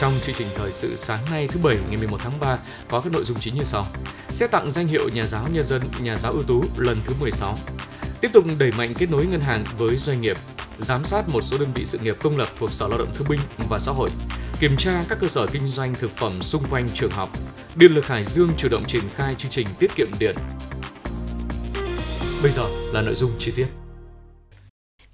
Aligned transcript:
Trong 0.00 0.12
chương 0.26 0.34
trình 0.34 0.48
thời 0.54 0.72
sự 0.72 0.96
sáng 0.96 1.24
nay 1.30 1.48
thứ 1.48 1.60
Bảy 1.62 1.76
ngày 1.88 1.96
11 1.96 2.16
tháng 2.20 2.40
3 2.40 2.58
có 2.88 3.00
các 3.00 3.12
nội 3.12 3.24
dung 3.24 3.40
chính 3.40 3.54
như 3.54 3.64
sau. 3.64 3.84
Sẽ 4.28 4.46
tặng 4.46 4.70
danh 4.70 4.86
hiệu 4.86 5.08
nhà 5.08 5.26
giáo 5.26 5.46
nhân 5.52 5.64
dân, 5.64 5.82
nhà 6.02 6.16
giáo 6.16 6.32
ưu 6.32 6.42
tú 6.42 6.64
lần 6.76 7.00
thứ 7.04 7.14
16. 7.20 7.56
Tiếp 8.20 8.28
tục 8.32 8.44
đẩy 8.58 8.70
mạnh 8.78 8.94
kết 8.98 9.10
nối 9.10 9.26
ngân 9.26 9.40
hàng 9.40 9.64
với 9.78 9.96
doanh 9.96 10.20
nghiệp, 10.20 10.36
giám 10.78 11.04
sát 11.04 11.28
một 11.28 11.40
số 11.42 11.58
đơn 11.58 11.68
vị 11.74 11.86
sự 11.86 11.98
nghiệp 11.98 12.16
công 12.22 12.38
lập 12.38 12.48
thuộc 12.58 12.72
Sở 12.72 12.88
Lao 12.88 12.98
động 12.98 13.08
Thương 13.14 13.28
binh 13.28 13.40
và 13.68 13.78
Xã 13.78 13.92
hội, 13.92 14.10
kiểm 14.60 14.76
tra 14.76 15.02
các 15.08 15.18
cơ 15.20 15.28
sở 15.28 15.46
kinh 15.46 15.68
doanh 15.68 15.94
thực 15.94 16.16
phẩm 16.16 16.42
xung 16.42 16.62
quanh 16.70 16.88
trường 16.94 17.10
học. 17.10 17.30
Điện 17.76 17.94
lực 17.94 18.06
Hải 18.06 18.24
Dương 18.24 18.50
chủ 18.56 18.68
động 18.68 18.84
triển 18.86 19.02
khai 19.14 19.34
chương 19.34 19.50
trình 19.50 19.66
tiết 19.78 19.94
kiệm 19.96 20.08
điện. 20.18 20.36
Bây 22.42 22.52
giờ 22.52 22.64
là 22.92 23.02
nội 23.02 23.14
dung 23.14 23.30
chi 23.38 23.52
tiết. 23.56 23.85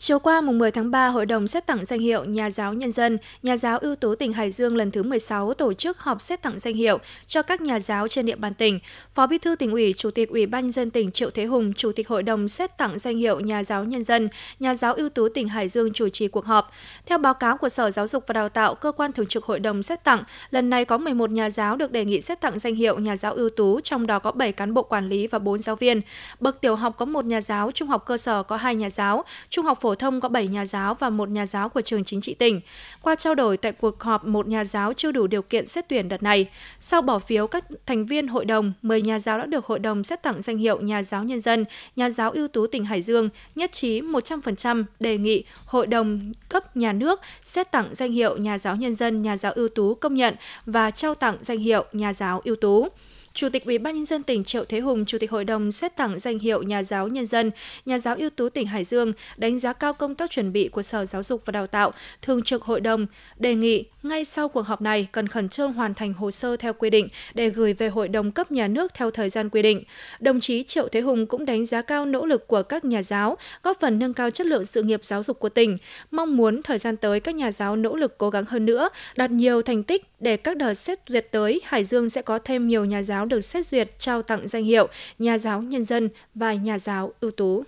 Chiều 0.05 0.19
qua 0.19 0.41
mùng 0.41 0.59
10 0.59 0.71
tháng 0.71 0.91
3, 0.91 1.09
Hội 1.09 1.27
đồng 1.27 1.47
xét 1.47 1.67
tặng 1.67 1.85
danh 1.85 2.01
hiệu 2.01 2.25
Nhà 2.25 2.51
giáo 2.51 2.75
Nhân 2.75 2.93
dân, 2.93 3.19
Nhà 3.43 3.57
giáo 3.57 3.79
ưu 3.79 3.97
tú 3.97 4.15
tỉnh 4.15 4.33
Hải 4.33 4.51
Dương 4.51 4.77
lần 4.77 4.91
thứ 4.91 5.03
16 5.03 5.55
tổ 5.55 5.73
chức 5.73 5.99
họp 5.99 6.21
xét 6.21 6.43
tặng 6.43 6.59
danh 6.59 6.75
hiệu 6.75 6.99
cho 7.27 7.43
các 7.43 7.61
nhà 7.61 7.81
giáo 7.81 8.09
trên 8.09 8.27
địa 8.27 8.37
bàn 8.37 8.55
tỉnh. 8.55 8.79
Phó 9.13 9.27
Bí 9.27 9.39
thư 9.39 9.57
tỉnh 9.57 9.73
ủy, 9.73 9.95
Chủ 9.97 10.11
tịch 10.11 10.29
Ủy 10.29 10.47
ban 10.47 10.63
nhân 10.63 10.73
dân 10.73 10.91
tỉnh 10.91 11.13
Triệu 11.13 11.31
Thế 11.31 11.45
Hùng, 11.45 11.73
Chủ 11.75 11.93
tịch 11.93 12.09
Hội 12.09 12.23
đồng 12.23 12.49
xét 12.49 12.79
tặng 12.79 12.99
danh 12.99 13.17
hiệu 13.17 13.41
Nhà 13.41 13.65
giáo 13.65 13.85
Nhân 13.85 14.03
dân, 14.03 14.29
Nhà 14.59 14.75
giáo 14.75 14.95
ưu 14.95 15.09
tú 15.09 15.29
tỉnh 15.29 15.49
Hải 15.49 15.69
Dương 15.69 15.93
chủ 15.93 16.09
trì 16.09 16.29
cuộc 16.29 16.45
họp. 16.45 16.73
Theo 17.07 17.19
báo 17.19 17.35
cáo 17.35 17.57
của 17.57 17.69
Sở 17.69 17.91
Giáo 17.91 18.07
dục 18.07 18.25
và 18.27 18.33
Đào 18.33 18.49
tạo, 18.49 18.75
cơ 18.75 18.93
quan 18.93 19.13
thường 19.13 19.27
trực 19.27 19.45
Hội 19.45 19.61
đồng 19.61 19.83
xét 19.83 20.05
tặng, 20.05 20.23
lần 20.51 20.71
này 20.71 20.85
có 20.85 20.99
11 20.99 21.31
nhà 21.31 21.51
giáo 21.51 21.77
được 21.77 21.93
đề 21.93 22.05
nghị 22.05 22.21
xét 22.21 22.41
tặng 22.41 22.59
danh 22.59 22.75
hiệu 22.75 22.99
Nhà 22.99 23.17
giáo 23.17 23.35
ưu 23.35 23.49
tú, 23.49 23.81
trong 23.81 24.07
đó 24.07 24.19
có 24.19 24.33
7 24.33 24.53
cán 24.53 24.75
bộ 24.75 24.83
quản 24.83 25.09
lý 25.09 25.27
và 25.27 25.39
4 25.39 25.59
giáo 25.59 25.77
viên. 25.77 26.01
Bậc 26.41 26.61
tiểu 26.61 26.77
học 26.77 26.95
có 26.99 27.05
một 27.05 27.25
nhà 27.25 27.41
giáo, 27.41 27.71
trung 27.71 27.89
học 27.89 28.03
cơ 28.07 28.17
sở 28.17 28.43
có 28.43 28.57
hai 28.57 28.75
nhà 28.75 28.91
giáo, 28.91 29.25
trung 29.51 29.65
học 29.65 29.79
phổ 29.81 29.92
thông 29.95 30.21
có 30.21 30.29
7 30.29 30.47
nhà 30.47 30.67
giáo 30.67 30.95
và 30.95 31.11
một 31.11 31.29
nhà 31.29 31.47
giáo 31.47 31.69
của 31.69 31.81
trường 31.81 32.05
chính 32.05 32.21
trị 32.21 32.35
tỉnh. 32.35 32.61
Qua 33.03 33.15
trao 33.15 33.35
đổi 33.35 33.57
tại 33.57 33.73
cuộc 33.73 34.03
họp, 34.03 34.25
một 34.25 34.49
nhà 34.49 34.65
giáo 34.65 34.93
chưa 34.93 35.13
đủ 35.13 35.27
điều 35.27 35.43
kiện 35.43 35.67
xét 35.67 35.89
tuyển 35.89 36.09
đợt 36.09 36.23
này. 36.23 36.47
Sau 36.81 37.03
bỏ 37.03 37.19
phiếu 37.19 37.47
các 37.47 37.65
thành 37.87 38.07
viên 38.07 38.29
hội 38.29 38.45
đồng, 38.45 38.73
10 38.83 39.03
nhà 39.03 39.19
giáo 39.19 39.39
đã 39.39 39.47
được 39.47 39.67
hội 39.67 39.79
đồng 39.79 40.05
xét 40.05 40.23
tặng 40.23 40.43
danh 40.43 40.59
hiệu 40.59 40.81
nhà 40.81 41.03
giáo 41.03 41.25
nhân 41.25 41.41
dân, 41.41 41.65
nhà 41.97 42.11
giáo 42.11 42.31
ưu 42.31 42.49
tú 42.49 42.67
tỉnh 42.67 42.85
Hải 42.85 43.03
Dương, 43.03 43.29
nhất 43.55 43.73
trí 43.73 44.01
100% 44.01 44.85
đề 45.01 45.19
nghị 45.19 45.45
hội 45.65 45.87
đồng 45.87 46.33
cấp 46.49 46.77
nhà 46.77 46.93
nước 46.93 47.21
xét 47.43 47.71
tặng 47.71 47.89
danh 47.93 48.13
hiệu 48.13 48.37
nhà 48.37 48.59
giáo 48.59 48.77
nhân 48.77 48.95
dân, 48.95 49.23
nhà 49.23 49.37
giáo 49.37 49.53
ưu 49.53 49.69
tú 49.69 49.95
công 49.95 50.15
nhận 50.15 50.35
và 50.67 50.91
trao 50.91 51.15
tặng 51.15 51.37
danh 51.41 51.59
hiệu 51.59 51.85
nhà 51.93 52.13
giáo 52.13 52.41
ưu 52.45 52.57
tú. 52.57 52.89
Chủ 53.35 53.49
tịch 53.49 53.65
Ủy 53.65 53.79
ban 53.79 53.95
nhân 53.95 54.05
dân 54.05 54.23
tỉnh 54.23 54.45
Triệu 54.45 54.65
Thế 54.65 54.81
Hùng, 54.81 55.05
Chủ 55.05 55.19
tịch 55.19 55.31
Hội 55.31 55.45
đồng 55.45 55.73
xét 55.73 55.97
tặng 55.97 56.19
danh 56.19 56.39
hiệu 56.39 56.63
nhà 56.63 56.83
giáo 56.83 57.09
nhân 57.09 57.27
dân, 57.27 57.51
nhà 57.87 57.99
giáo 57.99 58.17
ưu 58.19 58.31
tú 58.31 58.49
tỉnh 58.49 58.67
Hải 58.67 58.85
Dương 58.85 59.13
đánh 59.37 59.59
giá 59.59 59.73
cao 59.73 59.93
công 59.93 60.15
tác 60.15 60.31
chuẩn 60.31 60.53
bị 60.53 60.69
của 60.69 60.83
Sở 60.83 61.07
Giáo 61.07 61.23
dục 61.23 61.43
và 61.45 61.51
Đào 61.51 61.67
tạo, 61.67 61.93
Thường 62.23 62.43
trực 62.43 62.63
Hội 62.63 62.81
đồng 62.81 63.07
đề 63.37 63.55
nghị 63.55 63.85
ngay 64.03 64.25
sau 64.25 64.49
cuộc 64.49 64.67
họp 64.67 64.81
này 64.81 65.09
cần 65.13 65.29
khẩn 65.29 65.49
trương 65.49 65.73
hoàn 65.73 65.95
thành 65.95 66.13
hồ 66.13 66.31
sơ 66.31 66.57
theo 66.57 66.73
quy 66.73 66.91
định 66.91 67.09
để 67.35 67.49
gửi 67.49 67.73
về 67.73 67.89
Hội 67.89 68.09
đồng 68.09 68.33
cấp 68.33 68.53
nhà 68.53 68.69
nước 68.69 68.95
theo 68.95 69.11
thời 69.11 69.31
gian 69.31 69.49
quy 69.49 69.63
định. 69.63 69.83
Đồng 70.21 70.41
chí 70.41 70.63
Triệu 70.63 70.89
Thế 70.89 71.01
Hùng 71.01 71.27
cũng 71.27 71.47
đánh 71.47 71.67
giá 71.67 71.83
cao 71.83 72.07
nỗ 72.07 72.27
lực 72.27 72.47
của 72.47 72.63
các 72.63 72.85
nhà 72.85 73.03
giáo, 73.03 73.37
góp 73.63 73.81
phần 73.81 73.99
nâng 73.99 74.15
cao 74.15 74.31
chất 74.31 74.47
lượng 74.47 74.65
sự 74.65 74.83
nghiệp 74.83 75.05
giáo 75.05 75.23
dục 75.23 75.39
của 75.39 75.49
tỉnh, 75.49 75.79
mong 76.11 76.37
muốn 76.37 76.63
thời 76.63 76.79
gian 76.79 76.97
tới 76.97 77.21
các 77.21 77.35
nhà 77.35 77.53
giáo 77.53 77.77
nỗ 77.77 77.97
lực 77.97 78.19
cố 78.19 78.31
gắng 78.31 78.45
hơn 78.45 78.67
nữa, 78.67 78.89
đạt 79.17 79.31
nhiều 79.31 79.63
thành 79.63 79.83
tích 79.83 80.07
để 80.21 80.37
các 80.37 80.57
đợt 80.57 80.75
xét 80.75 80.99
duyệt 81.09 81.27
tới 81.31 81.61
Hải 81.65 81.85
Dương 81.85 82.11
sẽ 82.11 82.23
có 82.23 82.39
thêm 82.39 82.69
nhiều 82.69 82.85
nhà 82.85 83.03
giáo 83.03 83.22
được 83.25 83.41
xét 83.41 83.67
duyệt 83.67 83.99
trao 83.99 84.23
tặng 84.23 84.49
danh 84.49 84.65
hiệu 84.65 84.89
nhà 85.19 85.39
giáo 85.39 85.63
nhân 85.63 85.85
dân 85.85 86.09
và 86.35 86.55
nhà 86.55 86.79
giáo 86.79 87.13
ưu 87.21 87.31
tú. 87.31 87.65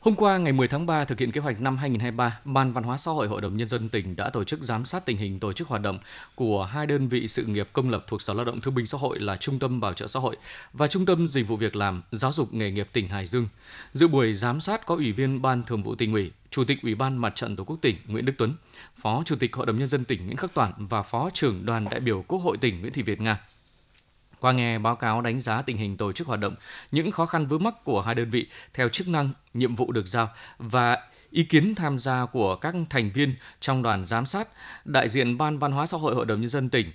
Hôm 0.00 0.14
qua 0.14 0.38
ngày 0.38 0.52
10 0.52 0.68
tháng 0.68 0.86
3 0.86 1.04
thực 1.04 1.18
hiện 1.18 1.32
kế 1.32 1.40
hoạch 1.40 1.60
năm 1.60 1.76
2023, 1.76 2.40
Ban 2.44 2.72
Văn 2.72 2.84
hóa 2.84 2.96
xã 2.96 3.12
hội 3.12 3.28
Hội 3.28 3.40
đồng 3.40 3.56
nhân 3.56 3.68
dân 3.68 3.88
tỉnh 3.88 4.16
đã 4.16 4.30
tổ 4.30 4.44
chức 4.44 4.62
giám 4.62 4.84
sát 4.84 5.06
tình 5.06 5.16
hình 5.16 5.40
tổ 5.40 5.52
chức 5.52 5.68
hoạt 5.68 5.82
động 5.82 5.98
của 6.34 6.64
hai 6.64 6.86
đơn 6.86 7.08
vị 7.08 7.28
sự 7.28 7.44
nghiệp 7.44 7.68
công 7.72 7.90
lập 7.90 8.04
thuộc 8.08 8.22
Sở 8.22 8.34
Lao 8.34 8.44
động 8.44 8.60
Thương 8.60 8.74
binh 8.74 8.86
Xã 8.86 8.98
hội 8.98 9.18
là 9.20 9.36
Trung 9.36 9.58
tâm 9.58 9.80
Bảo 9.80 9.94
trợ 9.94 10.06
xã 10.06 10.20
hội 10.20 10.36
và 10.72 10.86
Trung 10.86 11.06
tâm 11.06 11.28
Dịch 11.28 11.48
vụ 11.48 11.56
việc 11.56 11.76
làm 11.76 12.02
Giáo 12.12 12.32
dục 12.32 12.54
nghề 12.54 12.70
nghiệp 12.70 12.88
tỉnh 12.92 13.08
Hải 13.08 13.26
Dương. 13.26 13.48
Dự 13.92 14.08
buổi 14.08 14.32
giám 14.32 14.60
sát 14.60 14.86
có 14.86 14.94
Ủy 14.94 15.12
viên 15.12 15.42
Ban 15.42 15.62
Thường 15.62 15.82
vụ 15.82 15.94
tỉnh 15.94 16.12
ủy, 16.12 16.30
Chủ 16.50 16.64
tịch 16.64 16.82
Ủy 16.82 16.94
ban 16.94 17.16
Mặt 17.16 17.32
trận 17.36 17.56
Tổ 17.56 17.64
quốc 17.64 17.78
tỉnh 17.80 17.96
Nguyễn 18.06 18.24
Đức 18.24 18.32
Tuấn, 18.38 18.54
Phó 18.96 19.22
Chủ 19.26 19.36
tịch 19.36 19.56
Hội 19.56 19.66
đồng 19.66 19.78
nhân 19.78 19.88
dân 19.88 20.04
tỉnh 20.04 20.26
Nguyễn 20.26 20.36
Khắc 20.36 20.54
Toản 20.54 20.72
và 20.76 21.02
Phó 21.02 21.30
trưởng 21.34 21.66
đoàn 21.66 21.86
đại 21.90 22.00
biểu 22.00 22.24
Quốc 22.28 22.38
hội 22.38 22.56
tỉnh 22.56 22.80
Nguyễn 22.80 22.92
Thị 22.92 23.02
Việt 23.02 23.20
Nga. 23.20 23.38
Qua 24.40 24.52
nghe 24.52 24.78
báo 24.78 24.96
cáo 24.96 25.20
đánh 25.20 25.40
giá 25.40 25.62
tình 25.62 25.76
hình 25.76 25.96
tổ 25.96 26.12
chức 26.12 26.26
hoạt 26.26 26.40
động, 26.40 26.54
những 26.92 27.10
khó 27.10 27.26
khăn 27.26 27.46
vướng 27.46 27.64
mắc 27.64 27.74
của 27.84 28.00
hai 28.00 28.14
đơn 28.14 28.30
vị 28.30 28.46
theo 28.74 28.88
chức 28.88 29.08
năng, 29.08 29.30
nhiệm 29.54 29.74
vụ 29.74 29.92
được 29.92 30.06
giao 30.06 30.30
và 30.58 30.98
ý 31.30 31.44
kiến 31.44 31.74
tham 31.74 31.98
gia 31.98 32.26
của 32.26 32.56
các 32.56 32.74
thành 32.90 33.10
viên 33.14 33.34
trong 33.60 33.82
đoàn 33.82 34.04
giám 34.04 34.26
sát, 34.26 34.48
đại 34.84 35.08
diện 35.08 35.38
Ban 35.38 35.58
Văn 35.58 35.72
hóa 35.72 35.86
xã 35.86 35.98
hội 35.98 36.14
Hội 36.14 36.26
đồng 36.26 36.40
nhân 36.40 36.48
dân 36.48 36.68
tỉnh 36.68 36.92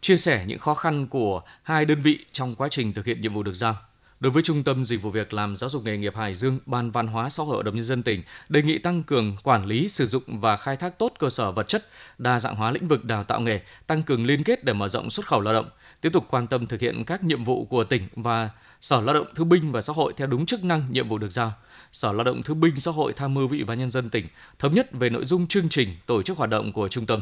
chia 0.00 0.16
sẻ 0.16 0.44
những 0.46 0.58
khó 0.58 0.74
khăn 0.74 1.06
của 1.06 1.42
hai 1.62 1.84
đơn 1.84 2.02
vị 2.02 2.24
trong 2.32 2.54
quá 2.54 2.68
trình 2.70 2.92
thực 2.92 3.06
hiện 3.06 3.20
nhiệm 3.20 3.34
vụ 3.34 3.42
được 3.42 3.54
giao. 3.54 3.76
Đối 4.20 4.32
với 4.32 4.42
Trung 4.42 4.62
tâm 4.62 4.84
Dịch 4.84 5.02
vụ 5.02 5.10
Việc 5.10 5.32
làm 5.32 5.56
Giáo 5.56 5.70
dục 5.70 5.84
nghề 5.84 5.96
nghiệp 5.96 6.16
Hải 6.16 6.34
Dương, 6.34 6.58
Ban 6.66 6.90
Văn 6.90 7.06
hóa 7.06 7.28
Xã 7.28 7.42
hội 7.42 7.54
Hội 7.54 7.64
đồng 7.64 7.74
Nhân 7.74 7.84
dân 7.84 8.02
tỉnh 8.02 8.22
đề 8.48 8.62
nghị 8.62 8.78
tăng 8.78 9.02
cường 9.02 9.36
quản 9.42 9.66
lý, 9.66 9.88
sử 9.88 10.06
dụng 10.06 10.40
và 10.40 10.56
khai 10.56 10.76
thác 10.76 10.98
tốt 10.98 11.12
cơ 11.18 11.30
sở 11.30 11.52
vật 11.52 11.68
chất, 11.68 11.88
đa 12.18 12.40
dạng 12.40 12.56
hóa 12.56 12.70
lĩnh 12.70 12.88
vực 12.88 13.04
đào 13.04 13.24
tạo 13.24 13.40
nghề, 13.40 13.60
tăng 13.86 14.02
cường 14.02 14.26
liên 14.26 14.42
kết 14.42 14.64
để 14.64 14.72
mở 14.72 14.88
rộng 14.88 15.10
xuất 15.10 15.26
khẩu 15.26 15.40
lao 15.40 15.54
động, 15.54 15.68
tiếp 16.00 16.12
tục 16.12 16.26
quan 16.30 16.46
tâm 16.46 16.66
thực 16.66 16.80
hiện 16.80 17.04
các 17.04 17.24
nhiệm 17.24 17.44
vụ 17.44 17.64
của 17.64 17.84
tỉnh 17.84 18.02
và 18.16 18.50
Sở 18.80 19.00
Lao 19.00 19.14
động 19.14 19.26
Thương 19.34 19.48
binh 19.48 19.72
và 19.72 19.82
Xã 19.82 19.92
hội 19.92 20.12
theo 20.16 20.26
đúng 20.26 20.46
chức 20.46 20.64
năng 20.64 20.82
nhiệm 20.90 21.08
vụ 21.08 21.18
được 21.18 21.30
giao. 21.30 21.52
Sở 21.92 22.12
Lao 22.12 22.24
động 22.24 22.42
Thương 22.42 22.60
binh 22.60 22.76
Xã 22.76 22.90
hội 22.90 23.12
tham 23.12 23.34
mưu 23.34 23.48
vị 23.48 23.58
Ủy 23.58 23.64
ban 23.64 23.78
nhân 23.78 23.90
dân 23.90 24.10
tỉnh 24.10 24.26
thống 24.58 24.74
nhất 24.74 24.92
về 24.92 25.10
nội 25.10 25.24
dung 25.24 25.46
chương 25.46 25.68
trình 25.68 25.88
tổ 26.06 26.22
chức 26.22 26.36
hoạt 26.36 26.50
động 26.50 26.72
của 26.72 26.88
trung 26.88 27.06
tâm. 27.06 27.20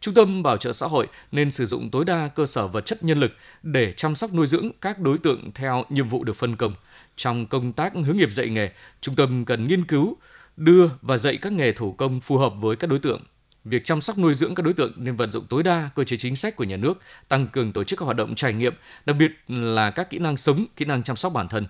Trung 0.00 0.14
tâm 0.14 0.42
bảo 0.42 0.56
trợ 0.56 0.72
xã 0.72 0.86
hội 0.86 1.06
nên 1.32 1.50
sử 1.50 1.66
dụng 1.66 1.90
tối 1.90 2.04
đa 2.04 2.28
cơ 2.28 2.46
sở 2.46 2.66
vật 2.66 2.86
chất 2.86 3.04
nhân 3.04 3.20
lực 3.20 3.32
để 3.62 3.92
chăm 3.92 4.16
sóc 4.16 4.34
nuôi 4.34 4.46
dưỡng 4.46 4.70
các 4.80 4.98
đối 4.98 5.18
tượng 5.18 5.52
theo 5.54 5.84
nhiệm 5.88 6.08
vụ 6.08 6.24
được 6.24 6.36
phân 6.36 6.56
công. 6.56 6.74
Trong 7.16 7.46
công 7.46 7.72
tác 7.72 7.92
hướng 7.94 8.16
nghiệp 8.16 8.32
dạy 8.32 8.48
nghề, 8.48 8.70
trung 9.00 9.14
tâm 9.14 9.44
cần 9.44 9.66
nghiên 9.66 9.84
cứu, 9.84 10.16
đưa 10.56 10.88
và 11.02 11.16
dạy 11.16 11.36
các 11.36 11.52
nghề 11.52 11.72
thủ 11.72 11.92
công 11.92 12.20
phù 12.20 12.38
hợp 12.38 12.52
với 12.60 12.76
các 12.76 12.90
đối 12.90 12.98
tượng 12.98 13.22
việc 13.64 13.84
chăm 13.84 14.00
sóc 14.00 14.18
nuôi 14.18 14.34
dưỡng 14.34 14.54
các 14.54 14.62
đối 14.62 14.74
tượng 14.74 14.92
nên 14.96 15.14
vận 15.14 15.30
dụng 15.30 15.46
tối 15.46 15.62
đa 15.62 15.90
cơ 15.94 16.04
chế 16.04 16.16
chính 16.16 16.36
sách 16.36 16.56
của 16.56 16.64
nhà 16.64 16.76
nước, 16.76 17.00
tăng 17.28 17.46
cường 17.46 17.72
tổ 17.72 17.84
chức 17.84 17.98
các 17.98 18.04
hoạt 18.04 18.16
động 18.16 18.34
trải 18.34 18.52
nghiệm, 18.52 18.74
đặc 19.06 19.16
biệt 19.16 19.32
là 19.48 19.90
các 19.90 20.10
kỹ 20.10 20.18
năng 20.18 20.36
sống, 20.36 20.66
kỹ 20.76 20.84
năng 20.84 21.02
chăm 21.02 21.16
sóc 21.16 21.32
bản 21.32 21.48
thân. 21.48 21.66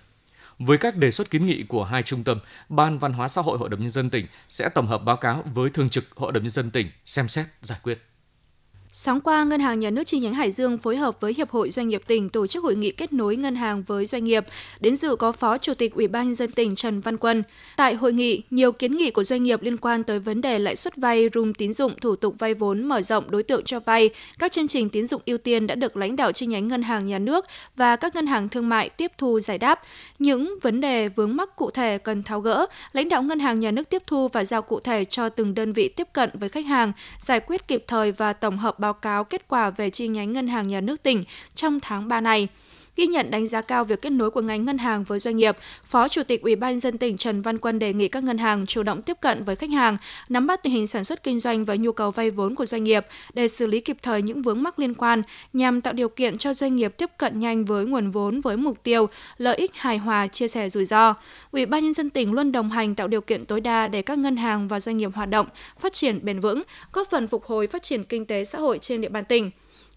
Với 0.58 0.78
các 0.78 0.96
đề 0.96 1.10
xuất 1.10 1.30
kiến 1.30 1.46
nghị 1.46 1.62
của 1.68 1.84
hai 1.84 2.02
trung 2.02 2.24
tâm, 2.24 2.38
Ban 2.68 2.98
Văn 2.98 3.12
hóa 3.12 3.28
xã 3.28 3.42
hội 3.42 3.58
Hội 3.58 3.68
đồng 3.68 3.80
nhân 3.80 3.90
dân 3.90 4.10
tỉnh 4.10 4.26
sẽ 4.48 4.68
tổng 4.68 4.86
hợp 4.86 4.98
báo 4.98 5.16
cáo 5.16 5.44
với 5.54 5.70
Thường 5.70 5.88
trực 5.88 6.04
Hội 6.16 6.32
đồng 6.32 6.42
nhân 6.42 6.50
dân 6.50 6.70
tỉnh 6.70 6.90
xem 7.04 7.28
xét 7.28 7.46
giải 7.62 7.78
quyết. 7.82 8.13
Sáng 8.96 9.20
qua, 9.20 9.44
Ngân 9.44 9.60
hàng 9.60 9.80
Nhà 9.80 9.90
nước 9.90 10.04
chi 10.06 10.18
nhánh 10.18 10.34
Hải 10.34 10.50
Dương 10.50 10.78
phối 10.78 10.96
hợp 10.96 11.20
với 11.20 11.34
Hiệp 11.34 11.50
hội 11.50 11.70
Doanh 11.70 11.88
nghiệp 11.88 12.02
tỉnh 12.06 12.28
tổ 12.28 12.46
chức 12.46 12.64
hội 12.64 12.76
nghị 12.76 12.90
kết 12.90 13.12
nối 13.12 13.36
ngân 13.36 13.56
hàng 13.56 13.82
với 13.82 14.06
doanh 14.06 14.24
nghiệp. 14.24 14.44
Đến 14.80 14.96
dự 14.96 15.16
có 15.16 15.32
Phó 15.32 15.58
Chủ 15.58 15.74
tịch 15.74 15.94
Ủy 15.94 16.08
ban 16.08 16.26
nhân 16.26 16.34
dân 16.34 16.50
tỉnh 16.50 16.74
Trần 16.74 17.00
Văn 17.00 17.16
Quân. 17.16 17.42
Tại 17.76 17.94
hội 17.94 18.12
nghị, 18.12 18.42
nhiều 18.50 18.72
kiến 18.72 18.96
nghị 18.96 19.10
của 19.10 19.24
doanh 19.24 19.42
nghiệp 19.42 19.62
liên 19.62 19.76
quan 19.76 20.04
tới 20.04 20.18
vấn 20.18 20.40
đề 20.40 20.58
lãi 20.58 20.76
suất 20.76 20.96
vay, 20.96 21.28
room 21.34 21.54
tín 21.54 21.72
dụng, 21.72 21.92
thủ 22.00 22.16
tục 22.16 22.34
vay 22.38 22.54
vốn 22.54 22.84
mở 22.84 23.02
rộng 23.02 23.30
đối 23.30 23.42
tượng 23.42 23.64
cho 23.64 23.80
vay, 23.80 24.10
các 24.38 24.52
chương 24.52 24.68
trình 24.68 24.88
tín 24.88 25.06
dụng 25.06 25.22
ưu 25.26 25.38
tiên 25.38 25.66
đã 25.66 25.74
được 25.74 25.96
lãnh 25.96 26.16
đạo 26.16 26.32
chi 26.32 26.46
nhánh 26.46 26.68
Ngân 26.68 26.82
hàng 26.82 27.06
Nhà 27.06 27.18
nước 27.18 27.46
và 27.76 27.96
các 27.96 28.14
ngân 28.14 28.26
hàng 28.26 28.48
thương 28.48 28.68
mại 28.68 28.88
tiếp 28.88 29.12
thu 29.18 29.40
giải 29.40 29.58
đáp. 29.58 29.80
Những 30.18 30.58
vấn 30.62 30.80
đề 30.80 31.08
vướng 31.08 31.36
mắc 31.36 31.56
cụ 31.56 31.70
thể 31.70 31.98
cần 31.98 32.22
tháo 32.22 32.40
gỡ, 32.40 32.66
lãnh 32.92 33.08
đạo 33.08 33.22
Ngân 33.22 33.38
hàng 33.40 33.60
Nhà 33.60 33.70
nước 33.70 33.90
tiếp 33.90 34.02
thu 34.06 34.28
và 34.28 34.44
giao 34.44 34.62
cụ 34.62 34.80
thể 34.80 35.04
cho 35.04 35.28
từng 35.28 35.54
đơn 35.54 35.72
vị 35.72 35.88
tiếp 35.88 36.08
cận 36.12 36.30
với 36.34 36.48
khách 36.48 36.66
hàng, 36.66 36.92
giải 37.20 37.40
quyết 37.40 37.68
kịp 37.68 37.84
thời 37.86 38.12
và 38.12 38.32
tổng 38.32 38.58
hợp 38.58 38.80
báo 38.84 38.92
cáo 38.92 39.24
kết 39.24 39.48
quả 39.48 39.70
về 39.70 39.90
chi 39.90 40.08
nhánh 40.08 40.32
ngân 40.32 40.48
hàng 40.48 40.68
nhà 40.68 40.80
nước 40.80 41.02
tỉnh 41.02 41.24
trong 41.54 41.80
tháng 41.80 42.08
3 42.08 42.20
này. 42.20 42.48
Ghi 42.96 43.06
nhận 43.06 43.30
đánh 43.30 43.46
giá 43.46 43.60
cao 43.60 43.84
việc 43.84 44.02
kết 44.02 44.10
nối 44.10 44.30
của 44.30 44.40
ngành 44.40 44.64
ngân 44.64 44.78
hàng 44.78 45.04
với 45.04 45.18
doanh 45.18 45.36
nghiệp, 45.36 45.56
Phó 45.84 46.08
Chủ 46.08 46.22
tịch 46.22 46.42
Ủy 46.42 46.56
ban 46.56 46.80
dân 46.80 46.98
tỉnh 46.98 47.16
Trần 47.16 47.42
Văn 47.42 47.58
Quân 47.58 47.78
đề 47.78 47.92
nghị 47.92 48.08
các 48.08 48.24
ngân 48.24 48.38
hàng 48.38 48.66
chủ 48.66 48.82
động 48.82 49.02
tiếp 49.02 49.16
cận 49.20 49.44
với 49.44 49.56
khách 49.56 49.70
hàng, 49.70 49.96
nắm 50.28 50.46
bắt 50.46 50.62
tình 50.62 50.72
hình 50.72 50.86
sản 50.86 51.04
xuất 51.04 51.22
kinh 51.22 51.40
doanh 51.40 51.64
và 51.64 51.74
nhu 51.74 51.92
cầu 51.92 52.10
vay 52.10 52.30
vốn 52.30 52.54
của 52.54 52.66
doanh 52.66 52.84
nghiệp 52.84 53.06
để 53.32 53.48
xử 53.48 53.66
lý 53.66 53.80
kịp 53.80 53.96
thời 54.02 54.22
những 54.22 54.42
vướng 54.42 54.62
mắc 54.62 54.78
liên 54.78 54.94
quan 54.94 55.22
nhằm 55.52 55.80
tạo 55.80 55.92
điều 55.92 56.08
kiện 56.08 56.38
cho 56.38 56.54
doanh 56.54 56.76
nghiệp 56.76 56.94
tiếp 56.96 57.10
cận 57.18 57.40
nhanh 57.40 57.64
với 57.64 57.84
nguồn 57.84 58.10
vốn 58.10 58.40
với 58.40 58.56
mục 58.56 58.82
tiêu 58.82 59.08
lợi 59.38 59.56
ích 59.56 59.74
hài 59.74 59.98
hòa, 59.98 60.26
chia 60.26 60.48
sẻ 60.48 60.68
rủi 60.68 60.84
ro. 60.84 61.14
Ủy 61.52 61.66
ban 61.66 61.84
nhân 61.84 61.94
dân 61.94 62.10
tỉnh 62.10 62.32
luôn 62.32 62.52
đồng 62.52 62.70
hành 62.70 62.94
tạo 62.94 63.08
điều 63.08 63.20
kiện 63.20 63.44
tối 63.44 63.60
đa 63.60 63.88
để 63.88 64.02
các 64.02 64.18
ngân 64.18 64.36
hàng 64.36 64.68
và 64.68 64.80
doanh 64.80 64.96
nghiệp 64.96 65.10
hoạt 65.14 65.30
động, 65.30 65.46
phát 65.78 65.92
triển 65.92 66.20
bền 66.22 66.40
vững, 66.40 66.62
góp 66.92 67.10
phần 67.10 67.28
phục 67.28 67.44
hồi 67.44 67.66
phát 67.66 67.82
triển 67.82 68.04
kinh 68.04 68.26
tế 68.26 68.44
xã 68.44 68.58
hội 68.58 68.78
trên 68.78 69.00
địa 69.00 69.08
bàn 69.08 69.24
tỉnh. 69.24 69.50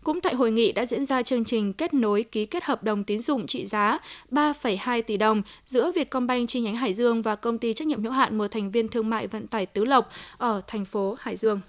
Cũng 0.04 0.22
tại 0.22 0.36
hội 0.36 0.52
nghị 0.52 0.72
đã 0.72 0.86
diễn 0.86 1.06
ra 1.06 1.24
chương 1.24 1.46
trình 1.46 1.74
kết 1.74 1.94
nối 1.94 2.24
ký 2.24 2.46
kết 2.46 2.64
hợp 2.64 2.84
đồng 2.84 3.04
tín 3.04 3.20
dụng 3.20 3.48
trị 3.48 3.66
giá 3.66 4.00
3,2 4.32 5.02
tỷ 5.02 5.18
đồng 5.18 5.42
giữa 5.66 5.92
Vietcombank 5.96 6.50
chi 6.50 6.62
nhánh 6.62 6.76
Hải 6.76 6.94
Dương 6.94 7.22
và 7.22 7.36
công 7.36 7.58
ty 7.58 7.74
trách 7.74 7.88
nhiệm 7.88 8.04
hữu 8.04 8.12
hạn 8.12 8.38
một 8.38 8.48
thành 8.48 8.72
viên 8.72 8.88
thương 8.88 9.10
mại 9.10 9.28
vận 9.28 9.48
tải 9.48 9.66
Tứ 9.66 9.86
Lộc 9.86 10.10
ở 10.38 10.62
thành 10.68 10.86
phố 10.86 11.16
Hải 11.20 11.36
Dương. 11.36 11.62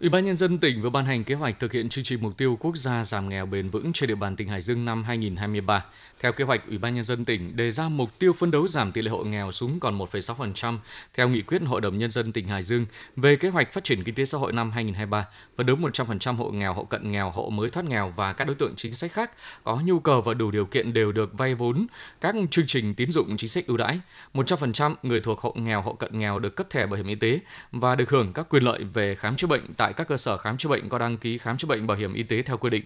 Ủy 0.00 0.08
ban 0.08 0.24
nhân 0.24 0.36
dân 0.36 0.58
tỉnh 0.58 0.82
vừa 0.82 0.90
ban 0.90 1.04
hành 1.04 1.24
kế 1.24 1.34
hoạch 1.34 1.58
thực 1.58 1.72
hiện 1.72 1.88
chương 1.88 2.04
trình 2.04 2.18
mục 2.22 2.36
tiêu 2.36 2.58
quốc 2.60 2.76
gia 2.76 3.04
giảm 3.04 3.28
nghèo 3.28 3.46
bền 3.46 3.70
vững 3.70 3.92
trên 3.92 4.08
địa 4.08 4.14
bàn 4.14 4.36
tỉnh 4.36 4.48
Hải 4.48 4.60
Dương 4.60 4.84
năm 4.84 5.04
2023. 5.04 5.84
Theo 6.20 6.32
kế 6.32 6.44
hoạch, 6.44 6.66
Ủy 6.68 6.78
ban 6.78 6.94
nhân 6.94 7.04
dân 7.04 7.24
tỉnh 7.24 7.56
đề 7.56 7.70
ra 7.70 7.88
mục 7.88 8.18
tiêu 8.18 8.32
phấn 8.32 8.50
đấu 8.50 8.68
giảm 8.68 8.92
tỷ 8.92 9.02
lệ 9.02 9.10
hộ 9.10 9.24
nghèo 9.24 9.52
xuống 9.52 9.80
còn 9.80 9.98
1,6% 9.98 10.78
theo 11.14 11.28
nghị 11.28 11.42
quyết 11.42 11.62
Hội 11.62 11.80
đồng 11.80 11.98
nhân 11.98 12.10
dân 12.10 12.32
tỉnh 12.32 12.48
Hải 12.48 12.62
Dương 12.62 12.86
về 13.16 13.36
kế 13.36 13.48
hoạch 13.48 13.72
phát 13.72 13.84
triển 13.84 14.04
kinh 14.04 14.14
tế 14.14 14.24
xã 14.24 14.38
hội 14.38 14.52
năm 14.52 14.70
2023, 14.70 15.26
phấn 15.56 15.66
đấu 15.66 15.76
100% 15.76 16.34
hộ 16.34 16.50
nghèo, 16.50 16.74
hộ 16.74 16.84
cận 16.84 17.12
nghèo, 17.12 17.30
hộ 17.30 17.50
mới 17.50 17.70
thoát 17.70 17.86
nghèo 17.86 18.12
và 18.16 18.32
các 18.32 18.44
đối 18.44 18.54
tượng 18.54 18.74
chính 18.76 18.94
sách 18.94 19.12
khác 19.12 19.30
có 19.64 19.80
nhu 19.84 20.00
cầu 20.00 20.22
và 20.22 20.34
đủ 20.34 20.50
điều 20.50 20.66
kiện 20.66 20.92
đều 20.92 21.12
được 21.12 21.38
vay 21.38 21.54
vốn 21.54 21.86
các 22.20 22.34
chương 22.50 22.66
trình 22.66 22.94
tín 22.94 23.10
dụng 23.10 23.36
chính 23.36 23.50
sách 23.50 23.66
ưu 23.66 23.76
đãi. 23.76 24.00
100% 24.34 24.94
người 25.02 25.20
thuộc 25.20 25.40
hộ 25.40 25.52
nghèo, 25.56 25.82
hộ 25.82 25.92
cận 25.92 26.18
nghèo 26.18 26.38
được 26.38 26.56
cấp 26.56 26.66
thẻ 26.70 26.86
bảo 26.86 26.96
hiểm 26.96 27.06
y 27.06 27.14
tế 27.14 27.38
và 27.72 27.94
được 27.94 28.10
hưởng 28.10 28.32
các 28.32 28.46
quyền 28.48 28.62
lợi 28.62 28.84
về 28.94 29.14
khám 29.14 29.36
chữa 29.36 29.46
bệnh 29.46 29.62
tại 29.76 29.89
các 29.92 30.08
cơ 30.08 30.16
sở 30.16 30.36
khám 30.36 30.56
chữa 30.56 30.68
bệnh 30.68 30.88
có 30.88 30.98
đăng 30.98 31.16
ký 31.16 31.38
khám 31.38 31.56
chữa 31.58 31.68
bệnh 31.68 31.86
bảo 31.86 31.96
hiểm 31.96 32.14
y 32.14 32.22
tế 32.22 32.42
theo 32.42 32.56
quy 32.56 32.70
định. 32.70 32.84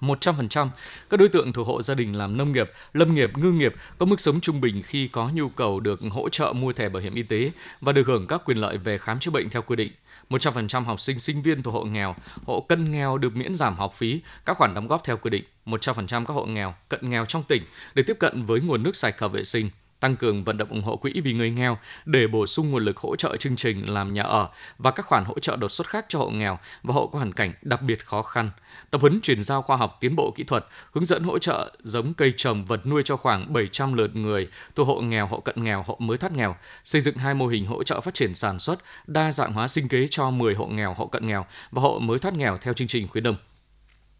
100% 0.00 0.68
các 1.10 1.16
đối 1.20 1.28
tượng 1.28 1.52
thuộc 1.52 1.66
hộ 1.66 1.82
gia 1.82 1.94
đình 1.94 2.16
làm 2.16 2.36
nông 2.36 2.52
nghiệp, 2.52 2.70
lâm 2.92 3.14
nghiệp, 3.14 3.30
ngư 3.38 3.52
nghiệp 3.52 3.74
có 3.98 4.06
mức 4.06 4.20
sống 4.20 4.40
trung 4.40 4.60
bình 4.60 4.82
khi 4.82 5.08
có 5.08 5.30
nhu 5.34 5.48
cầu 5.48 5.80
được 5.80 6.00
hỗ 6.10 6.28
trợ 6.28 6.52
mua 6.52 6.72
thẻ 6.72 6.88
bảo 6.88 7.02
hiểm 7.02 7.14
y 7.14 7.22
tế 7.22 7.50
và 7.80 7.92
được 7.92 8.06
hưởng 8.06 8.26
các 8.26 8.42
quyền 8.44 8.58
lợi 8.58 8.78
về 8.78 8.98
khám 8.98 9.18
chữa 9.18 9.30
bệnh 9.30 9.50
theo 9.50 9.62
quy 9.62 9.76
định. 9.76 9.92
100% 10.30 10.84
học 10.84 11.00
sinh 11.00 11.18
sinh 11.18 11.42
viên 11.42 11.62
thuộc 11.62 11.74
hộ 11.74 11.84
nghèo, 11.84 12.14
hộ 12.46 12.60
cận 12.68 12.92
nghèo 12.92 13.18
được 13.18 13.36
miễn 13.36 13.56
giảm 13.56 13.76
học 13.76 13.94
phí, 13.94 14.20
các 14.44 14.56
khoản 14.56 14.74
đóng 14.74 14.86
góp 14.86 15.04
theo 15.04 15.16
quy 15.16 15.30
định. 15.30 15.44
100% 15.66 16.24
các 16.24 16.34
hộ 16.34 16.46
nghèo, 16.46 16.74
cận 16.88 17.10
nghèo 17.10 17.26
trong 17.26 17.42
tỉnh 17.42 17.62
được 17.94 18.02
tiếp 18.06 18.16
cận 18.20 18.46
với 18.46 18.60
nguồn 18.60 18.82
nước 18.82 18.96
sạch 18.96 19.20
hợp 19.20 19.32
vệ 19.32 19.44
sinh, 19.44 19.70
tăng 20.02 20.16
cường 20.16 20.44
vận 20.44 20.56
động 20.56 20.68
ủng 20.68 20.82
hộ 20.82 20.96
quỹ 20.96 21.20
vì 21.24 21.32
người 21.32 21.50
nghèo 21.50 21.78
để 22.04 22.26
bổ 22.26 22.46
sung 22.46 22.70
nguồn 22.70 22.84
lực 22.84 22.96
hỗ 22.96 23.16
trợ 23.16 23.36
chương 23.36 23.56
trình 23.56 23.90
làm 23.94 24.12
nhà 24.12 24.22
ở 24.22 24.48
và 24.78 24.90
các 24.90 25.06
khoản 25.06 25.24
hỗ 25.24 25.38
trợ 25.38 25.56
đột 25.56 25.68
xuất 25.68 25.86
khác 25.86 26.06
cho 26.08 26.18
hộ 26.18 26.30
nghèo 26.30 26.58
và 26.82 26.94
hộ 26.94 27.06
có 27.06 27.18
hoàn 27.18 27.32
cảnh 27.32 27.52
đặc 27.62 27.82
biệt 27.82 28.06
khó 28.06 28.22
khăn. 28.22 28.50
Tập 28.90 29.00
huấn 29.00 29.20
chuyển 29.20 29.42
giao 29.42 29.62
khoa 29.62 29.76
học 29.76 29.96
tiến 30.00 30.16
bộ 30.16 30.32
kỹ 30.36 30.44
thuật, 30.44 30.66
hướng 30.92 31.04
dẫn 31.04 31.22
hỗ 31.22 31.38
trợ 31.38 31.72
giống 31.84 32.14
cây 32.14 32.32
trồng 32.36 32.64
vật 32.64 32.86
nuôi 32.86 33.02
cho 33.04 33.16
khoảng 33.16 33.52
700 33.52 33.94
lượt 33.94 34.16
người 34.16 34.48
thuộc 34.74 34.86
hộ 34.86 35.00
nghèo, 35.00 35.26
hộ 35.26 35.40
cận 35.40 35.64
nghèo, 35.64 35.84
hộ 35.86 35.96
mới 35.98 36.18
thoát 36.18 36.32
nghèo, 36.32 36.56
xây 36.84 37.00
dựng 37.00 37.16
hai 37.16 37.34
mô 37.34 37.46
hình 37.46 37.66
hỗ 37.66 37.82
trợ 37.82 38.00
phát 38.00 38.14
triển 38.14 38.34
sản 38.34 38.58
xuất, 38.58 38.78
đa 39.06 39.32
dạng 39.32 39.52
hóa 39.52 39.68
sinh 39.68 39.88
kế 39.88 40.06
cho 40.10 40.30
10 40.30 40.54
hộ 40.54 40.66
nghèo, 40.66 40.94
hộ 40.94 41.06
cận 41.06 41.26
nghèo 41.26 41.46
và 41.70 41.82
hộ 41.82 41.98
mới 41.98 42.18
thoát 42.18 42.34
nghèo 42.34 42.58
theo 42.58 42.74
chương 42.74 42.88
trình 42.88 43.08
khuyến 43.08 43.24
nông. 43.24 43.36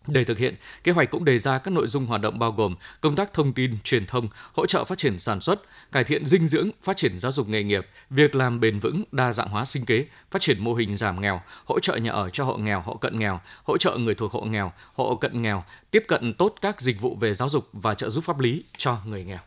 Để 0.07 0.25
thực 0.25 0.39
hiện, 0.39 0.55
kế 0.85 0.93
hoạch 0.93 1.11
cũng 1.11 1.25
đề 1.25 1.39
ra 1.39 1.59
các 1.59 1.71
nội 1.71 1.87
dung 1.87 2.07
hoạt 2.07 2.21
động 2.21 2.39
bao 2.39 2.53
gồm 2.53 2.75
công 3.01 3.17
tác 3.17 3.33
thông 3.33 3.53
tin, 3.53 3.79
truyền 3.85 4.07
thông, 4.07 4.29
hỗ 4.53 4.67
trợ 4.67 4.85
phát 4.85 4.99
triển 4.99 5.19
sản 5.19 5.41
xuất, 5.41 5.63
cải 5.93 6.05
thiện 6.05 6.27
dinh 6.27 6.47
dưỡng, 6.47 6.71
phát 6.83 6.97
triển 6.97 7.19
giáo 7.19 7.33
dục 7.33 7.49
nghề 7.49 7.63
nghiệp, 7.63 7.87
việc 8.11 8.35
làm 8.35 8.61
bền 8.61 8.79
vững, 8.79 9.05
đa 9.13 9.33
dạng 9.33 9.49
hóa 9.49 9.65
sinh 9.65 9.85
kế, 9.85 10.05
phát 10.31 10.43
triển 10.43 10.65
mô 10.65 10.75
hình 10.75 10.95
giảm 10.97 11.21
nghèo, 11.21 11.41
hỗ 11.65 11.81
trợ 11.81 11.97
nhà 11.97 12.11
ở 12.13 12.31
cho 12.31 12.45
hộ 12.45 12.57
nghèo, 12.57 12.81
hộ 12.81 12.97
cận 12.97 13.19
nghèo, 13.19 13.41
hỗ 13.65 13.79
trợ 13.79 13.97
người 13.97 14.15
thuộc 14.15 14.33
hộ 14.33 14.45
nghèo, 14.45 14.73
hộ 14.95 15.17
cận 15.17 15.43
nghèo, 15.43 15.65
tiếp 15.91 16.05
cận 16.09 16.35
tốt 16.35 16.55
các 16.63 16.81
dịch 16.81 17.01
vụ 17.01 17.17
về 17.21 17.35
giáo 17.35 17.49
dục 17.49 17.69
và 17.73 17.95
trợ 17.95 18.11
giúp 18.11 18.25
pháp 18.25 18.41
lý 18.41 18.65
cho 18.77 18.99
người 19.07 19.25
nghèo. 19.25 19.39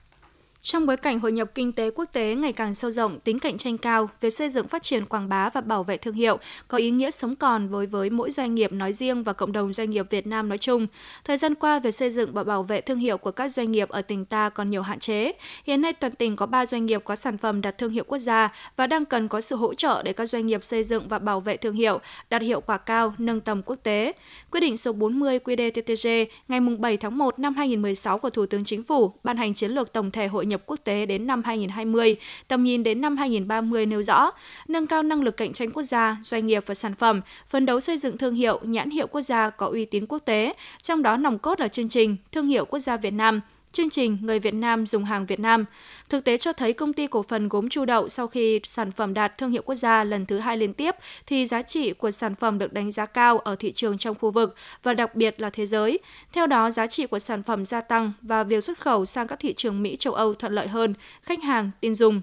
Trong 0.65 0.85
bối 0.85 0.97
cảnh 0.97 1.19
hội 1.19 1.31
nhập 1.31 1.51
kinh 1.55 1.71
tế 1.71 1.89
quốc 1.95 2.05
tế 2.13 2.35
ngày 2.35 2.53
càng 2.53 2.73
sâu 2.73 2.91
rộng, 2.91 3.19
tính 3.19 3.39
cạnh 3.39 3.57
tranh 3.57 3.77
cao, 3.77 4.09
việc 4.21 4.29
xây 4.29 4.49
dựng 4.49 4.67
phát 4.67 4.81
triển 4.81 5.05
quảng 5.05 5.29
bá 5.29 5.49
và 5.49 5.61
bảo 5.61 5.83
vệ 5.83 5.97
thương 5.97 6.13
hiệu 6.13 6.37
có 6.67 6.77
ý 6.77 6.91
nghĩa 6.91 7.11
sống 7.11 7.35
còn 7.35 7.67
với 7.67 7.85
với 7.85 8.09
mỗi 8.09 8.31
doanh 8.31 8.55
nghiệp 8.55 8.71
nói 8.71 8.93
riêng 8.93 9.23
và 9.23 9.33
cộng 9.33 9.51
đồng 9.51 9.73
doanh 9.73 9.89
nghiệp 9.89 10.05
Việt 10.09 10.27
Nam 10.27 10.49
nói 10.49 10.57
chung. 10.57 10.87
Thời 11.23 11.37
gian 11.37 11.55
qua, 11.55 11.79
việc 11.79 11.91
xây 11.91 12.11
dựng 12.11 12.33
và 12.33 12.43
bảo 12.43 12.63
vệ 12.63 12.81
thương 12.81 12.99
hiệu 12.99 13.17
của 13.17 13.31
các 13.31 13.47
doanh 13.47 13.71
nghiệp 13.71 13.89
ở 13.89 14.01
tỉnh 14.01 14.25
ta 14.25 14.49
còn 14.49 14.69
nhiều 14.69 14.81
hạn 14.81 14.99
chế. 14.99 15.31
Hiện 15.65 15.81
nay 15.81 15.93
toàn 15.93 16.13
tỉnh 16.13 16.35
có 16.35 16.45
3 16.45 16.65
doanh 16.65 16.85
nghiệp 16.85 17.01
có 17.05 17.15
sản 17.15 17.37
phẩm 17.37 17.61
đạt 17.61 17.77
thương 17.77 17.91
hiệu 17.91 18.03
quốc 18.07 18.17
gia 18.17 18.49
và 18.75 18.87
đang 18.87 19.05
cần 19.05 19.27
có 19.27 19.41
sự 19.41 19.55
hỗ 19.55 19.73
trợ 19.73 20.03
để 20.03 20.13
các 20.13 20.25
doanh 20.25 20.47
nghiệp 20.47 20.63
xây 20.63 20.83
dựng 20.83 21.07
và 21.07 21.19
bảo 21.19 21.39
vệ 21.39 21.57
thương 21.57 21.75
hiệu 21.75 21.99
đạt 22.29 22.41
hiệu 22.41 22.61
quả 22.61 22.77
cao, 22.77 23.13
nâng 23.17 23.39
tầm 23.39 23.61
quốc 23.65 23.79
tế. 23.83 24.13
Quyết 24.51 24.59
định 24.59 24.77
số 24.77 24.93
40 24.93 25.39
QĐ-TTG 25.39 26.25
ngày 26.47 26.59
7 26.79 26.97
tháng 26.97 27.17
1 27.17 27.39
năm 27.39 27.55
2016 27.55 28.17
của 28.17 28.29
Thủ 28.29 28.45
tướng 28.45 28.63
Chính 28.63 28.83
phủ 28.83 29.13
ban 29.23 29.37
hành 29.37 29.53
chiến 29.53 29.71
lược 29.71 29.93
tổng 29.93 30.11
thể 30.11 30.27
hội 30.27 30.45
nhập 30.45 30.54
nhập 30.55 30.63
quốc 30.65 30.79
tế 30.83 31.05
đến 31.05 31.27
năm 31.27 31.43
2020, 31.45 32.15
tầm 32.47 32.63
nhìn 32.63 32.83
đến 32.83 33.01
năm 33.01 33.17
2030 33.17 33.85
nêu 33.85 34.03
rõ, 34.03 34.31
nâng 34.67 34.87
cao 34.87 35.03
năng 35.03 35.21
lực 35.21 35.37
cạnh 35.37 35.53
tranh 35.53 35.71
quốc 35.71 35.83
gia, 35.83 36.17
doanh 36.23 36.47
nghiệp 36.47 36.63
và 36.65 36.73
sản 36.73 36.93
phẩm, 36.95 37.21
phấn 37.47 37.65
đấu 37.65 37.79
xây 37.79 37.97
dựng 37.97 38.17
thương 38.17 38.35
hiệu, 38.35 38.59
nhãn 38.63 38.89
hiệu 38.89 39.07
quốc 39.07 39.21
gia 39.21 39.49
có 39.49 39.67
uy 39.67 39.85
tín 39.85 40.05
quốc 40.05 40.19
tế, 40.25 40.53
trong 40.81 41.03
đó 41.03 41.17
nòng 41.17 41.39
cốt 41.39 41.59
là 41.59 41.67
chương 41.67 41.89
trình 41.89 42.17
Thương 42.31 42.47
hiệu 42.47 42.65
quốc 42.65 42.79
gia 42.79 42.97
Việt 42.97 43.13
Nam, 43.13 43.41
chương 43.75 43.89
trình 43.89 44.17
Người 44.21 44.39
Việt 44.39 44.53
Nam 44.53 44.85
dùng 44.85 45.05
hàng 45.05 45.25
Việt 45.25 45.39
Nam. 45.39 45.65
Thực 46.09 46.23
tế 46.23 46.37
cho 46.37 46.53
thấy 46.53 46.73
công 46.73 46.93
ty 46.93 47.07
cổ 47.07 47.23
phần 47.23 47.49
gốm 47.49 47.69
Chu 47.69 47.85
Đậu 47.85 48.09
sau 48.09 48.27
khi 48.27 48.59
sản 48.63 48.91
phẩm 48.91 49.13
đạt 49.13 49.37
thương 49.37 49.51
hiệu 49.51 49.61
quốc 49.65 49.75
gia 49.75 50.03
lần 50.03 50.25
thứ 50.25 50.39
hai 50.39 50.57
liên 50.57 50.73
tiếp 50.73 50.95
thì 51.25 51.45
giá 51.45 51.61
trị 51.61 51.93
của 51.93 52.11
sản 52.11 52.35
phẩm 52.35 52.57
được 52.57 52.73
đánh 52.73 52.91
giá 52.91 53.05
cao 53.05 53.37
ở 53.39 53.55
thị 53.55 53.71
trường 53.71 53.97
trong 53.97 54.15
khu 54.21 54.31
vực 54.31 54.55
và 54.83 54.93
đặc 54.93 55.15
biệt 55.15 55.41
là 55.41 55.49
thế 55.49 55.65
giới. 55.65 55.99
Theo 56.33 56.47
đó, 56.47 56.69
giá 56.69 56.87
trị 56.87 57.05
của 57.05 57.19
sản 57.19 57.43
phẩm 57.43 57.65
gia 57.65 57.81
tăng 57.81 58.11
và 58.21 58.43
việc 58.43 58.63
xuất 58.63 58.79
khẩu 58.79 59.05
sang 59.05 59.27
các 59.27 59.39
thị 59.39 59.53
trường 59.53 59.83
Mỹ, 59.83 59.95
châu 59.95 60.13
Âu 60.13 60.33
thuận 60.33 60.53
lợi 60.53 60.67
hơn, 60.67 60.93
khách 61.21 61.43
hàng 61.43 61.71
tin 61.81 61.95
dùng. 61.95 62.21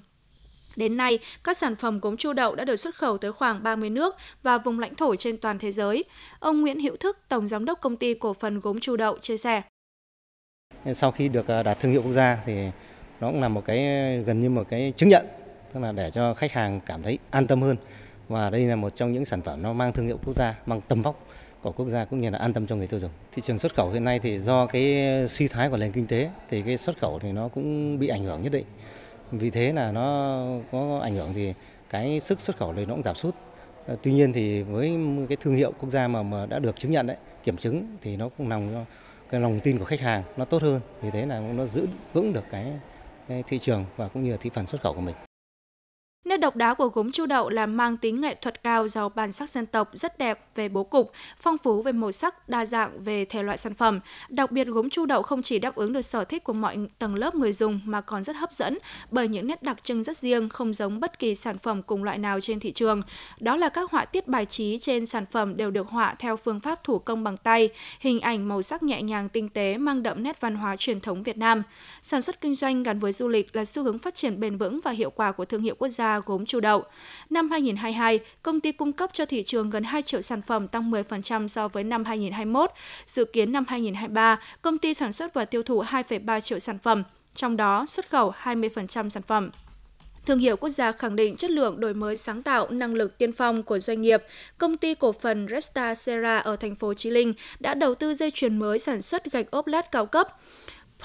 Đến 0.77 0.97
nay, 0.97 1.19
các 1.45 1.57
sản 1.57 1.77
phẩm 1.77 2.01
gốm 2.01 2.17
chu 2.17 2.33
đậu 2.33 2.55
đã 2.55 2.65
được 2.65 2.77
xuất 2.77 2.95
khẩu 2.95 3.19
tới 3.19 3.33
khoảng 3.33 3.63
30 3.63 3.91
nước 3.91 4.17
và 4.43 4.59
vùng 4.59 4.79
lãnh 4.79 4.95
thổ 4.95 5.17
trên 5.17 5.37
toàn 5.37 5.59
thế 5.59 5.73
giới. 5.73 6.05
Ông 6.39 6.61
Nguyễn 6.61 6.81
Hữu 6.81 6.97
Thức, 6.97 7.19
Tổng 7.29 7.49
Giám 7.49 7.65
đốc 7.65 7.81
Công 7.81 7.97
ty 7.97 8.15
Cổ 8.15 8.35
phần 8.35 8.61
Gốm 8.61 8.81
Chu 8.81 8.97
Đậu 8.97 9.19
chia 9.19 9.37
sẻ. 9.37 9.63
Sau 10.95 11.11
khi 11.11 11.29
được 11.29 11.49
à, 11.49 11.63
đạt 11.63 11.81
thương 11.81 11.93
hiệu 11.93 12.03
quốc 12.03 12.13
gia 12.13 12.39
thì 12.47 12.55
nó 13.21 13.31
cũng 13.31 13.41
là 13.41 13.49
một 13.49 13.65
cái 13.65 13.83
gần 14.27 14.41
như 14.41 14.51
một 14.51 14.67
cái 14.69 14.93
chứng 14.97 15.09
nhận, 15.09 15.27
tức 15.73 15.81
là 15.81 15.93
để 15.93 16.11
cho 16.11 16.35
khách 16.35 16.53
hàng 16.53 16.81
cảm 16.87 17.03
thấy 17.03 17.19
an 17.31 17.47
tâm 17.47 17.63
hơn. 17.63 17.77
Và 18.29 18.51
đây 18.51 18.65
là 18.65 18.77
một 18.77 18.95
trong 18.95 19.13
những 19.13 19.25
sản 19.25 19.43
phẩm 19.43 19.63
nó 19.63 19.73
mang 19.73 19.93
thương 19.93 20.07
hiệu 20.07 20.19
quốc 20.25 20.33
gia, 20.33 20.55
mang 20.67 20.81
tầm 20.89 21.03
vóc 21.03 21.27
của 21.63 21.73
quốc 21.73 21.89
gia 21.89 22.05
cũng 22.05 22.21
như 22.21 22.31
là 22.31 22.39
an 22.39 22.53
tâm 22.53 22.67
cho 22.67 22.77
người 22.77 22.87
tiêu 22.87 23.01
dùng. 23.01 23.11
Thị 23.33 23.43
trường 23.47 23.59
xuất 23.59 23.75
khẩu 23.75 23.91
hiện 23.91 24.05
nay 24.05 24.19
thì 24.19 24.39
do 24.39 24.67
cái 24.67 25.05
suy 25.29 25.49
thoái 25.49 25.71
của 25.71 25.77
nền 25.77 25.93
kinh 25.93 26.07
tế 26.07 26.31
thì 26.51 26.63
cái 26.63 26.77
xuất 26.77 26.99
khẩu 26.99 27.19
thì 27.19 27.33
nó 27.33 27.49
cũng 27.49 27.99
bị 27.99 28.09
ảnh 28.09 28.25
hưởng 28.25 28.43
nhất 28.43 28.53
định. 28.53 28.65
Vì 29.33 29.51
thế 29.51 29.73
là 29.73 29.93
nó 29.93 30.41
có 30.73 31.01
ảnh 31.03 31.15
hưởng 31.15 31.35
thì 31.35 31.55
cái 31.91 32.21
sức 32.21 32.41
xuất 32.41 32.57
khẩu 32.57 32.73
này 32.73 32.87
nó 32.87 32.95
cũng 32.95 33.03
giảm 33.03 33.15
sút. 33.15 33.35
Tuy 34.03 34.13
nhiên 34.13 34.33
thì 34.33 34.63
với 34.63 34.97
cái 35.29 35.37
thương 35.41 35.55
hiệu 35.55 35.73
quốc 35.81 35.91
gia 35.91 36.09
mà 36.09 36.23
mà 36.23 36.47
đã 36.47 36.59
được 36.59 36.81
chứng 36.81 36.93
nhận 36.93 37.07
đấy, 37.07 37.17
kiểm 37.45 37.57
chứng 37.57 37.97
thì 38.03 38.17
nó 38.17 38.29
cũng 38.39 38.49
nằm 38.49 38.85
cái 39.33 39.41
lòng 39.41 39.61
tin 39.61 39.79
của 39.79 39.85
khách 39.85 40.01
hàng 40.01 40.23
nó 40.37 40.45
tốt 40.45 40.63
hơn. 40.63 40.81
Vì 41.03 41.11
thế 41.11 41.27
là 41.27 41.41
nó 41.41 41.67
giữ 41.67 41.87
vững 42.13 42.33
được 42.33 42.45
cái, 42.51 42.73
cái 43.29 43.43
thị 43.47 43.59
trường 43.59 43.85
và 43.97 44.09
cũng 44.09 44.25
như 44.25 44.31
là 44.31 44.37
thị 44.41 44.51
phần 44.55 44.67
xuất 44.67 44.83
khẩu 44.83 44.95
của 44.95 45.01
mình. 45.01 45.15
Nét 46.25 46.37
độc 46.37 46.57
đáo 46.57 46.75
của 46.75 46.89
gốm 46.89 47.13
chu 47.13 47.27
đậu 47.27 47.49
là 47.49 47.67
mang 47.67 47.97
tính 47.97 48.21
nghệ 48.21 48.35
thuật 48.35 48.63
cao 48.63 48.89
giàu 48.89 49.09
bản 49.09 49.33
sắc 49.33 49.51
dân 49.51 49.67
tộc 49.67 49.91
rất 49.93 50.19
đẹp 50.19 50.47
về 50.55 50.69
bố 50.69 50.85
cục, 50.85 51.13
phong 51.39 51.59
phú 51.59 51.83
về 51.83 51.93
màu 51.93 52.13
sắc, 52.13 52.49
đa 52.49 52.67
dạng 52.67 53.01
về 53.01 53.25
thể 53.25 53.43
loại 53.43 53.57
sản 53.57 53.75
phẩm. 53.75 54.01
Đặc 54.29 54.53
biệt 54.53 54.67
gốm 54.67 54.91
chu 54.91 55.07
đậu 55.07 55.23
không 55.23 55.43
chỉ 55.43 55.59
đáp 55.59 55.75
ứng 55.75 55.93
được 55.93 56.03
sở 56.03 56.25
thích 56.25 56.45
của 56.45 56.53
mọi 56.53 56.79
tầng 56.99 57.15
lớp 57.15 57.35
người 57.35 57.53
dùng 57.53 57.81
mà 57.85 58.01
còn 58.01 58.25
rất 58.25 58.37
hấp 58.37 58.53
dẫn 58.53 58.79
bởi 59.11 59.29
những 59.29 59.47
nét 59.47 59.63
đặc 59.63 59.85
trưng 59.85 60.03
rất 60.03 60.19
riêng 60.19 60.49
không 60.49 60.73
giống 60.73 61.01
bất 61.01 61.19
kỳ 61.19 61.35
sản 61.35 61.59
phẩm 61.59 61.83
cùng 61.83 62.05
loại 62.05 62.19
nào 62.19 62.41
trên 62.41 62.61
thị 62.61 62.73
trường. 62.73 63.03
Đó 63.41 63.57
là 63.57 63.69
các 63.69 63.91
họa 63.91 64.05
tiết 64.05 64.29
bài 64.29 64.47
trí 64.47 64.79
trên 64.79 65.07
sản 65.07 65.27
phẩm 65.27 65.57
đều 65.57 65.71
được 65.71 65.89
họa 65.89 66.15
theo 66.19 66.37
phương 66.37 66.61
pháp 66.61 66.85
thủ 66.85 66.99
công 66.99 67.25
bằng 67.25 67.37
tay, 67.37 67.69
hình 68.01 68.21
ảnh 68.21 68.49
màu 68.49 68.63
sắc 68.63 68.83
nhẹ 68.83 69.03
nhàng 69.03 69.29
tinh 69.29 69.49
tế 69.49 69.77
mang 69.77 70.03
đậm 70.03 70.23
nét 70.23 70.41
văn 70.41 70.55
hóa 70.55 70.77
truyền 70.77 71.01
thống 71.01 71.23
Việt 71.23 71.37
Nam. 71.37 71.63
Sản 72.03 72.23
xuất 72.23 72.41
kinh 72.41 72.55
doanh 72.55 72.83
gắn 72.83 72.99
với 72.99 73.13
du 73.13 73.29
lịch 73.29 73.57
là 73.57 73.65
xu 73.65 73.83
hướng 73.83 73.99
phát 73.99 74.15
triển 74.15 74.41
bền 74.41 74.57
vững 74.57 74.81
và 74.85 74.91
hiệu 74.91 75.11
quả 75.11 75.33
của 75.33 75.45
thương 75.45 75.63
hiệu 75.63 75.75
quốc 75.79 75.89
gia 75.89 76.12
gốm 76.19 76.47
chu 76.47 76.61
đậu. 76.61 76.85
Năm 77.31 77.51
2022, 77.51 78.21
công 78.43 78.61
ty 78.61 78.73
cung 78.73 78.93
cấp 78.93 79.11
cho 79.13 79.27
thị 79.27 79.43
trường 79.43 79.71
gần 79.71 79.85
2 79.85 80.03
triệu 80.03 80.21
sản 80.21 80.43
phẩm 80.43 80.69
tăng 80.69 80.91
10% 80.91 81.49
so 81.49 81.69
với 81.69 81.85
năm 81.85 82.05
2021. 82.05 82.71
Dự 83.07 83.25
kiến 83.25 83.53
năm 83.53 83.65
2023, 83.69 84.39
công 84.63 84.79
ty 84.79 84.95
sản 84.95 85.13
xuất 85.13 85.35
và 85.35 85.45
tiêu 85.45 85.63
thụ 85.63 85.83
2,3 85.83 86.41
triệu 86.41 86.59
sản 86.59 86.79
phẩm, 86.79 87.03
trong 87.35 87.57
đó 87.57 87.87
xuất 87.89 88.11
khẩu 88.11 88.33
20% 88.43 89.09
sản 89.09 89.23
phẩm. 89.23 89.51
Thương 90.27 90.39
hiệu 90.39 90.57
quốc 90.57 90.69
gia 90.69 90.93
khẳng 90.93 91.17
định 91.17 91.37
chất 91.37 91.51
lượng 91.51 91.81
đổi 91.81 91.95
mới 91.95 92.17
sáng 92.17 92.43
tạo, 92.43 92.71
năng 92.71 92.95
lực 92.95 93.19
tiên 93.19 93.33
phong 93.33 93.63
của 93.63 93.79
doanh 93.79 94.03
nghiệp. 94.03 94.23
Công 94.59 94.77
ty 94.77 94.95
cổ 94.95 95.13
phần 95.13 95.47
Resta 95.51 95.95
Serra 95.95 96.39
ở 96.39 96.57
thành 96.57 96.75
phố 96.75 96.95
Chí 96.95 97.11
Linh 97.11 97.35
đã 97.61 97.75
đầu 97.75 97.95
tư 97.95 98.15
dây 98.15 98.31
chuyền 98.31 98.59
mới 98.59 98.79
sản 98.79 99.03
xuất 99.03 99.33
gạch 99.33 99.51
ốp 99.51 99.67
lát 99.67 99.93
cao 99.93 100.07
cấp. 100.07 100.29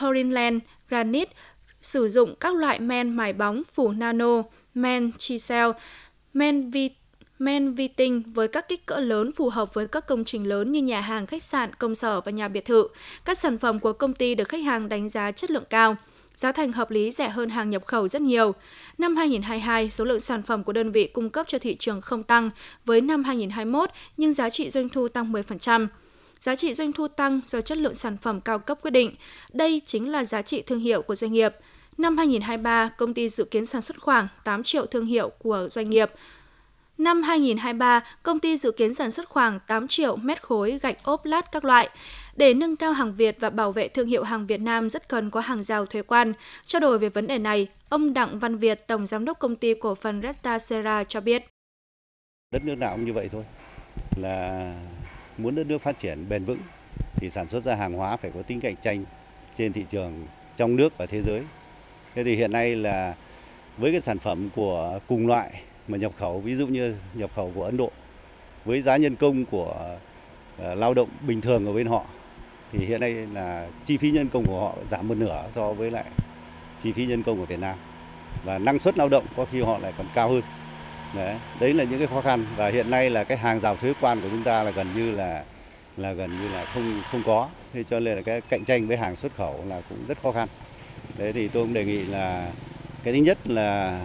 Porinland 0.01 0.61
Granite 0.89 1.33
sử 1.81 2.09
dụng 2.09 2.35
các 2.39 2.55
loại 2.55 2.79
men 2.79 3.09
mài 3.09 3.33
bóng 3.33 3.63
phủ 3.63 3.91
nano, 3.91 4.43
men 4.77 5.11
chisel, 5.17 5.69
men 6.33 6.71
vi 6.71 6.89
men 7.39 7.71
vi 7.71 7.87
tinh 7.87 8.23
với 8.33 8.47
các 8.47 8.67
kích 8.67 8.85
cỡ 8.85 8.99
lớn 8.99 9.31
phù 9.31 9.49
hợp 9.49 9.73
với 9.73 9.87
các 9.87 10.05
công 10.07 10.23
trình 10.23 10.47
lớn 10.47 10.71
như 10.71 10.81
nhà 10.81 11.01
hàng, 11.01 11.25
khách 11.25 11.43
sạn, 11.43 11.73
công 11.73 11.95
sở 11.95 12.21
và 12.21 12.31
nhà 12.31 12.47
biệt 12.47 12.65
thự. 12.65 12.87
Các 13.25 13.37
sản 13.37 13.57
phẩm 13.57 13.79
của 13.79 13.93
công 13.93 14.13
ty 14.13 14.35
được 14.35 14.49
khách 14.49 14.63
hàng 14.63 14.89
đánh 14.89 15.09
giá 15.09 15.31
chất 15.31 15.51
lượng 15.51 15.63
cao. 15.69 15.95
Giá 16.35 16.51
thành 16.51 16.71
hợp 16.71 16.91
lý 16.91 17.11
rẻ 17.11 17.29
hơn 17.29 17.49
hàng 17.49 17.69
nhập 17.69 17.85
khẩu 17.85 18.07
rất 18.07 18.21
nhiều. 18.21 18.53
Năm 18.97 19.15
2022, 19.15 19.89
số 19.89 20.05
lượng 20.05 20.19
sản 20.19 20.43
phẩm 20.43 20.63
của 20.63 20.73
đơn 20.73 20.91
vị 20.91 21.07
cung 21.07 21.29
cấp 21.29 21.45
cho 21.49 21.59
thị 21.59 21.75
trường 21.79 22.01
không 22.01 22.23
tăng 22.23 22.49
với 22.85 23.01
năm 23.01 23.23
2021, 23.23 23.89
nhưng 24.17 24.33
giá 24.33 24.49
trị 24.49 24.69
doanh 24.69 24.89
thu 24.89 25.07
tăng 25.07 25.31
10%. 25.31 25.87
Giá 26.39 26.55
trị 26.55 26.73
doanh 26.73 26.93
thu 26.93 27.07
tăng 27.07 27.41
do 27.45 27.61
chất 27.61 27.77
lượng 27.77 27.93
sản 27.93 28.17
phẩm 28.17 28.41
cao 28.41 28.59
cấp 28.59 28.79
quyết 28.81 28.91
định. 28.91 29.15
Đây 29.53 29.81
chính 29.85 30.11
là 30.11 30.23
giá 30.23 30.41
trị 30.41 30.61
thương 30.61 30.79
hiệu 30.79 31.01
của 31.01 31.15
doanh 31.15 31.31
nghiệp. 31.31 31.55
Năm 31.97 32.17
2023, 32.17 32.89
công 32.97 33.13
ty 33.13 33.29
dự 33.29 33.43
kiến 33.43 33.65
sản 33.65 33.81
xuất 33.81 33.99
khoảng 33.99 34.27
8 34.43 34.63
triệu 34.63 34.85
thương 34.85 35.05
hiệu 35.05 35.29
của 35.29 35.67
doanh 35.71 35.89
nghiệp. 35.89 36.09
Năm 36.97 37.23
2023, 37.23 38.01
công 38.23 38.39
ty 38.39 38.57
dự 38.57 38.71
kiến 38.71 38.93
sản 38.93 39.11
xuất 39.11 39.29
khoảng 39.29 39.59
8 39.67 39.87
triệu 39.87 40.15
mét 40.15 40.41
khối 40.41 40.79
gạch 40.81 41.03
ốp 41.03 41.25
lát 41.25 41.51
các 41.51 41.65
loại. 41.65 41.89
Để 42.35 42.53
nâng 42.53 42.75
cao 42.75 42.93
hàng 42.93 43.15
Việt 43.15 43.37
và 43.39 43.49
bảo 43.49 43.71
vệ 43.71 43.87
thương 43.87 44.07
hiệu 44.07 44.23
hàng 44.23 44.47
Việt 44.47 44.61
Nam 44.61 44.89
rất 44.89 45.09
cần 45.09 45.29
có 45.29 45.39
hàng 45.39 45.63
rào 45.63 45.85
thuế 45.85 46.01
quan. 46.01 46.33
Trao 46.65 46.79
đổi 46.79 46.99
về 46.99 47.09
vấn 47.09 47.27
đề 47.27 47.37
này, 47.37 47.67
ông 47.89 48.13
Đặng 48.13 48.39
Văn 48.39 48.57
Việt, 48.57 48.87
Tổng 48.87 49.07
Giám 49.07 49.25
đốc 49.25 49.39
Công 49.39 49.55
ty 49.55 49.73
Cổ 49.73 49.95
phần 49.95 50.21
Resta 50.21 50.59
Serra 50.59 51.03
cho 51.03 51.21
biết. 51.21 51.45
Đất 52.51 52.63
nước 52.63 52.75
nào 52.75 52.95
cũng 52.95 53.05
như 53.05 53.13
vậy 53.13 53.29
thôi, 53.31 53.43
là 54.17 54.73
muốn 55.37 55.55
đất 55.55 55.67
nước 55.67 55.77
phát 55.77 55.99
triển 55.99 56.29
bền 56.29 56.45
vững 56.45 56.59
thì 57.15 57.29
sản 57.29 57.47
xuất 57.47 57.63
ra 57.63 57.75
hàng 57.75 57.93
hóa 57.93 58.17
phải 58.17 58.31
có 58.33 58.41
tính 58.41 58.59
cạnh 58.61 58.75
tranh 58.83 59.05
trên 59.57 59.73
thị 59.73 59.85
trường 59.89 60.27
trong 60.57 60.75
nước 60.75 60.97
và 60.97 61.05
thế 61.05 61.21
giới. 61.21 61.41
Thế 62.17 62.23
thì 62.23 62.35
hiện 62.35 62.51
nay 62.51 62.75
là 62.75 63.15
với 63.77 63.91
cái 63.91 64.01
sản 64.01 64.19
phẩm 64.19 64.49
của 64.55 64.99
cùng 65.07 65.27
loại 65.27 65.51
mà 65.87 65.97
nhập 65.97 66.11
khẩu 66.17 66.39
ví 66.39 66.55
dụ 66.55 66.67
như 66.67 66.95
nhập 67.13 67.29
khẩu 67.35 67.51
của 67.55 67.63
Ấn 67.63 67.77
Độ 67.77 67.91
với 68.65 68.81
giá 68.81 68.97
nhân 68.97 69.15
công 69.15 69.45
của 69.45 69.97
uh, 70.61 70.77
lao 70.77 70.93
động 70.93 71.09
bình 71.21 71.41
thường 71.41 71.65
ở 71.65 71.73
bên 71.73 71.87
họ 71.87 72.05
thì 72.71 72.85
hiện 72.85 73.01
nay 73.01 73.11
là 73.11 73.67
chi 73.85 73.97
phí 73.97 74.11
nhân 74.11 74.29
công 74.29 74.45
của 74.45 74.61
họ 74.61 74.75
giảm 74.91 75.07
một 75.07 75.17
nửa 75.17 75.43
so 75.55 75.73
với 75.73 75.91
lại 75.91 76.03
chi 76.83 76.91
phí 76.91 77.05
nhân 77.05 77.23
công 77.23 77.39
của 77.39 77.45
Việt 77.45 77.59
Nam. 77.59 77.75
Và 78.43 78.57
năng 78.57 78.79
suất 78.79 78.97
lao 78.97 79.09
động 79.09 79.25
có 79.35 79.45
khi 79.51 79.61
họ 79.61 79.77
lại 79.77 79.93
còn 79.97 80.07
cao 80.15 80.29
hơn. 80.29 80.41
Đấy 81.15 81.35
đấy 81.59 81.73
là 81.73 81.83
những 81.83 81.99
cái 81.99 82.07
khó 82.07 82.21
khăn. 82.21 82.45
Và 82.55 82.69
hiện 82.69 82.89
nay 82.89 83.09
là 83.09 83.23
cái 83.23 83.37
hàng 83.37 83.59
rào 83.59 83.75
thuế 83.75 83.93
quan 84.01 84.21
của 84.21 84.27
chúng 84.31 84.43
ta 84.43 84.63
là 84.63 84.71
gần 84.71 84.87
như 84.95 85.11
là 85.11 85.43
là 85.97 86.13
gần 86.13 86.29
như 86.41 86.49
là 86.49 86.65
không 86.65 87.01
không 87.11 87.21
có. 87.25 87.49
Thế 87.73 87.83
cho 87.83 87.99
nên 87.99 88.15
là 88.15 88.21
cái 88.21 88.41
cạnh 88.41 88.65
tranh 88.65 88.87
với 88.87 88.97
hàng 88.97 89.15
xuất 89.15 89.35
khẩu 89.35 89.63
là 89.67 89.81
cũng 89.89 89.97
rất 90.07 90.17
khó 90.23 90.31
khăn 90.31 90.47
thế 91.17 91.31
thì 91.31 91.47
tôi 91.47 91.63
cũng 91.63 91.73
đề 91.73 91.85
nghị 91.85 92.05
là 92.05 92.51
cái 93.03 93.13
thứ 93.13 93.19
nhất 93.19 93.37
là 93.45 93.99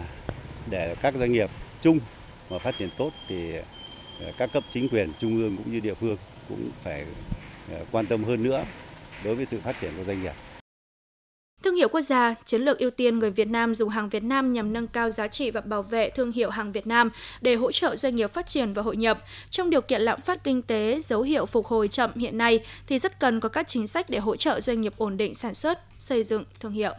để 0.70 0.94
các 1.02 1.14
doanh 1.14 1.32
nghiệp 1.32 1.50
chung 1.82 1.98
mà 2.50 2.58
phát 2.58 2.76
triển 2.78 2.88
tốt 2.96 3.10
thì 3.28 3.52
ờ, 4.20 4.32
các 4.38 4.52
cấp 4.52 4.64
chính 4.70 4.88
quyền 4.88 5.12
trung 5.18 5.36
ương 5.36 5.56
cũng 5.56 5.72
như 5.72 5.80
địa 5.80 5.94
phương 5.94 6.16
cũng 6.48 6.70
phải 6.82 7.04
ờ, 7.72 7.84
quan 7.92 8.06
tâm 8.06 8.24
hơn 8.24 8.42
nữa 8.42 8.64
đối 9.24 9.34
với 9.34 9.46
sự 9.46 9.60
phát 9.60 9.80
triển 9.80 9.90
của 9.96 10.04
doanh 10.04 10.22
nghiệp. 10.22 10.32
Thương 11.62 11.76
hiệu 11.76 11.88
quốc 11.88 12.00
gia, 12.00 12.34
chiến 12.44 12.62
lược 12.62 12.78
ưu 12.78 12.90
tiên 12.90 13.18
người 13.18 13.30
Việt 13.30 13.48
Nam 13.48 13.74
dùng 13.74 13.88
hàng 13.88 14.08
Việt 14.08 14.22
Nam 14.22 14.52
nhằm 14.52 14.72
nâng 14.72 14.86
cao 14.86 15.10
giá 15.10 15.28
trị 15.28 15.50
và 15.50 15.60
bảo 15.60 15.82
vệ 15.82 16.10
thương 16.10 16.32
hiệu 16.32 16.50
hàng 16.50 16.72
Việt 16.72 16.86
Nam 16.86 17.10
để 17.40 17.54
hỗ 17.54 17.72
trợ 17.72 17.96
doanh 17.96 18.16
nghiệp 18.16 18.32
phát 18.32 18.46
triển 18.46 18.72
và 18.72 18.82
hội 18.82 18.96
nhập. 18.96 19.18
Trong 19.50 19.70
điều 19.70 19.80
kiện 19.80 20.02
lạm 20.02 20.20
phát 20.20 20.44
kinh 20.44 20.62
tế 20.62 21.00
dấu 21.02 21.22
hiệu 21.22 21.46
phục 21.46 21.66
hồi 21.66 21.88
chậm 21.88 22.10
hiện 22.14 22.38
nay 22.38 22.60
thì 22.86 22.98
rất 22.98 23.20
cần 23.20 23.40
có 23.40 23.48
các 23.48 23.68
chính 23.68 23.86
sách 23.86 24.10
để 24.10 24.18
hỗ 24.18 24.36
trợ 24.36 24.60
doanh 24.60 24.80
nghiệp 24.80 24.94
ổn 24.96 25.16
định 25.16 25.34
sản 25.34 25.54
xuất, 25.54 25.78
xây 25.98 26.24
dựng 26.24 26.44
thương 26.60 26.72
hiệu. 26.72 26.92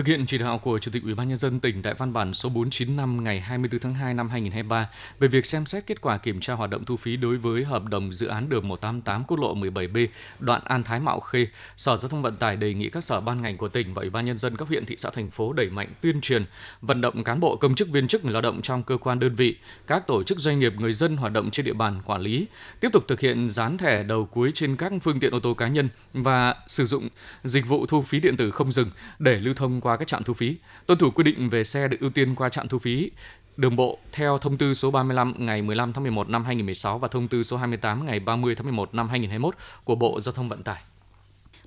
Thực 0.00 0.06
hiện 0.06 0.26
chỉ 0.26 0.38
đạo 0.38 0.58
của 0.58 0.78
Chủ 0.78 0.90
tịch 0.90 1.02
Ủy 1.02 1.14
ban 1.14 1.28
nhân 1.28 1.36
dân 1.36 1.60
tỉnh 1.60 1.82
tại 1.82 1.94
văn 1.94 2.12
bản 2.12 2.34
số 2.34 2.48
495 2.48 3.24
ngày 3.24 3.40
24 3.40 3.80
tháng 3.80 3.94
2 3.94 4.14
năm 4.14 4.28
2023 4.28 4.88
về 5.18 5.28
việc 5.28 5.46
xem 5.46 5.66
xét 5.66 5.86
kết 5.86 6.00
quả 6.00 6.18
kiểm 6.18 6.40
tra 6.40 6.54
hoạt 6.54 6.70
động 6.70 6.84
thu 6.84 6.96
phí 6.96 7.16
đối 7.16 7.36
với 7.36 7.64
hợp 7.64 7.84
đồng 7.84 8.12
dự 8.12 8.26
án 8.26 8.48
đường 8.48 8.68
188 8.68 9.24
quốc 9.24 9.40
lộ 9.40 9.54
17B 9.54 10.06
đoạn 10.38 10.62
An 10.64 10.82
Thái 10.82 11.00
Mạo 11.00 11.20
Khê, 11.20 11.46
Sở 11.76 11.96
Giao 11.96 12.08
thông 12.08 12.22
Vận 12.22 12.36
tải 12.36 12.56
đề 12.56 12.74
nghị 12.74 12.88
các 12.88 13.04
sở 13.04 13.20
ban 13.20 13.42
ngành 13.42 13.56
của 13.56 13.68
tỉnh 13.68 13.94
và 13.94 14.00
Ủy 14.00 14.10
ban 14.10 14.26
nhân 14.26 14.38
dân 14.38 14.56
các 14.56 14.68
huyện 14.68 14.86
thị 14.86 14.94
xã 14.98 15.10
thành 15.10 15.30
phố 15.30 15.52
đẩy 15.52 15.70
mạnh 15.70 15.88
tuyên 16.00 16.20
truyền, 16.20 16.44
vận 16.80 17.00
động 17.00 17.24
cán 17.24 17.40
bộ 17.40 17.56
công 17.56 17.74
chức 17.74 17.88
viên 17.88 18.08
chức 18.08 18.24
người 18.24 18.32
lao 18.32 18.42
động 18.42 18.62
trong 18.62 18.82
cơ 18.82 18.96
quan 18.96 19.18
đơn 19.18 19.34
vị, 19.34 19.56
các 19.86 20.06
tổ 20.06 20.22
chức 20.22 20.38
doanh 20.38 20.58
nghiệp 20.58 20.74
người 20.78 20.92
dân 20.92 21.16
hoạt 21.16 21.32
động 21.32 21.50
trên 21.50 21.66
địa 21.66 21.72
bàn 21.72 22.02
quản 22.04 22.20
lý, 22.20 22.46
tiếp 22.80 22.88
tục 22.92 23.04
thực 23.08 23.20
hiện 23.20 23.50
dán 23.50 23.78
thẻ 23.78 24.02
đầu 24.02 24.24
cuối 24.24 24.50
trên 24.54 24.76
các 24.76 24.92
phương 25.02 25.20
tiện 25.20 25.34
ô 25.34 25.40
tô 25.40 25.54
cá 25.54 25.68
nhân 25.68 25.88
và 26.12 26.54
sử 26.66 26.84
dụng 26.84 27.08
dịch 27.44 27.66
vụ 27.66 27.86
thu 27.86 28.02
phí 28.02 28.20
điện 28.20 28.36
tử 28.36 28.50
không 28.50 28.72
dừng 28.72 28.90
để 29.18 29.38
lưu 29.38 29.54
thông 29.54 29.80
qua 29.80 29.89
qua 29.90 29.96
các 29.96 30.08
trạm 30.08 30.24
thu 30.24 30.34
phí, 30.34 30.56
tuân 30.86 30.98
thủ 30.98 31.10
quy 31.10 31.24
định 31.24 31.50
về 31.50 31.64
xe 31.64 31.88
được 31.88 31.96
ưu 32.00 32.10
tiên 32.10 32.34
qua 32.34 32.48
trạm 32.48 32.68
thu 32.68 32.78
phí 32.78 33.10
đường 33.56 33.76
bộ 33.76 33.98
theo 34.12 34.38
thông 34.38 34.58
tư 34.58 34.74
số 34.74 34.90
35 34.90 35.34
ngày 35.38 35.62
15 35.62 35.92
tháng 35.92 36.02
11 36.02 36.28
năm 36.28 36.44
2016 36.44 36.98
và 36.98 37.08
thông 37.08 37.28
tư 37.28 37.42
số 37.42 37.56
28 37.56 38.06
ngày 38.06 38.20
30 38.20 38.54
tháng 38.54 38.64
11 38.64 38.94
năm 38.94 39.08
2021 39.08 39.54
của 39.84 39.94
Bộ 39.94 40.20
Giao 40.20 40.32
thông 40.32 40.48
Vận 40.48 40.62
tải. 40.62 40.82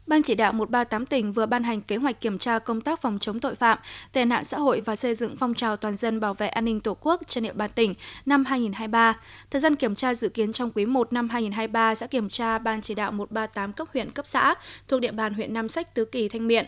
Ban 0.07 0.23
chỉ 0.23 0.35
đạo 0.35 0.53
138 0.53 1.05
tỉnh 1.05 1.33
vừa 1.33 1.45
ban 1.45 1.63
hành 1.63 1.81
kế 1.81 1.95
hoạch 1.95 2.21
kiểm 2.21 2.37
tra 2.37 2.59
công 2.59 2.81
tác 2.81 3.01
phòng 3.01 3.19
chống 3.19 3.39
tội 3.39 3.55
phạm, 3.55 3.77
tệ 4.11 4.25
nạn 4.25 4.43
xã 4.43 4.57
hội 4.57 4.81
và 4.81 4.95
xây 4.95 5.15
dựng 5.15 5.35
phong 5.35 5.53
trào 5.53 5.77
toàn 5.77 5.95
dân 5.95 6.19
bảo 6.19 6.33
vệ 6.33 6.47
an 6.47 6.65
ninh 6.65 6.79
Tổ 6.79 6.97
quốc 7.01 7.21
trên 7.27 7.43
địa 7.43 7.53
bàn 7.53 7.69
tỉnh 7.75 7.93
năm 8.25 8.45
2023. 8.45 9.13
Thời 9.51 9.61
gian 9.61 9.75
kiểm 9.75 9.95
tra 9.95 10.13
dự 10.13 10.29
kiến 10.29 10.53
trong 10.53 10.71
quý 10.75 10.85
1 10.85 11.13
năm 11.13 11.29
2023 11.29 11.95
sẽ 11.95 12.07
kiểm 12.07 12.29
tra 12.29 12.57
Ban 12.57 12.81
chỉ 12.81 12.95
đạo 12.95 13.11
138 13.11 13.73
cấp 13.73 13.87
huyện 13.93 14.11
cấp 14.11 14.25
xã 14.25 14.55
thuộc 14.87 15.01
địa 15.01 15.11
bàn 15.11 15.33
huyện 15.33 15.53
Nam 15.53 15.69
Sách, 15.69 15.95
Tứ 15.95 16.05
Kỳ, 16.05 16.29
Thanh 16.29 16.47
Miện. 16.47 16.65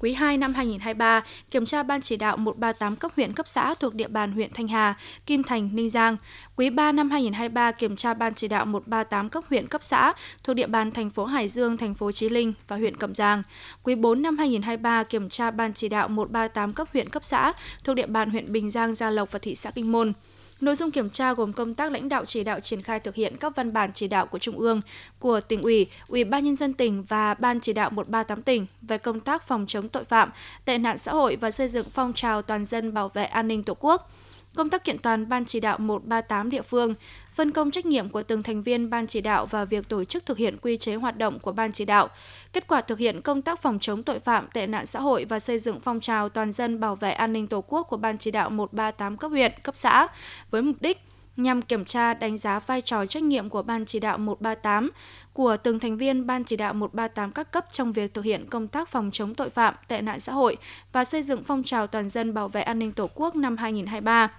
Quý 0.00 0.12
2 0.12 0.36
năm 0.36 0.54
2023, 0.54 1.22
kiểm 1.50 1.64
tra 1.64 1.82
Ban 1.82 2.00
chỉ 2.00 2.16
đạo 2.16 2.36
138 2.36 2.96
cấp 2.96 3.12
huyện 3.16 3.32
cấp 3.32 3.48
xã 3.48 3.74
thuộc 3.74 3.94
địa 3.94 4.08
bàn 4.08 4.32
huyện 4.32 4.50
Thanh 4.54 4.68
Hà, 4.68 4.94
Kim 5.26 5.42
Thành, 5.42 5.70
Ninh 5.72 5.90
Giang. 5.90 6.16
Quý 6.56 6.70
3 6.70 6.92
năm 6.92 7.10
2023, 7.10 7.72
kiểm 7.72 7.96
tra 7.96 8.14
Ban 8.14 8.34
chỉ 8.34 8.48
đạo 8.48 8.66
138 8.66 9.28
cấp 9.28 9.44
huyện 9.48 9.68
cấp 9.68 9.82
xã 9.82 10.12
thuộc 10.44 10.56
địa 10.56 10.66
bàn 10.66 10.90
thành 10.90 11.10
phố 11.10 11.24
Hải 11.24 11.48
Dương, 11.48 11.76
thành 11.76 11.94
phố 11.94 12.12
Chí 12.12 12.28
Linh 12.28 12.52
và 12.68 12.76
huyện 12.76 12.96
Cẩm 12.96 13.14
Giang. 13.14 13.42
Quý 13.82 13.94
4 13.94 14.22
năm 14.22 14.38
2023, 14.38 15.02
kiểm 15.02 15.28
tra 15.28 15.50
Ban 15.50 15.72
chỉ 15.72 15.88
đạo 15.88 16.08
138 16.08 16.72
cấp 16.72 16.88
huyện 16.92 17.08
cấp 17.08 17.24
xã 17.24 17.52
thuộc 17.84 17.96
địa 17.96 18.06
bàn 18.06 18.30
huyện 18.30 18.52
Bình 18.52 18.70
Giang, 18.70 18.94
Gia 18.94 19.10
Lộc 19.10 19.32
và 19.32 19.38
thị 19.38 19.54
xã 19.54 19.70
Kinh 19.70 19.92
Môn. 19.92 20.12
Nội 20.60 20.74
dung 20.74 20.90
kiểm 20.90 21.10
tra 21.10 21.34
gồm 21.34 21.52
công 21.52 21.74
tác 21.74 21.92
lãnh 21.92 22.08
đạo 22.08 22.24
chỉ 22.24 22.44
đạo 22.44 22.60
triển 22.60 22.82
khai 22.82 23.00
thực 23.00 23.14
hiện 23.14 23.36
các 23.36 23.56
văn 23.56 23.72
bản 23.72 23.90
chỉ 23.94 24.08
đạo 24.08 24.26
của 24.26 24.38
Trung 24.38 24.58
ương, 24.58 24.80
của 25.18 25.40
tỉnh 25.40 25.62
ủy, 25.62 25.86
Ủy 26.08 26.24
ban 26.24 26.44
nhân 26.44 26.56
dân 26.56 26.72
tỉnh 26.72 27.02
và 27.02 27.34
Ban 27.34 27.60
chỉ 27.60 27.72
đạo 27.72 27.90
138 27.90 28.42
tỉnh 28.42 28.66
về 28.82 28.98
công 28.98 29.20
tác 29.20 29.42
phòng 29.42 29.64
chống 29.68 29.88
tội 29.88 30.04
phạm, 30.04 30.30
tệ 30.64 30.78
nạn 30.78 30.98
xã 30.98 31.12
hội 31.12 31.36
và 31.36 31.50
xây 31.50 31.68
dựng 31.68 31.90
phong 31.90 32.12
trào 32.12 32.42
toàn 32.42 32.64
dân 32.64 32.94
bảo 32.94 33.08
vệ 33.08 33.24
an 33.24 33.48
ninh 33.48 33.62
Tổ 33.62 33.76
quốc 33.80 34.10
công 34.58 34.70
tác 34.70 34.84
kiện 34.84 34.98
toàn 34.98 35.28
Ban 35.28 35.44
chỉ 35.44 35.60
đạo 35.60 35.78
138 35.78 36.50
địa 36.50 36.62
phương, 36.62 36.94
phân 37.32 37.50
công 37.50 37.70
trách 37.70 37.86
nhiệm 37.86 38.08
của 38.08 38.22
từng 38.22 38.42
thành 38.42 38.62
viên 38.62 38.90
Ban 38.90 39.06
chỉ 39.06 39.20
đạo 39.20 39.46
và 39.46 39.64
việc 39.64 39.88
tổ 39.88 40.04
chức 40.04 40.26
thực 40.26 40.38
hiện 40.38 40.56
quy 40.62 40.76
chế 40.76 40.94
hoạt 40.94 41.18
động 41.18 41.38
của 41.38 41.52
Ban 41.52 41.72
chỉ 41.72 41.84
đạo, 41.84 42.08
kết 42.52 42.66
quả 42.68 42.80
thực 42.80 42.98
hiện 42.98 43.20
công 43.20 43.42
tác 43.42 43.62
phòng 43.62 43.78
chống 43.80 44.02
tội 44.02 44.18
phạm, 44.18 44.46
tệ 44.52 44.66
nạn 44.66 44.86
xã 44.86 45.00
hội 45.00 45.24
và 45.24 45.38
xây 45.38 45.58
dựng 45.58 45.80
phong 45.80 46.00
trào 46.00 46.28
toàn 46.28 46.52
dân 46.52 46.80
bảo 46.80 46.96
vệ 46.96 47.12
an 47.12 47.32
ninh 47.32 47.46
Tổ 47.46 47.60
quốc 47.60 47.82
của 47.82 47.96
Ban 47.96 48.18
chỉ 48.18 48.30
đạo 48.30 48.50
138 48.50 49.16
cấp 49.16 49.30
huyện, 49.30 49.52
cấp 49.62 49.76
xã, 49.76 50.06
với 50.50 50.62
mục 50.62 50.76
đích 50.80 50.98
nhằm 51.36 51.62
kiểm 51.62 51.84
tra 51.84 52.14
đánh 52.14 52.38
giá 52.38 52.58
vai 52.58 52.80
trò 52.80 53.06
trách 53.06 53.22
nhiệm 53.22 53.48
của 53.48 53.62
Ban 53.62 53.84
chỉ 53.84 54.00
đạo 54.00 54.18
138 54.18 54.90
của 55.32 55.56
từng 55.56 55.78
thành 55.78 55.96
viên 55.96 56.26
Ban 56.26 56.44
chỉ 56.44 56.56
đạo 56.56 56.74
138 56.74 57.32
các 57.32 57.52
cấp 57.52 57.66
trong 57.70 57.92
việc 57.92 58.14
thực 58.14 58.24
hiện 58.24 58.46
công 58.46 58.68
tác 58.68 58.88
phòng 58.88 59.10
chống 59.12 59.34
tội 59.34 59.50
phạm, 59.50 59.74
tệ 59.88 60.00
nạn 60.00 60.20
xã 60.20 60.32
hội 60.32 60.56
và 60.92 61.04
xây 61.04 61.22
dựng 61.22 61.42
phong 61.42 61.62
trào 61.62 61.86
toàn 61.86 62.08
dân 62.08 62.34
bảo 62.34 62.48
vệ 62.48 62.62
an 62.62 62.78
ninh 62.78 62.92
Tổ 62.92 63.10
quốc 63.14 63.36
năm 63.36 63.56
2023 63.56 64.30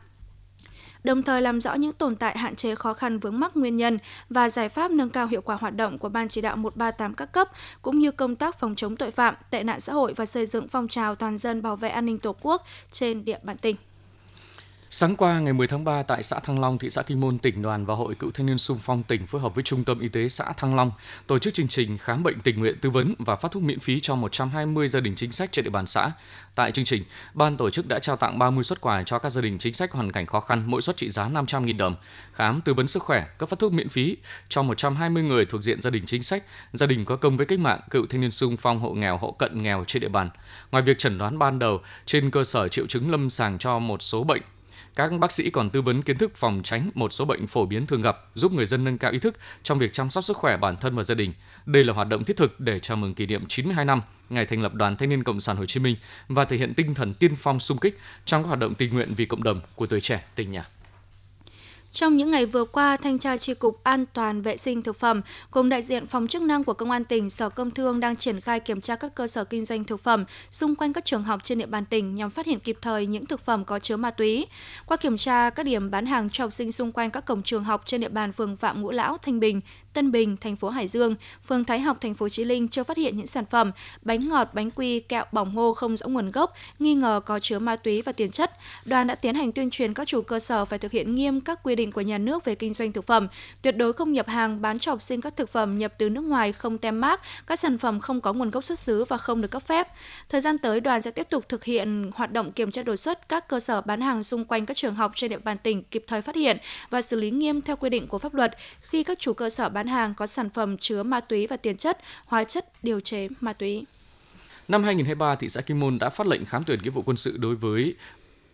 đồng 1.03 1.23
thời 1.23 1.41
làm 1.41 1.61
rõ 1.61 1.73
những 1.73 1.93
tồn 1.93 2.15
tại 2.15 2.37
hạn 2.37 2.55
chế 2.55 2.75
khó 2.75 2.93
khăn 2.93 3.19
vướng 3.19 3.39
mắc 3.39 3.57
nguyên 3.57 3.77
nhân 3.77 3.97
và 4.29 4.49
giải 4.49 4.69
pháp 4.69 4.91
nâng 4.91 5.09
cao 5.09 5.27
hiệu 5.27 5.41
quả 5.41 5.57
hoạt 5.59 5.75
động 5.75 5.97
của 5.97 6.09
Ban 6.09 6.27
chỉ 6.27 6.41
đạo 6.41 6.55
138 6.55 7.13
các 7.13 7.31
cấp, 7.31 7.47
cũng 7.81 7.99
như 7.99 8.11
công 8.11 8.35
tác 8.35 8.59
phòng 8.59 8.75
chống 8.75 8.95
tội 8.95 9.11
phạm, 9.11 9.35
tệ 9.49 9.63
nạn 9.63 9.79
xã 9.79 9.93
hội 9.93 10.13
và 10.13 10.25
xây 10.25 10.45
dựng 10.45 10.67
phong 10.67 10.87
trào 10.87 11.15
toàn 11.15 11.37
dân 11.37 11.61
bảo 11.61 11.75
vệ 11.75 11.89
an 11.89 12.05
ninh 12.05 12.19
Tổ 12.19 12.35
quốc 12.41 12.65
trên 12.91 13.25
địa 13.25 13.39
bàn 13.43 13.57
tỉnh. 13.57 13.75
Sáng 14.91 15.15
qua, 15.15 15.39
ngày 15.39 15.53
10 15.53 15.67
tháng 15.67 15.83
3, 15.83 16.03
tại 16.03 16.23
xã 16.23 16.39
Thăng 16.39 16.59
Long, 16.59 16.77
thị 16.77 16.89
xã 16.89 17.01
Kinh 17.01 17.19
Môn, 17.19 17.37
tỉnh 17.37 17.61
đoàn 17.61 17.85
và 17.85 17.95
Hội 17.95 18.15
Cựu 18.15 18.31
Thanh 18.31 18.45
niên 18.45 18.57
xung 18.57 18.77
phong 18.77 19.03
tỉnh 19.03 19.27
phối 19.27 19.41
hợp 19.41 19.55
với 19.55 19.63
Trung 19.63 19.83
tâm 19.83 19.99
Y 19.99 20.07
tế 20.07 20.29
xã 20.29 20.53
Thăng 20.57 20.75
Long 20.75 20.91
tổ 21.27 21.39
chức 21.39 21.53
chương 21.53 21.67
trình 21.67 21.97
khám 21.97 22.23
bệnh 22.23 22.39
tình 22.41 22.59
nguyện 22.59 22.75
tư 22.81 22.89
vấn 22.89 23.13
và 23.19 23.35
phát 23.35 23.51
thuốc 23.51 23.63
miễn 23.63 23.79
phí 23.79 23.99
cho 23.99 24.15
120 24.15 24.87
gia 24.87 24.99
đình 24.99 25.15
chính 25.15 25.31
sách 25.31 25.51
trên 25.51 25.65
địa 25.65 25.71
bàn 25.71 25.87
xã. 25.87 26.11
Tại 26.55 26.71
chương 26.71 26.85
trình, 26.85 27.03
ban 27.33 27.57
tổ 27.57 27.69
chức 27.69 27.87
đã 27.87 27.99
trao 27.99 28.15
tặng 28.15 28.39
30 28.39 28.63
xuất 28.63 28.81
quà 28.81 29.03
cho 29.03 29.19
các 29.19 29.29
gia 29.29 29.41
đình 29.41 29.57
chính 29.57 29.73
sách 29.73 29.91
hoàn 29.91 30.11
cảnh 30.11 30.25
khó 30.25 30.39
khăn, 30.39 30.63
mỗi 30.65 30.81
suất 30.81 30.97
trị 30.97 31.09
giá 31.09 31.29
500.000 31.29 31.77
đồng, 31.77 31.95
khám 32.33 32.61
tư 32.61 32.73
vấn 32.73 32.87
sức 32.87 33.03
khỏe, 33.03 33.27
cấp 33.37 33.49
phát 33.49 33.59
thuốc 33.59 33.73
miễn 33.73 33.89
phí 33.89 34.17
cho 34.49 34.63
120 34.63 35.23
người 35.23 35.45
thuộc 35.45 35.61
diện 35.61 35.81
gia 35.81 35.89
đình 35.89 36.03
chính 36.05 36.23
sách, 36.23 36.43
gia 36.73 36.87
đình 36.87 37.05
có 37.05 37.15
công 37.15 37.37
với 37.37 37.45
cách 37.45 37.59
mạng, 37.59 37.79
cựu 37.89 38.05
thanh 38.09 38.21
niên 38.21 38.31
xung 38.31 38.57
phong 38.57 38.79
hộ 38.79 38.93
nghèo, 38.93 39.17
hộ 39.17 39.31
cận 39.31 39.63
nghèo 39.63 39.83
trên 39.87 40.01
địa 40.01 40.09
bàn. 40.09 40.29
Ngoài 40.71 40.83
việc 40.83 40.97
chẩn 40.97 41.17
đoán 41.17 41.39
ban 41.39 41.59
đầu 41.59 41.81
trên 42.05 42.31
cơ 42.31 42.43
sở 42.43 42.67
triệu 42.67 42.87
chứng 42.87 43.11
lâm 43.11 43.29
sàng 43.29 43.57
cho 43.59 43.79
một 43.79 44.01
số 44.01 44.23
bệnh 44.23 44.41
các 44.95 45.11
bác 45.19 45.31
sĩ 45.31 45.49
còn 45.49 45.69
tư 45.69 45.81
vấn 45.81 46.01
kiến 46.01 46.17
thức 46.17 46.31
phòng 46.35 46.61
tránh 46.63 46.89
một 46.93 47.13
số 47.13 47.25
bệnh 47.25 47.47
phổ 47.47 47.65
biến 47.65 47.85
thường 47.85 48.01
gặp, 48.01 48.17
giúp 48.35 48.53
người 48.53 48.65
dân 48.65 48.83
nâng 48.83 48.97
cao 48.97 49.11
ý 49.11 49.19
thức 49.19 49.35
trong 49.63 49.79
việc 49.79 49.93
chăm 49.93 50.09
sóc 50.09 50.23
sức 50.23 50.37
khỏe 50.37 50.57
bản 50.57 50.75
thân 50.77 50.95
và 50.95 51.03
gia 51.03 51.15
đình. 51.15 51.33
Đây 51.65 51.83
là 51.83 51.93
hoạt 51.93 52.07
động 52.07 52.23
thiết 52.23 52.37
thực 52.37 52.59
để 52.59 52.79
chào 52.79 52.97
mừng 52.97 53.13
kỷ 53.13 53.25
niệm 53.25 53.45
92 53.47 53.85
năm 53.85 54.01
ngày 54.29 54.45
thành 54.45 54.61
lập 54.61 54.73
Đoàn 54.73 54.95
Thanh 54.95 55.09
niên 55.09 55.23
Cộng 55.23 55.41
sản 55.41 55.57
Hồ 55.57 55.65
Chí 55.65 55.79
Minh 55.79 55.95
và 56.27 56.45
thể 56.45 56.57
hiện 56.57 56.73
tinh 56.73 56.93
thần 56.93 57.13
tiên 57.13 57.35
phong 57.35 57.59
sung 57.59 57.77
kích 57.77 57.99
trong 58.25 58.43
các 58.43 58.47
hoạt 58.47 58.59
động 58.59 58.75
tình 58.75 58.93
nguyện 58.93 59.09
vì 59.17 59.25
cộng 59.25 59.43
đồng 59.43 59.61
của 59.75 59.85
tuổi 59.85 60.01
trẻ 60.01 60.23
tỉnh 60.35 60.51
nhà. 60.51 60.65
Trong 61.93 62.17
những 62.17 62.31
ngày 62.31 62.45
vừa 62.45 62.65
qua, 62.65 62.97
Thanh 62.97 63.19
tra 63.19 63.37
tri 63.37 63.53
cục 63.53 63.83
An 63.83 64.05
toàn 64.13 64.41
vệ 64.41 64.57
sinh 64.57 64.81
thực 64.81 64.95
phẩm 64.95 65.21
cùng 65.51 65.69
đại 65.69 65.81
diện 65.81 66.07
phòng 66.07 66.27
chức 66.27 66.41
năng 66.41 66.63
của 66.63 66.73
Công 66.73 66.91
an 66.91 67.03
tỉnh, 67.03 67.29
Sở 67.29 67.49
Công 67.49 67.71
Thương 67.71 67.99
đang 67.99 68.15
triển 68.15 68.41
khai 68.41 68.59
kiểm 68.59 68.81
tra 68.81 68.95
các 68.95 69.15
cơ 69.15 69.27
sở 69.27 69.43
kinh 69.43 69.65
doanh 69.65 69.83
thực 69.83 69.99
phẩm 69.99 70.25
xung 70.51 70.75
quanh 70.75 70.93
các 70.93 71.05
trường 71.05 71.23
học 71.23 71.39
trên 71.43 71.57
địa 71.59 71.65
bàn 71.65 71.85
tỉnh 71.85 72.15
nhằm 72.15 72.29
phát 72.29 72.45
hiện 72.45 72.59
kịp 72.59 72.77
thời 72.81 73.05
những 73.05 73.25
thực 73.25 73.45
phẩm 73.45 73.65
có 73.65 73.79
chứa 73.79 73.97
ma 73.97 74.11
túy. 74.11 74.47
Qua 74.85 74.97
kiểm 74.97 75.17
tra 75.17 75.49
các 75.49 75.63
điểm 75.63 75.91
bán 75.91 76.05
hàng 76.05 76.29
cho 76.29 76.43
học 76.43 76.53
sinh 76.53 76.71
xung 76.71 76.91
quanh 76.91 77.11
các 77.11 77.25
cổng 77.25 77.43
trường 77.43 77.63
học 77.63 77.83
trên 77.85 78.01
địa 78.01 78.09
bàn 78.09 78.31
phường 78.31 78.55
Phạm 78.55 78.81
Ngũ 78.81 78.91
Lão, 78.91 79.17
Thanh 79.17 79.39
Bình, 79.39 79.61
Tân 79.93 80.11
Bình, 80.11 80.37
thành 80.37 80.55
phố 80.55 80.69
Hải 80.69 80.87
Dương, 80.87 81.15
phường 81.47 81.65
Thái 81.65 81.79
Học, 81.79 81.97
thành 82.01 82.13
phố 82.13 82.29
Chí 82.29 82.43
Linh 82.43 82.67
chưa 82.67 82.83
phát 82.83 82.97
hiện 82.97 83.17
những 83.17 83.27
sản 83.27 83.45
phẩm 83.45 83.71
bánh 84.01 84.29
ngọt, 84.29 84.49
bánh 84.53 84.71
quy, 84.71 84.99
kẹo 84.99 85.23
bỏng 85.31 85.53
ngô 85.53 85.73
không 85.73 85.97
rõ 85.97 86.07
nguồn 86.07 86.31
gốc, 86.31 86.53
nghi 86.79 86.93
ngờ 86.93 87.19
có 87.25 87.39
chứa 87.39 87.59
ma 87.59 87.75
túy 87.75 88.01
và 88.01 88.11
tiền 88.11 88.31
chất. 88.31 88.51
Đoàn 88.85 89.07
đã 89.07 89.15
tiến 89.15 89.35
hành 89.35 89.51
tuyên 89.51 89.69
truyền 89.69 89.93
các 89.93 90.07
chủ 90.07 90.21
cơ 90.21 90.39
sở 90.39 90.65
phải 90.65 90.79
thực 90.79 90.91
hiện 90.91 91.15
nghiêm 91.15 91.41
các 91.41 91.59
quy 91.63 91.75
định 91.75 91.78
của 91.85 92.01
nhà 92.01 92.17
nước 92.17 92.45
về 92.45 92.55
kinh 92.55 92.73
doanh 92.73 92.91
thực 92.91 93.07
phẩm, 93.07 93.27
tuyệt 93.61 93.77
đối 93.77 93.93
không 93.93 94.13
nhập 94.13 94.27
hàng 94.27 94.61
bán 94.61 94.79
cho 94.79 94.91
học 94.91 95.01
sinh 95.01 95.21
các 95.21 95.35
thực 95.35 95.49
phẩm 95.49 95.77
nhập 95.77 95.93
từ 95.97 96.09
nước 96.09 96.21
ngoài 96.21 96.51
không 96.51 96.77
tem 96.77 97.01
mác, 97.01 97.21
các 97.47 97.59
sản 97.59 97.77
phẩm 97.77 97.99
không 97.99 98.21
có 98.21 98.33
nguồn 98.33 98.49
gốc 98.49 98.63
xuất 98.63 98.79
xứ 98.79 99.05
và 99.05 99.17
không 99.17 99.41
được 99.41 99.51
cấp 99.51 99.63
phép. 99.63 99.87
Thời 100.29 100.41
gian 100.41 100.57
tới, 100.57 100.79
đoàn 100.79 101.01
sẽ 101.01 101.11
tiếp 101.11 101.27
tục 101.29 101.49
thực 101.49 101.63
hiện 101.63 102.11
hoạt 102.15 102.31
động 102.31 102.51
kiểm 102.51 102.71
tra 102.71 102.83
đột 102.83 102.95
xuất 102.95 103.29
các 103.29 103.47
cơ 103.47 103.59
sở 103.59 103.81
bán 103.81 104.01
hàng 104.01 104.23
xung 104.23 104.45
quanh 104.45 104.65
các 104.65 104.77
trường 104.77 104.95
học 104.95 105.11
trên 105.15 105.29
địa 105.29 105.37
bàn 105.37 105.57
tỉnh 105.57 105.83
kịp 105.83 106.03
thời 106.07 106.21
phát 106.21 106.35
hiện 106.35 106.57
và 106.89 107.01
xử 107.01 107.19
lý 107.19 107.31
nghiêm 107.31 107.61
theo 107.61 107.75
quy 107.75 107.89
định 107.89 108.07
của 108.07 108.17
pháp 108.17 108.33
luật 108.33 108.57
khi 108.81 109.03
các 109.03 109.19
chủ 109.19 109.33
cơ 109.33 109.49
sở 109.49 109.69
bán 109.69 109.87
hàng 109.87 110.13
có 110.13 110.27
sản 110.27 110.49
phẩm 110.49 110.77
chứa 110.77 111.03
ma 111.03 111.19
túy 111.19 111.47
và 111.47 111.57
tiền 111.57 111.77
chất, 111.77 111.97
hóa 112.25 112.43
chất 112.43 112.83
điều 112.83 112.99
chế 112.99 113.27
ma 113.39 113.53
túy. 113.53 113.85
Năm 114.67 114.83
2023, 114.83 115.35
thị 115.35 115.49
xã 115.49 115.61
Kim 115.61 115.79
Môn 115.79 115.99
đã 115.99 116.09
phát 116.09 116.27
lệnh 116.27 116.45
khám 116.45 116.63
tuyển 116.63 116.79
nghĩa 116.83 116.89
vụ 116.89 117.01
quân 117.01 117.17
sự 117.17 117.37
đối 117.37 117.55
với 117.55 117.95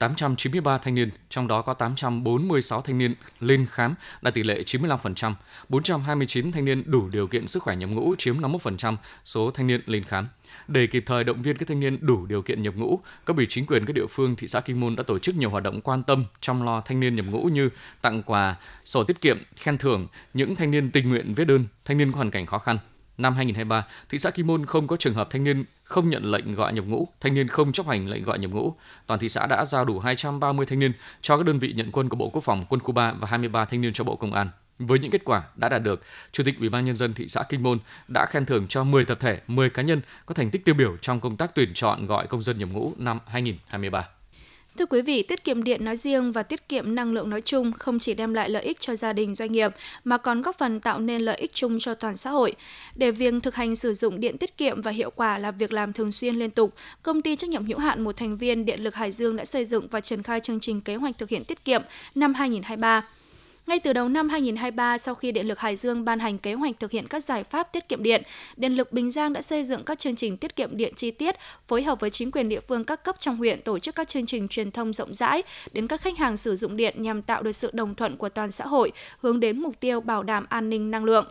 893 0.05 0.77
thanh 0.77 0.95
niên, 0.95 1.09
trong 1.29 1.47
đó 1.47 1.62
có 1.62 1.74
846 1.74 2.81
thanh 2.81 2.97
niên 2.97 3.13
lên 3.39 3.65
khám 3.71 3.95
đạt 4.21 4.33
tỷ 4.33 4.43
lệ 4.43 4.63
95%, 4.65 5.33
429 5.69 6.51
thanh 6.51 6.65
niên 6.65 6.83
đủ 6.85 7.09
điều 7.09 7.27
kiện 7.27 7.47
sức 7.47 7.63
khỏe 7.63 7.75
nhập 7.75 7.89
ngũ 7.89 8.15
chiếm 8.17 8.41
51% 8.41 8.95
số 9.25 9.51
thanh 9.51 9.67
niên 9.67 9.81
lên 9.85 10.03
khám. 10.03 10.27
Để 10.67 10.88
kịp 10.88 11.03
thời 11.05 11.24
động 11.24 11.41
viên 11.41 11.57
các 11.57 11.67
thanh 11.67 11.79
niên 11.79 11.97
đủ 12.01 12.25
điều 12.25 12.41
kiện 12.41 12.62
nhập 12.62 12.75
ngũ, 12.75 13.00
các 13.25 13.35
ủy 13.38 13.45
chính 13.50 13.65
quyền 13.65 13.85
các 13.85 13.93
địa 13.93 14.07
phương 14.09 14.35
thị 14.35 14.47
xã 14.47 14.59
Kim 14.59 14.79
Môn 14.79 14.95
đã 14.95 15.03
tổ 15.03 15.19
chức 15.19 15.35
nhiều 15.35 15.50
hoạt 15.50 15.63
động 15.63 15.81
quan 15.81 16.03
tâm 16.03 16.25
chăm 16.41 16.62
lo 16.65 16.81
thanh 16.81 17.00
niên 17.00 17.15
nhập 17.15 17.25
ngũ 17.29 17.43
như 17.43 17.69
tặng 18.01 18.24
quà, 18.24 18.55
sổ 18.85 19.03
tiết 19.03 19.21
kiệm, 19.21 19.38
khen 19.55 19.77
thưởng 19.77 20.07
những 20.33 20.55
thanh 20.55 20.71
niên 20.71 20.91
tình 20.91 21.09
nguyện 21.09 21.33
viết 21.33 21.45
đơn, 21.45 21.65
thanh 21.85 21.97
niên 21.97 22.12
có 22.12 22.15
hoàn 22.15 22.31
cảnh 22.31 22.45
khó 22.45 22.57
khăn. 22.57 22.77
Năm 23.17 23.34
2023, 23.34 23.86
thị 24.10 24.17
xã 24.17 24.31
Kim 24.31 24.48
Môn 24.48 24.65
không 24.65 24.88
có 24.88 24.98
trường 24.98 25.13
hợp 25.13 25.29
thanh 25.29 25.43
niên 25.43 25.63
không 25.84 26.10
nhận 26.10 26.31
lệnh 26.31 26.55
gọi 26.55 26.74
nhập 26.74 26.86
ngũ, 26.88 27.07
thanh 27.19 27.34
niên 27.34 27.48
không 27.48 27.72
chấp 27.72 27.88
hành 27.88 28.07
lệnh 28.07 28.24
gọi 28.24 28.39
nhập 28.39 28.51
ngũ. 28.51 28.75
Toàn 29.07 29.19
thị 29.19 29.29
xã 29.29 29.45
đã 29.45 29.65
giao 29.65 29.86
đủ 29.86 30.00
230 30.00 30.65
thanh 30.65 30.79
niên 30.79 30.91
cho 31.22 31.38
các 31.38 31.45
đơn 31.45 31.60
vị 31.60 31.74
nhận 31.74 31.91
quân 31.91 32.10
của 32.10 32.17
Bộ 32.17 32.29
Quốc 32.29 32.43
phòng, 32.43 32.63
Quân 32.69 32.79
khu 32.79 32.91
3 32.91 33.13
và 33.13 33.27
23 33.27 33.65
thanh 33.65 33.81
niên 33.81 33.93
cho 33.93 34.03
Bộ 34.03 34.15
Công 34.15 34.34
an. 34.34 34.50
Với 34.79 35.00
những 35.00 35.12
kết 35.12 35.22
quả 35.25 35.43
đã 35.55 35.69
đạt 35.69 35.84
được, 35.84 36.03
Chủ 36.31 36.43
tịch 36.43 36.60
Ủy 36.60 36.69
ban 36.69 36.86
nhân 36.86 36.95
dân 36.95 37.13
thị 37.13 37.27
xã 37.27 37.43
Kinh 37.50 37.63
Môn 37.63 37.79
đã 38.07 38.25
khen 38.25 38.45
thưởng 38.45 38.67
cho 38.67 38.84
10 38.84 39.05
tập 39.05 39.17
thể, 39.22 39.39
10 39.48 39.69
cá 39.69 39.81
nhân 39.81 40.01
có 40.25 40.36
thành 40.36 40.51
tích 40.51 40.65
tiêu 40.65 40.75
biểu 40.75 40.98
trong 40.98 41.19
công 41.19 41.38
tác 41.38 41.55
tuyển 41.55 41.74
chọn 41.74 42.05
gọi 42.05 42.27
công 42.27 42.41
dân 42.41 42.60
nhập 42.60 42.69
ngũ 42.72 42.93
năm 42.98 43.19
2023. 43.27 44.07
Thưa 44.77 44.86
quý 44.86 45.01
vị, 45.01 45.24
tiết 45.24 45.44
kiệm 45.44 45.63
điện 45.63 45.86
nói 45.86 45.96
riêng 45.96 46.32
và 46.32 46.44
tiết 46.44 46.70
kiệm 46.70 46.96
năng 46.96 47.13
lượng 47.13 47.29
nói 47.29 47.41
chung 47.41 47.72
không 47.72 48.00
chỉ 48.00 48.13
đem 48.13 48.34
lại 48.34 48.50
lợi 48.50 48.63
ích 48.63 48.79
cho 48.79 48.96
gia 48.96 49.13
đình 49.13 49.36
doanh 49.36 49.51
nghiệp 49.51 49.72
mà 50.03 50.17
còn 50.17 50.41
góp 50.41 50.58
phần 50.58 50.79
tạo 50.79 51.00
nên 51.00 51.22
lợi 51.22 51.38
ích 51.38 51.53
chung 51.53 51.79
cho 51.79 51.94
toàn 51.94 52.17
xã 52.17 52.29
hội. 52.29 52.55
Để 52.96 53.12
việc 53.12 53.34
thực 53.44 53.55
hành 53.55 53.75
sử 53.75 53.94
dụng 53.94 54.20
điện 54.20 54.38
tiết 54.38 54.58
kiệm 54.58 54.82
và 54.82 54.91
hiệu 54.91 55.10
quả 55.15 55.38
là 55.38 55.51
việc 55.51 55.74
làm 55.74 55.94
thường 55.94 56.12
xuyên 56.12 56.36
liên 56.36 56.51
tục, 56.51 56.74
công 57.03 57.22
ty 57.22 57.36
trách 57.36 57.50
nhiệm 57.50 57.65
hữu 57.65 57.77
hạn 57.77 58.01
một 58.01 58.17
thành 58.17 58.38
viên 58.38 58.65
Điện 58.65 58.84
lực 58.84 58.96
Hải 58.96 59.12
Dương 59.12 59.36
đã 59.36 59.46
xây 59.46 59.65
dựng 59.65 59.88
và 59.91 60.01
triển 60.01 60.24
khai 60.24 60.39
chương 60.39 60.60
trình 60.60 60.82
kế 60.82 60.96
hoạch 60.96 61.17
thực 61.17 61.29
hiện 61.29 61.44
tiết 61.44 61.65
kiệm 61.65 61.82
năm 62.15 62.34
2023 62.34 63.03
ngay 63.67 63.79
từ 63.79 63.93
đầu 63.93 64.10
năm 64.10 64.29
2023, 64.29 64.98
sau 64.98 65.15
khi 65.15 65.31
Điện 65.31 65.48
lực 65.48 65.60
Hải 65.60 65.75
Dương 65.75 66.05
ban 66.05 66.19
hành 66.19 66.38
kế 66.38 66.53
hoạch 66.53 66.79
thực 66.79 66.91
hiện 66.91 67.07
các 67.07 67.24
giải 67.24 67.43
pháp 67.43 67.72
tiết 67.72 67.89
kiệm 67.89 68.03
điện, 68.03 68.24
Điện 68.57 68.74
lực 68.74 68.93
Bình 68.93 69.12
Giang 69.12 69.34
đã 69.34 69.41
xây 69.41 69.63
dựng 69.63 69.84
các 69.84 70.00
chương 70.00 70.15
trình 70.15 70.38
tiết 70.38 70.55
kiệm 70.55 70.77
điện 70.77 70.93
chi 70.95 71.12
tiết, 71.12 71.36
phối 71.67 71.84
hợp 71.84 72.00
với 72.00 72.10
chính 72.10 72.31
quyền 72.31 72.50
địa 72.50 72.60
phương 72.60 72.84
các 72.84 73.03
cấp 73.03 73.15
trong 73.19 73.38
huyện 73.38 73.62
tổ 73.62 73.79
chức 73.79 73.95
các 73.95 74.07
chương 74.07 74.25
trình 74.25 74.48
truyền 74.48 74.72
thông 74.72 74.93
rộng 74.93 75.13
rãi 75.13 75.43
đến 75.74 75.88
các 75.88 76.01
khách 76.01 76.17
hàng 76.17 76.38
sử 76.38 76.55
dụng 76.55 76.77
điện 76.77 77.01
nhằm 77.01 77.22
tạo 77.22 77.43
được 77.43 77.51
sự 77.51 77.69
đồng 77.74 77.95
thuận 77.95 78.17
của 78.17 78.29
toàn 78.29 78.51
xã 78.51 78.65
hội, 78.65 78.91
hướng 79.19 79.39
đến 79.39 79.60
mục 79.60 79.79
tiêu 79.79 80.01
bảo 80.01 80.24
đảm 80.24 80.45
an 80.50 80.69
ninh 80.69 80.91
năng 80.91 81.03
lượng. 81.03 81.25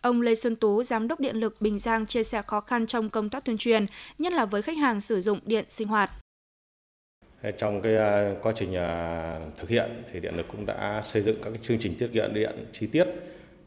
Ông 0.00 0.20
Lê 0.20 0.34
Xuân 0.34 0.56
Tú, 0.56 0.82
Giám 0.82 1.08
đốc 1.08 1.20
Điện 1.20 1.36
lực 1.36 1.60
Bình 1.60 1.78
Giang 1.78 2.06
chia 2.06 2.22
sẻ 2.22 2.42
khó 2.46 2.60
khăn 2.60 2.86
trong 2.86 3.08
công 3.08 3.28
tác 3.28 3.44
tuyên 3.44 3.58
truyền, 3.58 3.86
nhất 4.18 4.32
là 4.32 4.44
với 4.44 4.62
khách 4.62 4.78
hàng 4.78 5.00
sử 5.00 5.20
dụng 5.20 5.38
điện 5.44 5.64
sinh 5.68 5.88
hoạt. 5.88 6.10
Trong 7.58 7.82
cái 7.82 7.96
à, 7.96 8.34
quá 8.42 8.52
trình 8.56 8.76
à, 8.76 9.40
thực 9.58 9.68
hiện 9.68 10.02
thì 10.12 10.20
điện 10.20 10.36
lực 10.36 10.46
cũng 10.48 10.66
đã 10.66 11.02
xây 11.04 11.22
dựng 11.22 11.36
các 11.42 11.50
cái 11.50 11.58
chương 11.62 11.78
trình 11.80 11.94
tiết 11.98 12.08
kiệm 12.12 12.34
điện 12.34 12.66
chi 12.72 12.86
tiết 12.86 13.06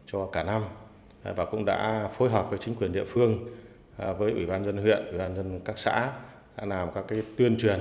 cho 0.06 0.26
cả 0.26 0.44
năm. 0.44 0.64
Và 1.24 1.46
cũng 1.46 1.66
đã 1.66 2.10
phối 2.18 2.30
hợp 2.30 2.50
với 2.50 2.60
chính 2.60 2.76
quyền 2.76 2.92
địa 2.92 3.06
phương 3.06 3.48
à, 3.98 4.12
với 4.12 4.32
ủy 4.32 4.46
ban 4.46 4.66
dân 4.66 4.78
huyện, 4.78 5.06
ủy 5.10 5.18
ban 5.18 5.36
dân 5.36 5.60
các 5.66 5.78
xã 5.78 6.12
đã 6.58 6.66
làm 6.66 6.90
các 6.96 7.06
cái 7.08 7.22
tuyên 7.38 7.58
truyền 7.58 7.80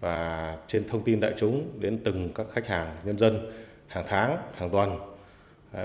và 0.00 0.56
trên 0.68 0.88
thông 0.88 1.02
tin 1.02 1.20
đại 1.20 1.32
chúng 1.36 1.80
đến 1.80 1.98
từng 2.04 2.28
các 2.34 2.46
khách 2.52 2.66
hàng 2.66 2.96
nhân 3.04 3.18
dân 3.18 3.50
hàng 3.86 4.04
tháng, 4.08 4.38
hàng 4.54 4.70
tuần. 4.70 4.98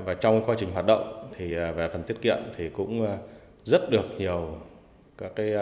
Và 0.06 0.14
trong 0.14 0.46
quá 0.46 0.56
trình 0.58 0.72
hoạt 0.72 0.86
động 0.86 1.30
thì 1.36 1.56
về 1.56 1.90
phần 1.94 2.04
tiết 2.04 2.22
kiệm 2.22 2.38
thì 2.58 2.70
cũng 2.70 3.08
rất 3.64 3.90
được 3.90 4.06
nhiều 4.18 4.58
các 5.18 5.32
cái 5.36 5.54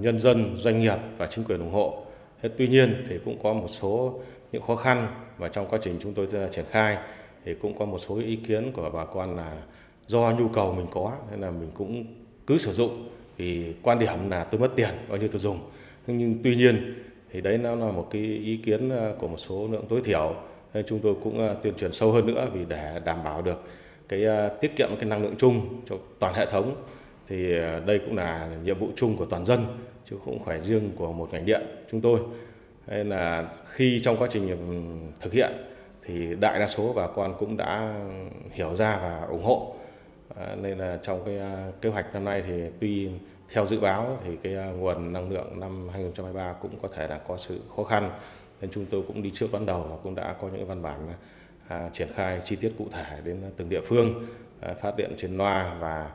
nhân 0.00 0.18
dân, 0.18 0.56
doanh 0.56 0.78
nghiệp 0.78 0.98
và 1.18 1.26
chính 1.26 1.44
quyền 1.44 1.58
ủng 1.58 1.72
hộ. 1.72 2.05
Thế 2.42 2.48
tuy 2.56 2.68
nhiên 2.68 3.04
thì 3.08 3.18
cũng 3.24 3.38
có 3.42 3.52
một 3.52 3.68
số 3.68 4.20
những 4.52 4.62
khó 4.62 4.76
khăn 4.76 5.08
và 5.38 5.48
trong 5.48 5.66
quá 5.70 5.78
trình 5.82 5.96
chúng 6.00 6.14
tôi 6.14 6.28
triển 6.52 6.64
khai 6.70 6.98
thì 7.44 7.54
cũng 7.54 7.78
có 7.78 7.84
một 7.84 7.98
số 7.98 8.18
ý 8.18 8.36
kiến 8.36 8.72
của 8.72 8.90
bà 8.90 9.04
con 9.04 9.36
là 9.36 9.62
do 10.06 10.34
nhu 10.38 10.48
cầu 10.48 10.72
mình 10.72 10.86
có, 10.90 11.12
nên 11.30 11.40
là 11.40 11.50
mình 11.50 11.70
cũng 11.74 12.04
cứ 12.46 12.58
sử 12.58 12.72
dụng. 12.72 13.08
Thì 13.38 13.74
quan 13.82 13.98
điểm 13.98 14.30
là 14.30 14.44
tôi 14.44 14.60
mất 14.60 14.70
tiền, 14.76 14.90
bao 15.08 15.18
nhiêu 15.18 15.28
tôi 15.32 15.40
dùng. 15.40 15.58
Nhưng 16.06 16.38
tuy 16.44 16.56
nhiên 16.56 16.94
thì 17.32 17.40
đấy 17.40 17.58
nó 17.58 17.74
là 17.74 17.90
một 17.90 18.08
cái 18.10 18.22
ý 18.22 18.56
kiến 18.56 18.90
ờ, 18.90 19.14
của 19.18 19.28
một 19.28 19.36
số 19.36 19.68
lượng 19.72 19.84
tối 19.88 20.00
thiểu. 20.04 20.34
Nên 20.74 20.84
chúng 20.88 20.98
tôi 20.98 21.14
cũng 21.22 21.38
ờ, 21.38 21.56
tuyên 21.62 21.74
truyền 21.74 21.92
sâu 21.92 22.12
hơn 22.12 22.26
nữa 22.26 22.48
vì 22.52 22.64
để 22.68 23.00
đảm 23.04 23.24
bảo 23.24 23.42
được 23.42 23.62
cái 24.08 24.24
ờ, 24.24 24.48
tiết 24.48 24.76
kiệm 24.76 24.88
cái 25.00 25.08
năng 25.08 25.22
lượng 25.22 25.34
chung 25.38 25.80
cho 25.86 25.96
toàn 26.18 26.34
hệ 26.34 26.46
thống. 26.46 26.74
Thì 27.28 27.54
đây 27.86 27.98
cũng 27.98 28.16
là 28.16 28.48
nhiệm 28.64 28.78
vụ 28.78 28.88
chung 28.96 29.16
của 29.16 29.24
toàn 29.24 29.44
dân 29.44 29.66
chứ 30.10 30.16
không 30.24 30.44
phải 30.44 30.60
riêng 30.60 30.90
của 30.96 31.12
một 31.12 31.28
ngành 31.32 31.46
điện 31.46 31.60
chúng 31.90 32.00
tôi. 32.00 32.20
Nên 32.86 33.08
là 33.08 33.48
khi 33.64 34.00
trong 34.02 34.16
quá 34.16 34.28
trình 34.30 34.56
thực 35.20 35.32
hiện 35.32 35.52
thì 36.04 36.34
đại 36.40 36.58
đa 36.58 36.68
số 36.68 36.92
bà 36.92 37.06
con 37.06 37.34
cũng 37.38 37.56
đã 37.56 37.94
hiểu 38.50 38.74
ra 38.74 38.98
và 39.02 39.26
ủng 39.28 39.44
hộ. 39.44 39.76
À, 40.36 40.56
nên 40.62 40.78
là 40.78 40.98
trong 41.02 41.22
cái 41.24 41.38
à, 41.38 41.66
kế 41.80 41.88
hoạch 41.88 42.14
năm 42.14 42.24
nay 42.24 42.42
thì 42.46 42.62
tuy 42.80 43.08
theo 43.52 43.66
dự 43.66 43.80
báo 43.80 44.18
thì 44.24 44.36
cái 44.42 44.56
à, 44.56 44.66
nguồn 44.66 45.12
năng 45.12 45.30
lượng 45.30 45.60
năm 45.60 45.88
2023 45.88 46.52
cũng 46.52 46.78
có 46.82 46.88
thể 46.88 47.08
là 47.08 47.18
có 47.18 47.36
sự 47.36 47.60
khó 47.76 47.84
khăn 47.84 48.10
nên 48.60 48.70
chúng 48.70 48.86
tôi 48.86 49.02
cũng 49.06 49.22
đi 49.22 49.30
trước 49.34 49.46
ban 49.52 49.66
đầu 49.66 49.86
và 49.90 49.96
cũng 50.02 50.14
đã 50.14 50.34
có 50.40 50.48
những 50.48 50.66
văn 50.66 50.82
bản 50.82 51.08
à, 51.68 51.90
triển 51.92 52.08
khai 52.14 52.40
chi 52.44 52.56
tiết 52.56 52.72
cụ 52.78 52.86
thể 52.92 53.20
đến 53.24 53.42
từng 53.56 53.68
địa 53.68 53.80
phương 53.80 54.26
à, 54.60 54.74
phát 54.82 54.96
điện 54.96 55.14
trên 55.16 55.36
loa 55.36 55.76
và 55.80 56.10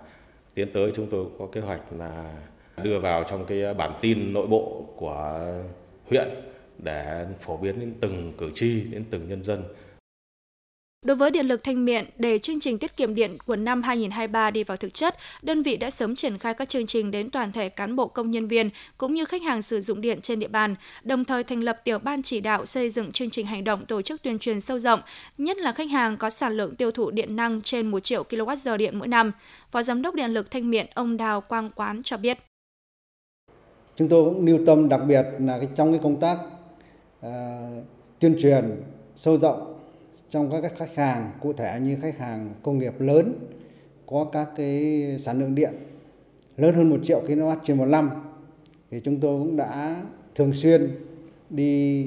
tiến 0.53 0.73
tới 0.73 0.91
chúng 0.95 1.07
tôi 1.11 1.25
có 1.39 1.47
kế 1.51 1.61
hoạch 1.61 1.81
là 1.97 2.37
đưa 2.83 2.99
vào 2.99 3.23
trong 3.29 3.45
cái 3.45 3.73
bản 3.73 3.91
tin 4.01 4.33
nội 4.33 4.47
bộ 4.47 4.85
của 4.97 5.39
huyện 6.09 6.27
để 6.77 7.25
phổ 7.41 7.57
biến 7.57 7.79
đến 7.79 7.93
từng 8.01 8.33
cử 8.37 8.49
tri, 8.55 8.81
đến 8.81 9.05
từng 9.11 9.29
nhân 9.29 9.43
dân. 9.43 9.63
Đối 11.05 11.15
với 11.15 11.31
Điện 11.31 11.47
lực 11.47 11.63
Thanh 11.63 11.85
Miện, 11.85 12.05
để 12.17 12.37
chương 12.39 12.59
trình 12.59 12.77
tiết 12.77 12.97
kiệm 12.97 13.15
điện 13.15 13.37
của 13.45 13.55
năm 13.55 13.83
2023 13.83 14.51
đi 14.51 14.63
vào 14.63 14.77
thực 14.77 14.93
chất, 14.93 15.15
đơn 15.41 15.63
vị 15.63 15.77
đã 15.77 15.89
sớm 15.89 16.15
triển 16.15 16.37
khai 16.37 16.53
các 16.53 16.69
chương 16.69 16.85
trình 16.85 17.11
đến 17.11 17.29
toàn 17.29 17.51
thể 17.51 17.69
cán 17.69 17.95
bộ 17.95 18.07
công 18.07 18.31
nhân 18.31 18.47
viên 18.47 18.69
cũng 18.97 19.13
như 19.13 19.25
khách 19.25 19.41
hàng 19.41 19.61
sử 19.61 19.81
dụng 19.81 20.01
điện 20.01 20.21
trên 20.21 20.39
địa 20.39 20.47
bàn, 20.47 20.75
đồng 21.03 21.25
thời 21.25 21.43
thành 21.43 21.63
lập 21.63 21.81
tiểu 21.83 21.99
ban 21.99 22.21
chỉ 22.21 22.39
đạo 22.39 22.65
xây 22.65 22.89
dựng 22.89 23.11
chương 23.11 23.29
trình 23.29 23.45
hành 23.45 23.63
động 23.63 23.85
tổ 23.85 24.01
chức 24.01 24.21
tuyên 24.21 24.39
truyền 24.39 24.61
sâu 24.61 24.79
rộng, 24.79 25.01
nhất 25.37 25.57
là 25.57 25.71
khách 25.71 25.89
hàng 25.89 26.17
có 26.17 26.29
sản 26.29 26.53
lượng 26.53 26.75
tiêu 26.75 26.91
thụ 26.91 27.11
điện 27.11 27.35
năng 27.35 27.61
trên 27.61 27.87
1 27.87 27.99
triệu 27.99 28.23
kWh 28.29 28.77
điện 28.77 28.99
mỗi 28.99 29.07
năm. 29.07 29.31
Phó 29.71 29.81
Giám 29.83 30.01
đốc 30.01 30.15
Điện 30.15 30.31
lực 30.31 30.51
Thanh 30.51 30.69
Miện 30.69 30.85
ông 30.93 31.17
Đào 31.17 31.41
Quang 31.41 31.69
Quán 31.75 32.03
cho 32.03 32.17
biết. 32.17 32.37
Chúng 34.01 34.09
tôi 34.09 34.23
cũng 34.23 34.45
lưu 34.45 34.59
tâm 34.65 34.89
đặc 34.89 35.01
biệt 35.07 35.25
là 35.39 35.57
cái 35.57 35.67
trong 35.75 35.91
cái 35.91 35.99
công 36.03 36.19
tác 36.19 36.37
uh, 37.25 37.31
tuyên 38.19 38.35
truyền 38.41 38.81
sâu 39.15 39.37
rộng 39.37 39.79
trong 40.29 40.51
các 40.51 40.73
khách 40.77 40.95
hàng 40.95 41.31
cụ 41.41 41.53
thể 41.53 41.79
như 41.81 41.97
khách 42.01 42.17
hàng 42.17 42.49
công 42.63 42.79
nghiệp 42.79 42.93
lớn 42.99 43.33
có 44.05 44.29
các 44.31 44.47
cái 44.55 45.05
sản 45.19 45.39
lượng 45.39 45.55
điện 45.55 45.73
lớn 46.57 46.75
hơn 46.75 46.89
1 46.89 46.97
triệu 47.03 47.21
kW 47.27 47.55
trên 47.63 47.77
một 47.77 47.85
năm. 47.85 48.09
Thì 48.91 48.99
chúng 49.03 49.19
tôi 49.19 49.39
cũng 49.39 49.57
đã 49.57 50.01
thường 50.35 50.53
xuyên 50.53 50.91
đi 51.49 52.05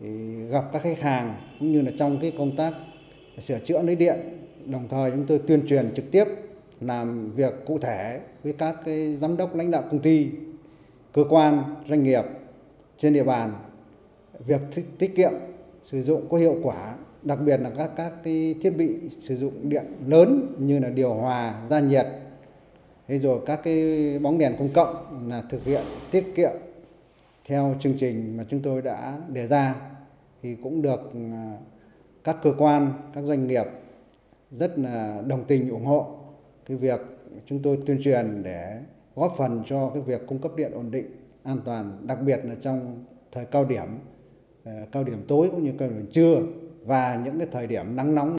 ừ, 0.00 0.08
gặp 0.50 0.64
các 0.72 0.82
khách 0.82 1.00
hàng 1.00 1.34
cũng 1.60 1.72
như 1.72 1.82
là 1.82 1.90
trong 1.98 2.18
cái 2.20 2.32
công 2.38 2.56
tác 2.56 2.74
sửa 3.40 3.58
chữa 3.58 3.82
lưới 3.82 3.96
điện. 3.96 4.16
Đồng 4.66 4.88
thời 4.88 5.10
chúng 5.10 5.26
tôi 5.26 5.38
tuyên 5.38 5.66
truyền 5.66 5.94
trực 5.96 6.10
tiếp 6.10 6.24
làm 6.80 7.30
việc 7.30 7.52
cụ 7.66 7.78
thể 7.78 8.20
với 8.42 8.52
các 8.52 8.76
cái 8.84 9.16
giám 9.16 9.36
đốc 9.36 9.56
lãnh 9.56 9.70
đạo 9.70 9.82
công 9.90 10.00
ty 10.00 10.28
cơ 11.12 11.24
quan 11.28 11.62
doanh 11.88 12.02
nghiệp 12.02 12.24
trên 12.96 13.14
địa 13.14 13.24
bàn 13.24 13.52
việc 14.46 14.60
tiết 14.98 15.16
kiệm 15.16 15.32
sử 15.82 16.02
dụng 16.02 16.28
có 16.30 16.36
hiệu 16.36 16.56
quả 16.62 16.96
đặc 17.22 17.38
biệt 17.44 17.60
là 17.60 17.70
các 17.78 17.90
các 17.96 18.12
cái 18.24 18.54
thiết 18.62 18.70
bị 18.70 18.96
sử 19.20 19.36
dụng 19.36 19.68
điện 19.68 19.84
lớn 20.06 20.54
như 20.58 20.78
là 20.78 20.90
điều 20.90 21.14
hòa, 21.14 21.62
gia 21.70 21.80
nhiệt, 21.80 22.06
thế 23.08 23.18
rồi 23.18 23.40
các 23.46 23.60
cái 23.64 24.18
bóng 24.18 24.38
đèn 24.38 24.56
công 24.58 24.68
cộng 24.68 25.28
là 25.28 25.42
thực 25.50 25.64
hiện 25.64 25.82
tiết 26.10 26.24
kiệm 26.36 26.52
theo 27.44 27.74
chương 27.80 27.94
trình 27.98 28.36
mà 28.36 28.44
chúng 28.50 28.62
tôi 28.62 28.82
đã 28.82 29.18
đề 29.28 29.46
ra. 29.46 29.74
Thì 30.42 30.56
cũng 30.62 30.82
được 30.82 31.12
à, 31.14 31.56
các 32.24 32.36
cơ 32.42 32.54
quan, 32.58 32.92
các 33.14 33.24
doanh 33.24 33.46
nghiệp 33.46 33.64
rất 34.50 34.78
là 34.78 35.22
đồng 35.26 35.44
tình 35.44 35.70
ủng 35.70 35.84
hộ 35.84 36.06
cái 36.66 36.76
việc 36.76 37.00
chúng 37.46 37.62
tôi 37.62 37.78
tuyên 37.86 38.00
truyền 38.04 38.42
để 38.42 38.78
góp 39.14 39.34
phần 39.38 39.62
cho 39.66 39.90
cái 39.94 40.02
việc 40.02 40.26
cung 40.26 40.38
cấp 40.38 40.52
điện 40.56 40.72
ổn 40.74 40.90
định, 40.90 41.06
an 41.42 41.58
toàn, 41.64 42.06
đặc 42.06 42.18
biệt 42.22 42.40
là 42.44 42.54
trong 42.60 43.04
thời 43.32 43.44
cao 43.44 43.64
điểm, 43.64 43.88
ờ, 44.64 44.72
cao 44.92 45.04
điểm 45.04 45.24
tối 45.28 45.48
cũng 45.50 45.64
như 45.64 45.72
cao 45.78 45.88
điểm 45.88 46.06
trưa 46.12 46.42
và 46.84 47.20
những 47.24 47.38
cái 47.38 47.48
thời 47.52 47.66
điểm 47.66 47.96
nắng 47.96 48.14
nóng 48.14 48.36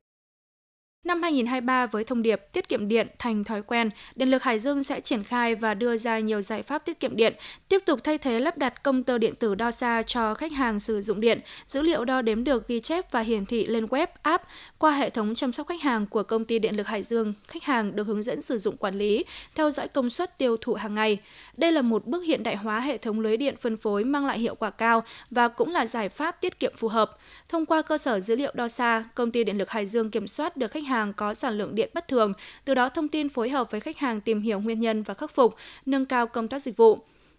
2023 1.36 1.86
với 1.86 2.04
thông 2.04 2.22
điệp 2.22 2.42
tiết 2.52 2.70
kiệm 2.70 2.88
điện 2.88 3.08
thành 3.20 3.44
thói 3.44 3.62
quen, 3.62 3.90
Điện 4.16 4.30
lực 4.30 4.44
Hải 4.44 4.60
Dương 4.60 4.84
sẽ 4.84 5.00
triển 5.00 5.24
khai 5.24 5.56
và 5.56 5.74
đưa 5.74 5.98
ra 5.98 6.20
nhiều 6.20 6.42
giải 6.42 6.64
pháp 6.64 6.86
tiết 6.86 7.00
kiệm 7.00 7.16
điện, 7.16 7.34
tiếp 7.70 7.80
tục 7.86 8.00
thay 8.04 8.18
thế 8.18 8.40
lắp 8.40 8.58
đặt 8.58 8.84
công 8.84 9.04
tơ 9.04 9.18
điện 9.18 9.36
tử 9.36 9.56
đo 9.56 9.72
xa 9.72 10.04
cho 10.08 10.34
khách 10.34 10.52
hàng 10.52 10.80
sử 10.80 11.02
dụng 11.02 11.22
điện, 11.22 11.40
dữ 11.68 11.82
liệu 11.82 12.06
đo 12.06 12.22
đếm 12.22 12.44
được 12.44 12.68
ghi 12.68 12.80
chép 12.80 13.12
và 13.12 13.20
hiển 13.20 13.46
thị 13.46 13.66
lên 13.68 13.86
web, 13.86 14.08
app 14.22 14.44
qua 14.78 14.92
hệ 14.92 15.10
thống 15.10 15.36
chăm 15.36 15.54
sóc 15.54 15.68
khách 15.68 15.82
hàng 15.82 16.08
của 16.08 16.24
công 16.24 16.46
ty 16.46 16.60
Điện 16.60 16.76
lực 16.76 16.88
Hải 16.88 17.04
Dương. 17.04 17.34
Khách 17.48 17.64
hàng 17.64 17.96
được 17.96 18.08
hướng 18.08 18.24
dẫn 18.24 18.42
sử 18.42 18.58
dụng 18.58 18.78
quản 18.78 18.96
lý, 18.96 19.26
theo 19.56 19.72
dõi 19.72 19.88
công 19.88 20.10
suất 20.10 20.38
tiêu 20.38 20.58
thụ 20.58 20.74
hàng 20.74 20.96
ngày. 20.96 21.18
Đây 21.58 21.72
là 21.72 21.82
một 21.82 22.06
bước 22.06 22.24
hiện 22.24 22.44
đại 22.44 22.56
hóa 22.56 22.80
hệ 22.80 22.98
thống 22.98 23.20
lưới 23.20 23.38
điện 23.38 23.56
phân 23.56 23.78
phối 23.78 24.04
mang 24.04 24.26
lại 24.26 24.40
hiệu 24.40 24.56
quả 24.56 24.70
cao 24.70 25.04
và 25.32 25.48
cũng 25.48 25.72
là 25.72 25.86
giải 25.86 26.10
pháp 26.10 26.42
tiết 26.42 26.60
kiệm 26.60 26.74
phù 26.76 26.88
hợp. 26.88 27.18
Thông 27.50 27.66
qua 27.66 27.82
cơ 27.82 27.98
sở 27.98 28.20
dữ 28.20 28.36
liệu 28.36 28.52
đo 28.56 28.68
xa, 28.68 29.04
công 29.16 29.32
ty 29.32 29.44
Điện 29.44 29.58
lực 29.58 29.70
Hải 29.70 29.86
Dương 29.86 30.12
kiểm 30.12 30.28
soát 30.28 30.58
được 30.58 30.72
khách 30.72 30.84
hàng 30.84 31.14
có 31.14 31.23
có 31.24 31.34
sản 31.34 31.58
lượng 31.58 31.76
điện 31.76 31.90
bất 31.94 32.08
thường, 32.08 32.34
từ 32.66 32.74
đó 32.74 32.90
thông 32.90 33.08
tin 33.08 33.30
phối 33.30 33.50
hợp 33.50 33.72
với 33.72 33.82
khách 33.82 33.98
hàng 33.98 34.22
tìm 34.22 34.42
hiểu 34.42 34.60
nguyên 34.60 34.80
nhân 34.80 35.04
và 35.04 35.14
khắc 35.14 35.32
phục, 35.32 35.56
nâng 35.86 36.06
cao 36.06 36.28
công 36.28 36.48
tác 36.48 36.62
dịch 36.62 36.78
vụ. 36.78 36.98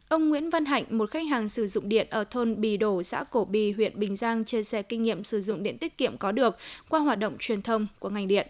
Ông 0.08 0.28
Nguyễn 0.28 0.50
Văn 0.50 0.64
Hạnh, 0.64 0.84
một 0.90 1.10
khách 1.10 1.26
hàng 1.26 1.48
sử 1.48 1.66
dụng 1.66 1.88
điện 1.88 2.06
ở 2.10 2.24
thôn 2.24 2.60
Bì 2.60 2.76
Đổ, 2.76 3.02
xã 3.02 3.24
Cổ 3.24 3.44
Bì, 3.44 3.72
huyện 3.72 3.92
Bình 4.00 4.16
Giang 4.16 4.44
chia 4.44 4.62
sẻ 4.62 4.82
kinh 4.82 5.02
nghiệm 5.02 5.24
sử 5.24 5.40
dụng 5.40 5.62
điện 5.62 5.78
tiết 5.78 5.98
kiệm 5.98 6.16
có 6.16 6.32
được 6.32 6.56
qua 6.88 7.00
hoạt 7.00 7.18
động 7.18 7.36
truyền 7.38 7.62
thông 7.62 7.86
của 7.98 8.10
ngành 8.10 8.28
điện. 8.28 8.46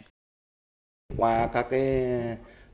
Qua 1.17 1.47
các 1.47 1.67
cái 1.71 2.07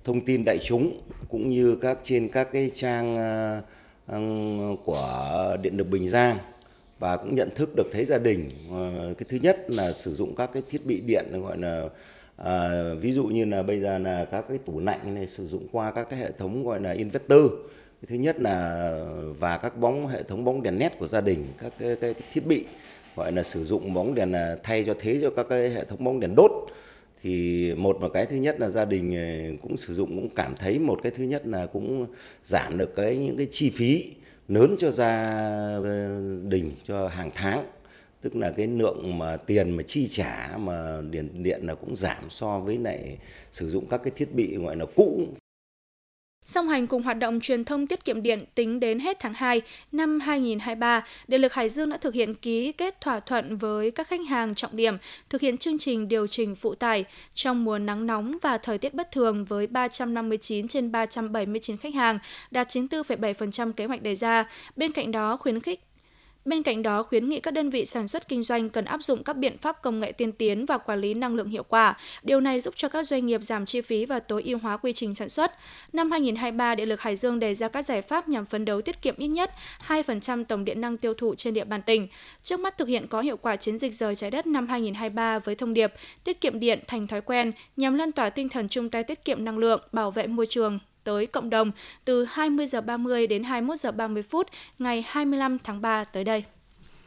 thông 0.04 0.24
tin 0.24 0.44
đại 0.44 0.58
chúng 0.64 1.02
cũng 1.28 1.50
như 1.50 1.78
các 1.80 1.98
trên 2.02 2.28
các 2.28 2.48
cái 2.52 2.70
trang 2.74 3.16
à, 3.16 3.62
à, 4.06 4.18
của 4.84 5.56
Điện 5.62 5.76
lực 5.76 5.86
Bình 5.90 6.08
Giang 6.08 6.38
và 6.98 7.16
cũng 7.16 7.34
nhận 7.34 7.50
thức 7.54 7.70
được 7.76 7.86
thấy 7.92 8.04
gia 8.04 8.18
đình 8.18 8.50
à, 8.72 8.82
cái 9.18 9.26
thứ 9.28 9.38
nhất 9.42 9.56
là 9.68 9.92
sử 9.92 10.14
dụng 10.14 10.34
các 10.36 10.50
cái 10.52 10.62
thiết 10.70 10.86
bị 10.86 11.00
điện 11.00 11.42
gọi 11.42 11.58
là 11.58 11.88
à, 12.44 12.84
ví 13.00 13.12
dụ 13.12 13.24
như 13.24 13.44
là 13.44 13.62
bây 13.62 13.80
giờ 13.80 13.98
là 13.98 14.24
các 14.24 14.44
cái 14.48 14.58
tủ 14.58 14.80
lạnh 14.80 15.14
này 15.14 15.26
sử 15.26 15.48
dụng 15.48 15.66
qua 15.72 15.92
các 15.92 16.10
cái 16.10 16.18
hệ 16.18 16.30
thống 16.38 16.64
gọi 16.64 16.80
là 16.80 16.92
inverter. 16.92 17.42
Thứ 18.08 18.14
nhất 18.14 18.40
là 18.40 18.90
và 19.38 19.56
các 19.56 19.76
bóng 19.78 20.06
hệ 20.06 20.22
thống 20.22 20.44
bóng 20.44 20.62
đèn 20.62 20.78
led 20.78 20.92
của 20.98 21.06
gia 21.06 21.20
đình 21.20 21.44
các 21.58 21.72
cái, 21.78 21.96
cái, 21.96 22.14
cái 22.14 22.22
thiết 22.32 22.46
bị 22.46 22.64
gọi 23.16 23.32
là 23.32 23.42
sử 23.42 23.64
dụng 23.64 23.94
bóng 23.94 24.14
đèn 24.14 24.32
là 24.32 24.56
thay 24.62 24.84
cho 24.84 24.94
thế 25.00 25.18
cho 25.22 25.30
các 25.30 25.46
cái 25.48 25.70
hệ 25.70 25.84
thống 25.84 26.04
bóng 26.04 26.20
đèn 26.20 26.34
đốt. 26.36 26.50
Thì 27.22 27.74
một 27.74 28.00
một 28.00 28.08
cái 28.14 28.26
thứ 28.26 28.36
nhất 28.36 28.60
là 28.60 28.68
gia 28.68 28.84
đình 28.84 29.16
à, 29.16 29.50
cũng 29.62 29.76
sử 29.76 29.94
dụng 29.94 30.08
cũng 30.08 30.28
cảm 30.28 30.54
thấy 30.56 30.78
một 30.78 31.00
cái 31.02 31.12
thứ 31.16 31.24
nhất 31.24 31.46
là 31.46 31.66
cũng 31.66 32.06
giảm 32.44 32.78
được 32.78 32.96
cái 32.96 33.16
những 33.16 33.36
cái 33.36 33.48
chi 33.50 33.70
phí 33.70 34.04
lớn 34.48 34.76
cho 34.78 34.90
gia 34.90 35.08
à, 35.84 36.08
đình 36.44 36.72
cho 36.84 37.08
hàng 37.08 37.30
tháng 37.34 37.66
tức 38.22 38.36
là 38.36 38.50
cái 38.56 38.66
lượng 38.66 39.18
mà 39.18 39.36
tiền 39.36 39.70
mà 39.70 39.82
chi 39.82 40.08
trả 40.08 40.56
mà 40.58 41.00
điện 41.10 41.42
điện 41.42 41.60
là 41.62 41.74
cũng 41.74 41.96
giảm 41.96 42.30
so 42.30 42.58
với 42.58 42.78
lại 42.78 43.18
sử 43.52 43.70
dụng 43.70 43.86
các 43.88 44.00
cái 44.04 44.12
thiết 44.16 44.34
bị 44.34 44.56
gọi 44.56 44.76
là 44.76 44.86
cũ 44.94 45.28
Song 46.44 46.68
hành 46.68 46.86
cùng 46.86 47.02
hoạt 47.02 47.18
động 47.18 47.40
truyền 47.40 47.64
thông 47.64 47.86
tiết 47.86 48.04
kiệm 48.04 48.22
điện 48.22 48.44
tính 48.54 48.80
đến 48.80 48.98
hết 48.98 49.18
tháng 49.20 49.34
2 49.34 49.62
năm 49.92 50.20
2023, 50.20 51.04
Điện 51.28 51.40
lực 51.40 51.52
Hải 51.52 51.68
Dương 51.68 51.90
đã 51.90 51.96
thực 51.96 52.14
hiện 52.14 52.34
ký 52.34 52.72
kết 52.72 53.00
thỏa 53.00 53.20
thuận 53.20 53.56
với 53.56 53.90
các 53.90 54.08
khách 54.08 54.20
hàng 54.28 54.54
trọng 54.54 54.76
điểm 54.76 54.96
thực 55.28 55.40
hiện 55.40 55.56
chương 55.56 55.78
trình 55.78 56.08
điều 56.08 56.26
chỉnh 56.26 56.54
phụ 56.54 56.74
tải 56.74 57.04
trong 57.34 57.64
mùa 57.64 57.78
nắng 57.78 58.06
nóng 58.06 58.38
và 58.42 58.58
thời 58.58 58.78
tiết 58.78 58.94
bất 58.94 59.10
thường 59.12 59.44
với 59.44 59.66
359 59.66 60.68
trên 60.68 60.92
379 60.92 61.76
khách 61.76 61.94
hàng, 61.94 62.18
đạt 62.50 62.68
94,7% 62.68 63.72
kế 63.72 63.86
hoạch 63.86 64.02
đề 64.02 64.14
ra. 64.14 64.44
Bên 64.76 64.92
cạnh 64.92 65.12
đó, 65.12 65.36
khuyến 65.36 65.60
khích 65.60 65.80
Bên 66.50 66.62
cạnh 66.62 66.82
đó, 66.82 67.02
khuyến 67.02 67.28
nghị 67.28 67.40
các 67.40 67.50
đơn 67.50 67.70
vị 67.70 67.86
sản 67.86 68.08
xuất 68.08 68.28
kinh 68.28 68.42
doanh 68.42 68.68
cần 68.68 68.84
áp 68.84 69.02
dụng 69.02 69.24
các 69.24 69.36
biện 69.36 69.58
pháp 69.58 69.82
công 69.82 70.00
nghệ 70.00 70.12
tiên 70.12 70.32
tiến 70.32 70.66
và 70.66 70.78
quản 70.78 71.00
lý 71.00 71.14
năng 71.14 71.34
lượng 71.34 71.48
hiệu 71.48 71.62
quả. 71.62 71.96
Điều 72.22 72.40
này 72.40 72.60
giúp 72.60 72.74
cho 72.76 72.88
các 72.88 73.06
doanh 73.06 73.26
nghiệp 73.26 73.42
giảm 73.42 73.66
chi 73.66 73.80
phí 73.80 74.06
và 74.06 74.20
tối 74.20 74.42
ưu 74.42 74.58
hóa 74.58 74.76
quy 74.76 74.92
trình 74.92 75.14
sản 75.14 75.28
xuất. 75.28 75.52
Năm 75.92 76.10
2023, 76.10 76.74
Điện 76.74 76.88
lực 76.88 77.00
Hải 77.00 77.16
Dương 77.16 77.38
đề 77.40 77.54
ra 77.54 77.68
các 77.68 77.82
giải 77.82 78.02
pháp 78.02 78.28
nhằm 78.28 78.46
phấn 78.46 78.64
đấu 78.64 78.82
tiết 78.82 79.02
kiệm 79.02 79.14
ít 79.18 79.28
nhất 79.28 79.50
2% 79.86 80.44
tổng 80.44 80.64
điện 80.64 80.80
năng 80.80 80.96
tiêu 80.96 81.14
thụ 81.14 81.34
trên 81.34 81.54
địa 81.54 81.64
bàn 81.64 81.82
tỉnh. 81.82 82.08
Trước 82.42 82.60
mắt 82.60 82.78
thực 82.78 82.88
hiện 82.88 83.06
có 83.06 83.20
hiệu 83.20 83.36
quả 83.36 83.56
chiến 83.56 83.78
dịch 83.78 83.94
rời 83.94 84.14
trái 84.14 84.30
đất 84.30 84.46
năm 84.46 84.68
2023 84.68 85.38
với 85.38 85.54
thông 85.54 85.74
điệp 85.74 85.92
tiết 86.24 86.40
kiệm 86.40 86.60
điện 86.60 86.78
thành 86.86 87.06
thói 87.06 87.20
quen 87.20 87.52
nhằm 87.76 87.94
lan 87.94 88.12
tỏa 88.12 88.30
tinh 88.30 88.48
thần 88.48 88.68
chung 88.68 88.90
tay 88.90 89.04
tiết 89.04 89.24
kiệm 89.24 89.44
năng 89.44 89.58
lượng, 89.58 89.80
bảo 89.92 90.10
vệ 90.10 90.26
môi 90.26 90.46
trường, 90.46 90.78
tới 91.04 91.26
cộng 91.26 91.50
đồng 91.50 91.70
từ 92.04 92.24
20 92.24 92.66
giờ 92.66 92.80
30 92.80 93.26
đến 93.26 93.44
21 93.44 93.78
giờ 93.78 93.92
30 93.92 94.22
phút 94.22 94.46
ngày 94.78 95.04
25 95.08 95.58
tháng 95.58 95.80
3 95.80 96.04
tới 96.04 96.24
đây. 96.24 96.44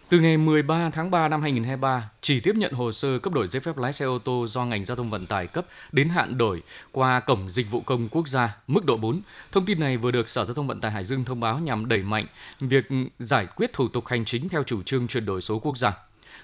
Từ 0.10 0.20
ngày 0.20 0.38
13 0.38 0.90
tháng 0.90 1.12
3 1.12 1.28
năm 1.28 1.42
2023, 1.42 2.10
chỉ 2.22 2.40
tiếp 2.40 2.56
nhận 2.56 2.74
hồ 2.74 2.92
sơ 2.92 3.20
cấp 3.20 3.34
đổi 3.34 3.48
giấy 3.48 3.60
phép 3.60 3.78
lái 3.78 3.94
xe 3.94 4.06
ô 4.06 4.20
tô 4.20 4.46
do 4.48 4.66
ngành 4.66 4.86
giao 4.86 4.98
thông 4.98 5.10
vận 5.10 5.26
tải 5.26 5.48
cấp 5.48 5.66
đến 5.92 6.10
hạn 6.10 6.38
đổi 6.38 6.64
qua 6.92 7.20
Cổng 7.20 7.50
Dịch 7.50 7.72
vụ 7.72 7.82
Công 7.82 8.08
Quốc 8.12 8.28
gia 8.28 8.58
mức 8.68 8.86
độ 8.86 8.98
4. 8.98 9.22
Thông 9.52 9.66
tin 9.66 9.80
này 9.80 9.98
vừa 9.98 10.12
được 10.12 10.30
Sở 10.30 10.46
Giao 10.46 10.54
thông 10.54 10.68
Vận 10.68 10.80
tải 10.80 10.92
Hải 10.92 11.04
Dương 11.04 11.26
thông 11.26 11.40
báo 11.40 11.60
nhằm 11.60 11.88
đẩy 11.88 12.00
mạnh 12.00 12.26
việc 12.60 12.86
giải 13.20 13.48
quyết 13.56 13.74
thủ 13.74 13.88
tục 13.88 14.08
hành 14.08 14.26
chính 14.26 14.50
theo 14.50 14.64
chủ 14.64 14.84
trương 14.84 15.08
chuyển 15.08 15.26
đổi 15.26 15.42
số 15.42 15.60
quốc 15.60 15.78
gia. 15.78 15.94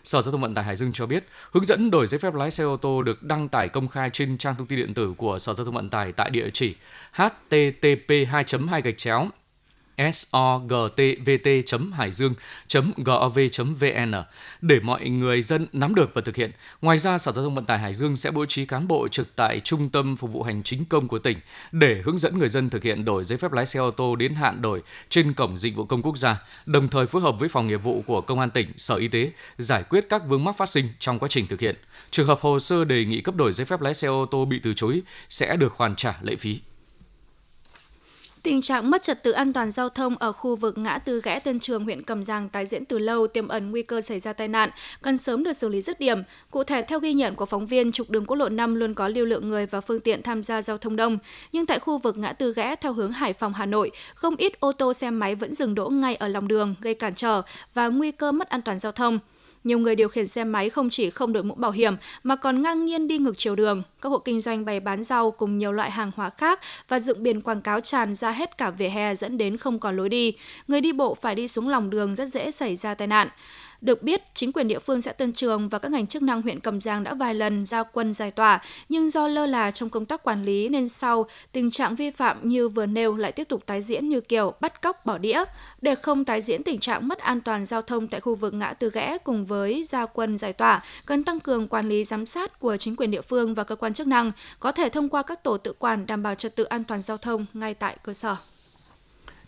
Sở 0.03 0.21
Giao 0.21 0.31
thông 0.31 0.41
Vận 0.41 0.53
tải 0.53 0.65
Hải 0.65 0.75
Dương 0.75 0.91
cho 0.91 1.05
biết, 1.05 1.27
hướng 1.51 1.65
dẫn 1.65 1.91
đổi 1.91 2.07
giấy 2.07 2.19
phép 2.19 2.33
lái 2.33 2.51
xe 2.51 2.63
ô 2.63 2.77
tô 2.77 3.01
được 3.01 3.23
đăng 3.23 3.47
tải 3.47 3.69
công 3.69 3.87
khai 3.87 4.09
trên 4.13 4.37
trang 4.37 4.55
thông 4.57 4.67
tin 4.67 4.79
điện 4.79 4.93
tử 4.93 5.13
của 5.17 5.39
Sở 5.39 5.53
Giao 5.53 5.65
thông 5.65 5.75
Vận 5.75 5.89
tải 5.89 6.11
tại 6.11 6.29
địa 6.29 6.49
chỉ 6.53 6.75
http 7.11 8.09
2 8.27 8.43
2 8.69 8.81
gạch 8.81 8.97
chéo 8.97 9.27
sogtvt.hải 10.13 12.11
dương.gov.vn 12.11 14.13
để 14.61 14.79
mọi 14.79 15.09
người 15.09 15.41
dân 15.41 15.67
nắm 15.73 15.95
được 15.95 16.11
và 16.13 16.21
thực 16.21 16.35
hiện. 16.35 16.51
Ngoài 16.81 16.97
ra, 16.97 17.17
Sở 17.17 17.31
Giao 17.31 17.43
thông 17.43 17.55
Vận 17.55 17.65
tải 17.65 17.79
Hải 17.79 17.93
Dương 17.93 18.15
sẽ 18.15 18.31
bố 18.31 18.45
trí 18.45 18.65
cán 18.65 18.87
bộ 18.87 19.07
trực 19.07 19.35
tại 19.35 19.59
Trung 19.59 19.89
tâm 19.89 20.15
Phục 20.15 20.31
vụ 20.31 20.43
Hành 20.43 20.63
chính 20.63 20.85
công 20.85 21.07
của 21.07 21.19
tỉnh 21.19 21.37
để 21.71 22.01
hướng 22.05 22.17
dẫn 22.17 22.39
người 22.39 22.49
dân 22.49 22.69
thực 22.69 22.83
hiện 22.83 23.05
đổi 23.05 23.23
giấy 23.23 23.37
phép 23.37 23.51
lái 23.51 23.65
xe 23.65 23.79
ô 23.79 23.91
tô 23.91 24.15
đến 24.15 24.35
hạn 24.35 24.61
đổi 24.61 24.81
trên 25.09 25.33
Cổng 25.33 25.57
Dịch 25.57 25.75
vụ 25.75 25.85
Công 25.85 26.01
Quốc 26.01 26.17
gia, 26.17 26.41
đồng 26.65 26.87
thời 26.87 27.07
phối 27.07 27.21
hợp 27.21 27.39
với 27.39 27.49
Phòng 27.49 27.67
nghiệp 27.67 27.83
vụ 27.83 28.03
của 28.07 28.21
Công 28.21 28.39
an 28.39 28.49
tỉnh, 28.49 28.67
Sở 28.77 28.95
Y 28.95 29.07
tế 29.07 29.31
giải 29.57 29.83
quyết 29.83 30.05
các 30.09 30.21
vướng 30.27 30.43
mắc 30.43 30.57
phát 30.57 30.69
sinh 30.69 30.85
trong 30.99 31.19
quá 31.19 31.29
trình 31.29 31.47
thực 31.47 31.59
hiện. 31.59 31.75
Trường 32.11 32.27
hợp 32.27 32.39
hồ 32.41 32.59
sơ 32.59 32.85
đề 32.85 33.05
nghị 33.05 33.21
cấp 33.21 33.35
đổi 33.35 33.53
giấy 33.53 33.65
phép 33.65 33.81
lái 33.81 33.93
xe 33.93 34.07
ô 34.07 34.25
tô 34.25 34.45
bị 34.45 34.59
từ 34.63 34.73
chối 34.73 35.01
sẽ 35.29 35.55
được 35.55 35.73
hoàn 35.77 35.95
trả 35.95 36.17
lệ 36.21 36.35
phí. 36.35 36.59
Tình 38.43 38.61
trạng 38.61 38.91
mất 38.91 39.01
trật 39.01 39.23
tự 39.23 39.31
an 39.31 39.53
toàn 39.53 39.71
giao 39.71 39.89
thông 39.89 40.17
ở 40.17 40.31
khu 40.31 40.55
vực 40.55 40.77
ngã 40.77 40.97
tư 40.97 41.21
ghẽ 41.23 41.39
Tân 41.39 41.59
Trường, 41.59 41.83
huyện 41.83 42.03
Cầm 42.03 42.23
Giang 42.23 42.49
tái 42.49 42.65
diễn 42.65 42.85
từ 42.85 42.99
lâu 42.99 43.27
tiềm 43.27 43.47
ẩn 43.47 43.71
nguy 43.71 43.81
cơ 43.81 44.01
xảy 44.01 44.19
ra 44.19 44.33
tai 44.33 44.47
nạn, 44.47 44.69
cần 45.01 45.17
sớm 45.17 45.43
được 45.43 45.53
xử 45.53 45.69
lý 45.69 45.81
dứt 45.81 45.99
điểm. 45.99 46.23
Cụ 46.51 46.63
thể, 46.63 46.81
theo 46.81 46.99
ghi 46.99 47.13
nhận 47.13 47.35
của 47.35 47.45
phóng 47.45 47.67
viên, 47.67 47.91
trục 47.91 48.09
đường 48.09 48.25
quốc 48.25 48.37
lộ 48.37 48.49
5 48.49 48.75
luôn 48.75 48.93
có 48.93 49.07
lưu 49.07 49.25
lượng 49.25 49.49
người 49.49 49.65
và 49.65 49.81
phương 49.81 49.99
tiện 49.99 50.21
tham 50.21 50.43
gia 50.43 50.61
giao 50.61 50.77
thông 50.77 50.95
đông. 50.95 51.17
Nhưng 51.51 51.65
tại 51.65 51.79
khu 51.79 51.97
vực 51.97 52.17
ngã 52.17 52.33
tư 52.33 52.53
ghẽ 52.53 52.75
theo 52.75 52.93
hướng 52.93 53.11
Hải 53.11 53.33
Phòng, 53.33 53.53
Hà 53.53 53.65
Nội, 53.65 53.91
không 54.15 54.35
ít 54.35 54.59
ô 54.59 54.71
tô 54.71 54.93
xe 54.93 55.09
máy 55.11 55.35
vẫn 55.35 55.53
dừng 55.53 55.75
đỗ 55.75 55.89
ngay 55.89 56.15
ở 56.15 56.27
lòng 56.27 56.47
đường, 56.47 56.75
gây 56.81 56.93
cản 56.93 57.15
trở 57.15 57.41
và 57.73 57.87
nguy 57.87 58.11
cơ 58.11 58.31
mất 58.31 58.49
an 58.49 58.61
toàn 58.61 58.79
giao 58.79 58.91
thông. 58.91 59.19
Nhiều 59.63 59.79
người 59.79 59.95
điều 59.95 60.09
khiển 60.09 60.27
xe 60.27 60.43
máy 60.43 60.69
không 60.69 60.89
chỉ 60.89 61.09
không 61.09 61.33
đội 61.33 61.43
mũ 61.43 61.55
bảo 61.55 61.71
hiểm 61.71 61.95
mà 62.23 62.35
còn 62.35 62.61
ngang 62.61 62.85
nhiên 62.85 63.07
đi 63.07 63.17
ngược 63.17 63.37
chiều 63.37 63.55
đường. 63.55 63.83
Các 64.01 64.09
hộ 64.09 64.17
kinh 64.17 64.41
doanh 64.41 64.65
bày 64.65 64.79
bán 64.79 65.03
rau 65.03 65.31
cùng 65.31 65.57
nhiều 65.57 65.71
loại 65.71 65.91
hàng 65.91 66.11
hóa 66.15 66.29
khác 66.29 66.59
và 66.87 66.99
dựng 66.99 67.23
biển 67.23 67.41
quảng 67.41 67.61
cáo 67.61 67.79
tràn 67.79 68.15
ra 68.15 68.31
hết 68.31 68.57
cả 68.57 68.69
vỉa 68.69 68.89
hè 68.89 69.15
dẫn 69.15 69.37
đến 69.37 69.57
không 69.57 69.79
còn 69.79 69.97
lối 69.97 70.09
đi. 70.09 70.33
Người 70.67 70.81
đi 70.81 70.93
bộ 70.93 71.15
phải 71.15 71.35
đi 71.35 71.47
xuống 71.47 71.69
lòng 71.69 71.89
đường 71.89 72.15
rất 72.15 72.29
dễ 72.29 72.51
xảy 72.51 72.75
ra 72.75 72.93
tai 72.93 73.07
nạn. 73.07 73.27
Được 73.81 74.03
biết, 74.03 74.21
chính 74.33 74.51
quyền 74.51 74.67
địa 74.67 74.79
phương 74.79 75.01
xã 75.01 75.11
Tân 75.11 75.33
Trường 75.33 75.69
và 75.69 75.79
các 75.79 75.91
ngành 75.91 76.07
chức 76.07 76.23
năng 76.23 76.41
huyện 76.41 76.59
Cầm 76.59 76.81
Giang 76.81 77.03
đã 77.03 77.13
vài 77.13 77.35
lần 77.35 77.65
giao 77.65 77.83
quân 77.93 78.13
giải 78.13 78.31
tỏa, 78.31 78.61
nhưng 78.89 79.09
do 79.09 79.27
lơ 79.27 79.45
là 79.45 79.71
trong 79.71 79.89
công 79.89 80.05
tác 80.05 80.23
quản 80.23 80.45
lý 80.45 80.69
nên 80.69 80.89
sau 80.89 81.25
tình 81.51 81.71
trạng 81.71 81.95
vi 81.95 82.11
phạm 82.11 82.49
như 82.49 82.69
vừa 82.69 82.85
nêu 82.85 83.15
lại 83.15 83.31
tiếp 83.31 83.43
tục 83.43 83.65
tái 83.65 83.81
diễn 83.81 84.09
như 84.09 84.21
kiểu 84.21 84.53
bắt 84.59 84.81
cóc 84.81 85.05
bỏ 85.05 85.17
đĩa. 85.17 85.43
Để 85.81 85.95
không 85.95 86.25
tái 86.25 86.41
diễn 86.41 86.63
tình 86.63 86.79
trạng 86.79 87.07
mất 87.07 87.19
an 87.19 87.41
toàn 87.41 87.65
giao 87.65 87.81
thông 87.81 88.07
tại 88.07 88.21
khu 88.21 88.35
vực 88.35 88.53
ngã 88.53 88.73
tư 88.73 88.91
ghẽ 88.93 89.17
cùng 89.23 89.45
với 89.45 89.83
giao 89.83 90.07
quân 90.07 90.37
giải 90.37 90.53
tỏa, 90.53 90.83
cần 91.05 91.23
tăng 91.23 91.39
cường 91.39 91.67
quản 91.67 91.89
lý 91.89 92.03
giám 92.03 92.25
sát 92.25 92.59
của 92.59 92.77
chính 92.77 92.95
quyền 92.95 93.11
địa 93.11 93.21
phương 93.21 93.53
và 93.53 93.63
cơ 93.63 93.75
quan 93.75 93.93
chức 93.93 94.07
năng, 94.07 94.31
có 94.59 94.71
thể 94.71 94.89
thông 94.89 95.09
qua 95.09 95.23
các 95.23 95.43
tổ 95.43 95.57
tự 95.57 95.73
quản 95.79 96.05
đảm 96.05 96.23
bảo 96.23 96.35
trật 96.35 96.55
tự 96.55 96.63
an 96.63 96.83
toàn 96.83 97.01
giao 97.01 97.17
thông 97.17 97.45
ngay 97.53 97.73
tại 97.73 97.97
cơ 98.03 98.13
sở. 98.13 98.35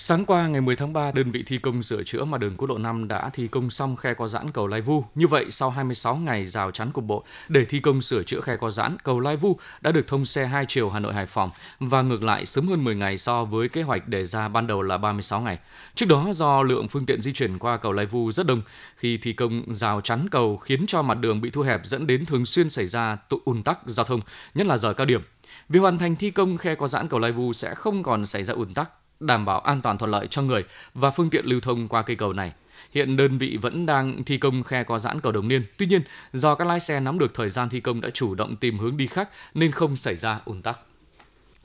Sáng 0.04 0.26
qua 0.26 0.48
ngày 0.48 0.62
10 0.62 0.76
tháng 0.76 0.94
3, 0.94 1.12
đơn 1.12 1.32
vị 1.32 1.44
thi 1.46 1.58
công 1.58 1.84
sửa 1.84 2.04
chữa 2.04 2.26
mặt 2.26 2.38
đường 2.38 2.56
quốc 2.58 2.70
lộ 2.70 2.78
5 2.78 3.08
đã 3.08 3.30
thi 3.34 3.48
công 3.48 3.70
xong 3.70 3.96
khe 3.96 4.14
co 4.14 4.28
giãn 4.28 4.52
cầu 4.52 4.68
Lai 4.68 4.82
Vu. 4.82 5.04
Như 5.16 5.28
vậy, 5.28 5.46
sau 5.50 5.70
26 5.70 6.16
ngày 6.16 6.48
rào 6.48 6.72
chắn 6.72 6.92
cục 6.92 7.04
bộ 7.04 7.24
để 7.50 7.66
thi 7.66 7.80
công 7.80 8.02
sửa 8.02 8.24
chữa 8.24 8.42
khe 8.42 8.58
co 8.58 8.70
giãn, 8.70 8.98
cầu 9.04 9.20
Lai 9.20 9.38
Vu 9.38 9.58
đã 9.82 9.92
được 9.92 10.08
thông 10.08 10.26
xe 10.26 10.46
hai 10.46 10.66
chiều 10.68 10.90
Hà 10.90 11.00
Nội 11.00 11.14
Hải 11.14 11.26
Phòng 11.26 11.50
và 11.80 12.02
ngược 12.02 12.24
lại 12.24 12.46
sớm 12.46 12.68
hơn 12.68 12.84
10 12.84 12.96
ngày 12.96 13.18
so 13.18 13.46
với 13.46 13.70
kế 13.70 13.82
hoạch 13.82 14.08
đề 14.08 14.26
ra 14.26 14.48
ban 14.48 14.68
đầu 14.68 14.82
là 14.82 14.98
36 14.98 15.42
ngày. 15.42 15.60
Trước 15.96 16.06
đó 16.10 16.28
do 16.34 16.64
lượng 16.64 16.88
phương 16.88 17.06
tiện 17.06 17.22
di 17.22 17.34
chuyển 17.34 17.60
qua 17.60 17.78
cầu 17.78 17.92
Lai 17.92 18.06
Vu 18.06 18.32
rất 18.32 18.46
đông, 18.46 18.62
khi 18.96 19.18
thi 19.18 19.34
công 19.34 19.64
rào 19.74 20.02
chắn 20.02 20.30
cầu 20.32 20.58
khiến 20.58 20.86
cho 20.88 21.02
mặt 21.02 21.18
đường 21.20 21.42
bị 21.42 21.50
thu 21.50 21.62
hẹp 21.62 21.82
dẫn 21.86 22.08
đến 22.08 22.26
thường 22.26 22.46
xuyên 22.46 22.70
xảy 22.70 22.86
ra 22.86 23.16
tụ 23.30 23.42
ùn 23.46 23.64
tắc 23.64 23.80
giao 23.86 24.06
thông, 24.06 24.22
nhất 24.56 24.68
là 24.68 24.78
giờ 24.78 24.94
cao 24.94 25.06
điểm. 25.06 25.22
Việc 25.70 25.80
hoàn 25.80 25.98
thành 25.98 26.16
thi 26.16 26.32
công 26.32 26.58
khe 26.58 26.76
có 26.76 26.88
giãn 26.88 27.08
cầu 27.08 27.20
Lai 27.20 27.32
Vu 27.32 27.54
sẽ 27.54 27.76
không 27.76 28.04
còn 28.04 28.26
xảy 28.26 28.44
ra 28.44 28.54
ùn 28.54 28.74
tắc 28.74 28.90
đảm 29.22 29.46
bảo 29.46 29.60
an 29.60 29.82
toàn 29.82 29.98
thuận 29.98 30.12
lợi 30.12 30.28
cho 30.28 30.42
người 30.42 30.64
và 30.94 31.12
phương 31.12 31.30
tiện 31.30 31.46
lưu 31.46 31.60
thông 31.60 31.88
qua 31.88 32.02
cây 32.02 32.16
cầu 32.16 32.34
này. 32.34 32.54
Hiện 32.92 33.18
đơn 33.18 33.38
vị 33.38 33.58
vẫn 33.62 33.86
đang 33.86 34.24
thi 34.24 34.38
công 34.38 34.64
khe 34.64 34.84
có 34.84 35.00
giãn 35.00 35.22
cầu 35.22 35.32
Đồng 35.32 35.48
Niên. 35.48 35.64
Tuy 35.78 35.86
nhiên, 35.86 36.02
do 36.34 36.56
các 36.56 36.68
lái 36.68 36.80
xe 36.80 37.00
nắm 37.00 37.20
được 37.20 37.34
thời 37.34 37.50
gian 37.50 37.70
thi 37.70 37.80
công 37.80 38.02
đã 38.02 38.10
chủ 38.10 38.36
động 38.36 38.56
tìm 38.56 38.80
hướng 38.80 38.98
đi 38.98 39.08
khác 39.08 39.30
nên 39.54 39.72
không 39.72 39.96
xảy 39.96 40.16
ra 40.16 40.40
ùn 40.46 40.62
tắc. 40.62 40.80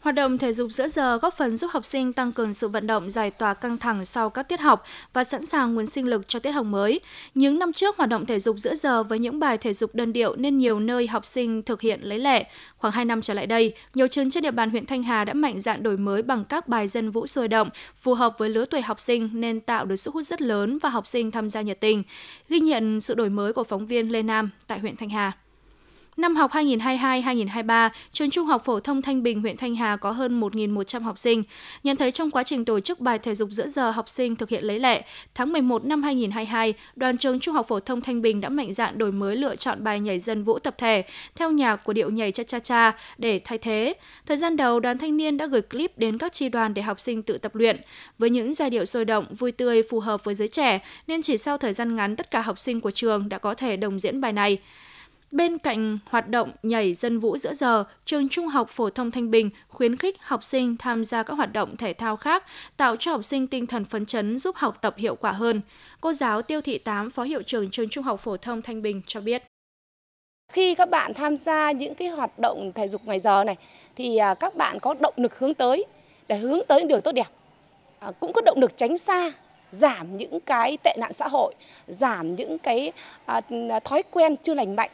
Hoạt 0.07 0.15
động 0.15 0.39
thể 0.39 0.53
dục 0.53 0.71
giữa 0.71 0.89
giờ 0.89 1.19
góp 1.19 1.35
phần 1.35 1.57
giúp 1.57 1.71
học 1.73 1.85
sinh 1.85 2.13
tăng 2.13 2.33
cường 2.33 2.55
sự 2.55 2.69
vận 2.69 2.87
động 2.87 3.11
giải 3.11 3.31
tỏa 3.31 3.55
căng 3.55 3.79
thẳng 3.79 4.05
sau 4.05 4.31
các 4.31 4.49
tiết 4.49 4.61
học 4.61 4.85
và 5.13 5.25
sẵn 5.25 5.47
sàng 5.47 5.75
nguồn 5.75 5.87
sinh 5.87 6.07
lực 6.07 6.29
cho 6.29 6.39
tiết 6.39 6.51
học 6.51 6.67
mới. 6.67 7.01
Những 7.35 7.59
năm 7.59 7.73
trước, 7.73 7.97
hoạt 7.97 8.11
động 8.11 8.27
thể 8.27 8.39
dục 8.39 8.57
giữa 8.59 8.75
giờ 8.75 9.03
với 9.03 9.19
những 9.19 9.39
bài 9.39 9.59
thể 9.59 9.73
dục 9.73 9.95
đơn 9.95 10.13
điệu 10.13 10.37
nên 10.37 10.59
nhiều 10.59 10.81
nơi 10.81 11.07
học 11.07 11.25
sinh 11.25 11.63
thực 11.63 11.81
hiện 11.81 12.01
lấy 12.03 12.19
lệ. 12.19 12.45
Khoảng 12.79 12.93
2 12.95 13.05
năm 13.05 13.23
trở 13.23 13.35
lại 13.35 13.47
đây, 13.47 13.75
nhiều 13.95 14.09
trường 14.09 14.31
trên 14.31 14.43
địa 14.43 14.51
bàn 14.51 14.71
huyện 14.71 14.87
Thanh 14.87 15.03
Hà 15.03 15.25
đã 15.25 15.35
mạnh 15.35 15.61
dạn 15.61 15.83
đổi 15.83 15.97
mới 15.97 16.23
bằng 16.23 16.45
các 16.45 16.69
bài 16.69 16.89
dân 16.89 17.11
vũ 17.11 17.27
sôi 17.27 17.49
động 17.49 17.69
phù 17.95 18.15
hợp 18.15 18.35
với 18.39 18.51
lứa 18.51 18.65
tuổi 18.65 18.81
học 18.81 19.01
sinh 19.01 19.31
nên 19.33 19.61
tạo 19.61 19.85
được 19.85 19.97
sức 19.97 20.15
hút 20.15 20.25
rất 20.25 20.43
lớn 20.43 20.79
và 20.79 20.89
học 20.89 21.07
sinh 21.07 21.31
tham 21.31 21.51
gia 21.51 21.61
nhiệt 21.61 21.81
tình. 21.81 22.03
Ghi 22.49 22.61
nhận 22.61 23.01
sự 23.01 23.15
đổi 23.15 23.31
mới 23.31 23.53
của 23.53 23.65
phóng 23.65 23.87
viên 23.87 24.13
Lê 24.13 24.23
Nam 24.23 24.51
tại 24.67 24.79
huyện 24.79 24.97
Thanh 24.97 25.11
Hà. 25.11 25.33
Năm 26.17 26.37
học 26.37 26.51
2022-2023, 26.53 27.91
trường 28.13 28.31
Trung 28.31 28.47
học 28.47 28.63
phổ 28.65 28.81
thông 28.81 29.03
Thanh 29.03 29.23
Bình, 29.23 29.41
huyện 29.41 29.57
Thanh 29.57 29.75
Hà 29.75 29.97
có 29.97 30.11
hơn 30.11 30.41
1.100 30.41 31.03
học 31.03 31.19
sinh. 31.19 31.43
Nhận 31.83 31.97
thấy 31.97 32.13
trong 32.13 32.31
quá 32.31 32.43
trình 32.43 32.65
tổ 32.65 32.81
chức 32.81 33.01
bài 33.01 33.19
thể 33.19 33.35
dục 33.35 33.49
giữa 33.51 33.67
giờ 33.67 33.91
học 33.91 34.09
sinh 34.09 34.37
thực 34.37 34.49
hiện 34.49 34.65
lấy 34.65 34.79
lệ, 34.79 35.05
tháng 35.35 35.53
11 35.53 35.85
năm 35.85 36.03
2022, 36.03 36.75
đoàn 36.97 37.19
trường 37.19 37.41
Trung 37.41 37.55
học 37.55 37.67
phổ 37.69 37.81
thông 37.81 38.01
Thanh 38.01 38.23
Bình 38.23 38.41
đã 38.41 38.49
mạnh 38.49 38.75
dạn 38.75 38.99
đổi 38.99 39.13
mới 39.13 39.37
lựa 39.37 39.57
chọn 39.57 39.85
bài 39.85 40.01
nhảy 40.01 40.19
dân 40.19 40.43
vũ 40.43 40.59
tập 40.59 40.75
thể 40.79 41.05
theo 41.35 41.51
nhạc 41.51 41.77
của 41.77 41.93
điệu 41.93 42.11
nhảy 42.11 42.33
cha 42.33 42.43
cha 42.43 42.59
cha 42.59 42.93
để 43.19 43.41
thay 43.45 43.59
thế. 43.59 43.95
Thời 44.27 44.37
gian 44.37 44.57
đầu, 44.57 44.81
đoàn 44.81 44.99
thanh 44.99 45.17
niên 45.17 45.37
đã 45.37 45.47
gửi 45.47 45.63
clip 45.63 45.99
đến 45.99 46.19
các 46.19 46.33
tri 46.33 46.49
đoàn 46.49 46.75
để 46.75 46.83
học 46.83 47.01
sinh 47.01 47.23
tự 47.23 47.39
tập 47.39 47.55
luyện. 47.55 47.77
Với 48.19 48.31
những 48.31 48.55
giai 48.55 48.71
điệu 48.71 48.85
sôi 48.85 49.05
động, 49.05 49.27
vui 49.35 49.53
tươi 49.53 49.83
phù 49.91 50.01
hợp 50.01 50.25
với 50.25 50.35
giới 50.35 50.49
trẻ, 50.49 50.79
nên 51.07 51.23
chỉ 51.23 51.37
sau 51.37 51.59
thời 51.59 51.73
gian 51.73 51.97
ngắn 51.97 52.17
tất 52.17 52.31
cả 52.31 52.41
học 52.41 52.59
sinh 52.59 52.81
của 52.81 52.91
trường 52.91 53.29
đã 53.29 53.39
có 53.39 53.55
thể 53.55 53.77
đồng 53.77 53.99
diễn 53.99 54.21
bài 54.21 54.33
này. 54.33 54.59
Bên 55.31 55.59
cạnh 55.59 55.99
hoạt 56.11 56.29
động 56.29 56.51
nhảy 56.63 56.95
dân 56.95 57.19
vũ 57.19 57.37
giữa 57.37 57.55
giờ, 57.55 57.85
trường 58.05 58.29
Trung 58.29 58.49
học 58.49 58.69
phổ 58.71 58.91
thông 58.91 59.11
Thanh 59.11 59.31
Bình 59.31 59.51
khuyến 59.69 59.97
khích 59.97 60.23
học 60.23 60.45
sinh 60.45 60.77
tham 60.77 61.05
gia 61.05 61.23
các 61.23 61.35
hoạt 61.35 61.53
động 61.53 61.77
thể 61.77 61.93
thao 61.93 62.17
khác, 62.17 62.45
tạo 62.77 62.97
cho 62.97 63.11
học 63.11 63.25
sinh 63.25 63.47
tinh 63.47 63.67
thần 63.67 63.85
phấn 63.85 64.07
chấn 64.07 64.39
giúp 64.39 64.57
học 64.57 64.79
tập 64.81 64.95
hiệu 64.99 65.17
quả 65.17 65.33
hơn. 65.33 65.61
Cô 66.01 66.13
giáo 66.13 66.43
Tiêu 66.43 66.61
Thị 66.61 66.79
Tám, 66.79 67.11
Phó 67.11 67.23
hiệu 67.23 67.43
trưởng 67.43 67.71
trường 67.71 67.89
Trung 67.89 68.05
học 68.05 68.21
phổ 68.21 68.37
thông 68.37 68.63
Thanh 68.63 68.83
Bình 68.83 69.03
cho 69.07 69.21
biết. 69.21 69.43
Khi 70.53 70.75
các 70.75 70.91
bạn 70.91 71.15
tham 71.15 71.37
gia 71.37 71.73
những 71.73 71.95
cái 71.95 72.09
hoạt 72.09 72.39
động 72.39 72.73
thể 72.75 72.89
dục 72.89 73.05
ngoài 73.05 73.21
giờ 73.21 73.45
này 73.45 73.57
thì 73.97 74.17
à, 74.17 74.35
các 74.35 74.55
bạn 74.55 74.81
có 74.81 74.95
động 75.01 75.15
lực 75.17 75.39
hướng 75.39 75.55
tới 75.55 75.85
để 76.29 76.39
hướng 76.39 76.61
tới 76.69 76.81
những 76.81 76.89
điều 76.89 77.01
tốt 77.01 77.13
đẹp. 77.13 77.29
À, 77.99 78.13
cũng 78.21 78.33
có 78.33 78.41
động 78.41 78.59
lực 78.61 78.77
tránh 78.77 78.99
xa 78.99 79.33
giảm 79.71 80.17
những 80.17 80.41
cái 80.41 80.79
tệ 80.85 80.95
nạn 80.99 81.13
xã 81.13 81.29
hội, 81.29 81.55
giảm 81.87 82.37
những 82.37 82.59
cái 82.59 82.93
à, 83.25 83.41
thói 83.85 84.03
quen 84.11 84.37
chưa 84.43 84.55
lành 84.55 84.77
mạnh 84.77 84.91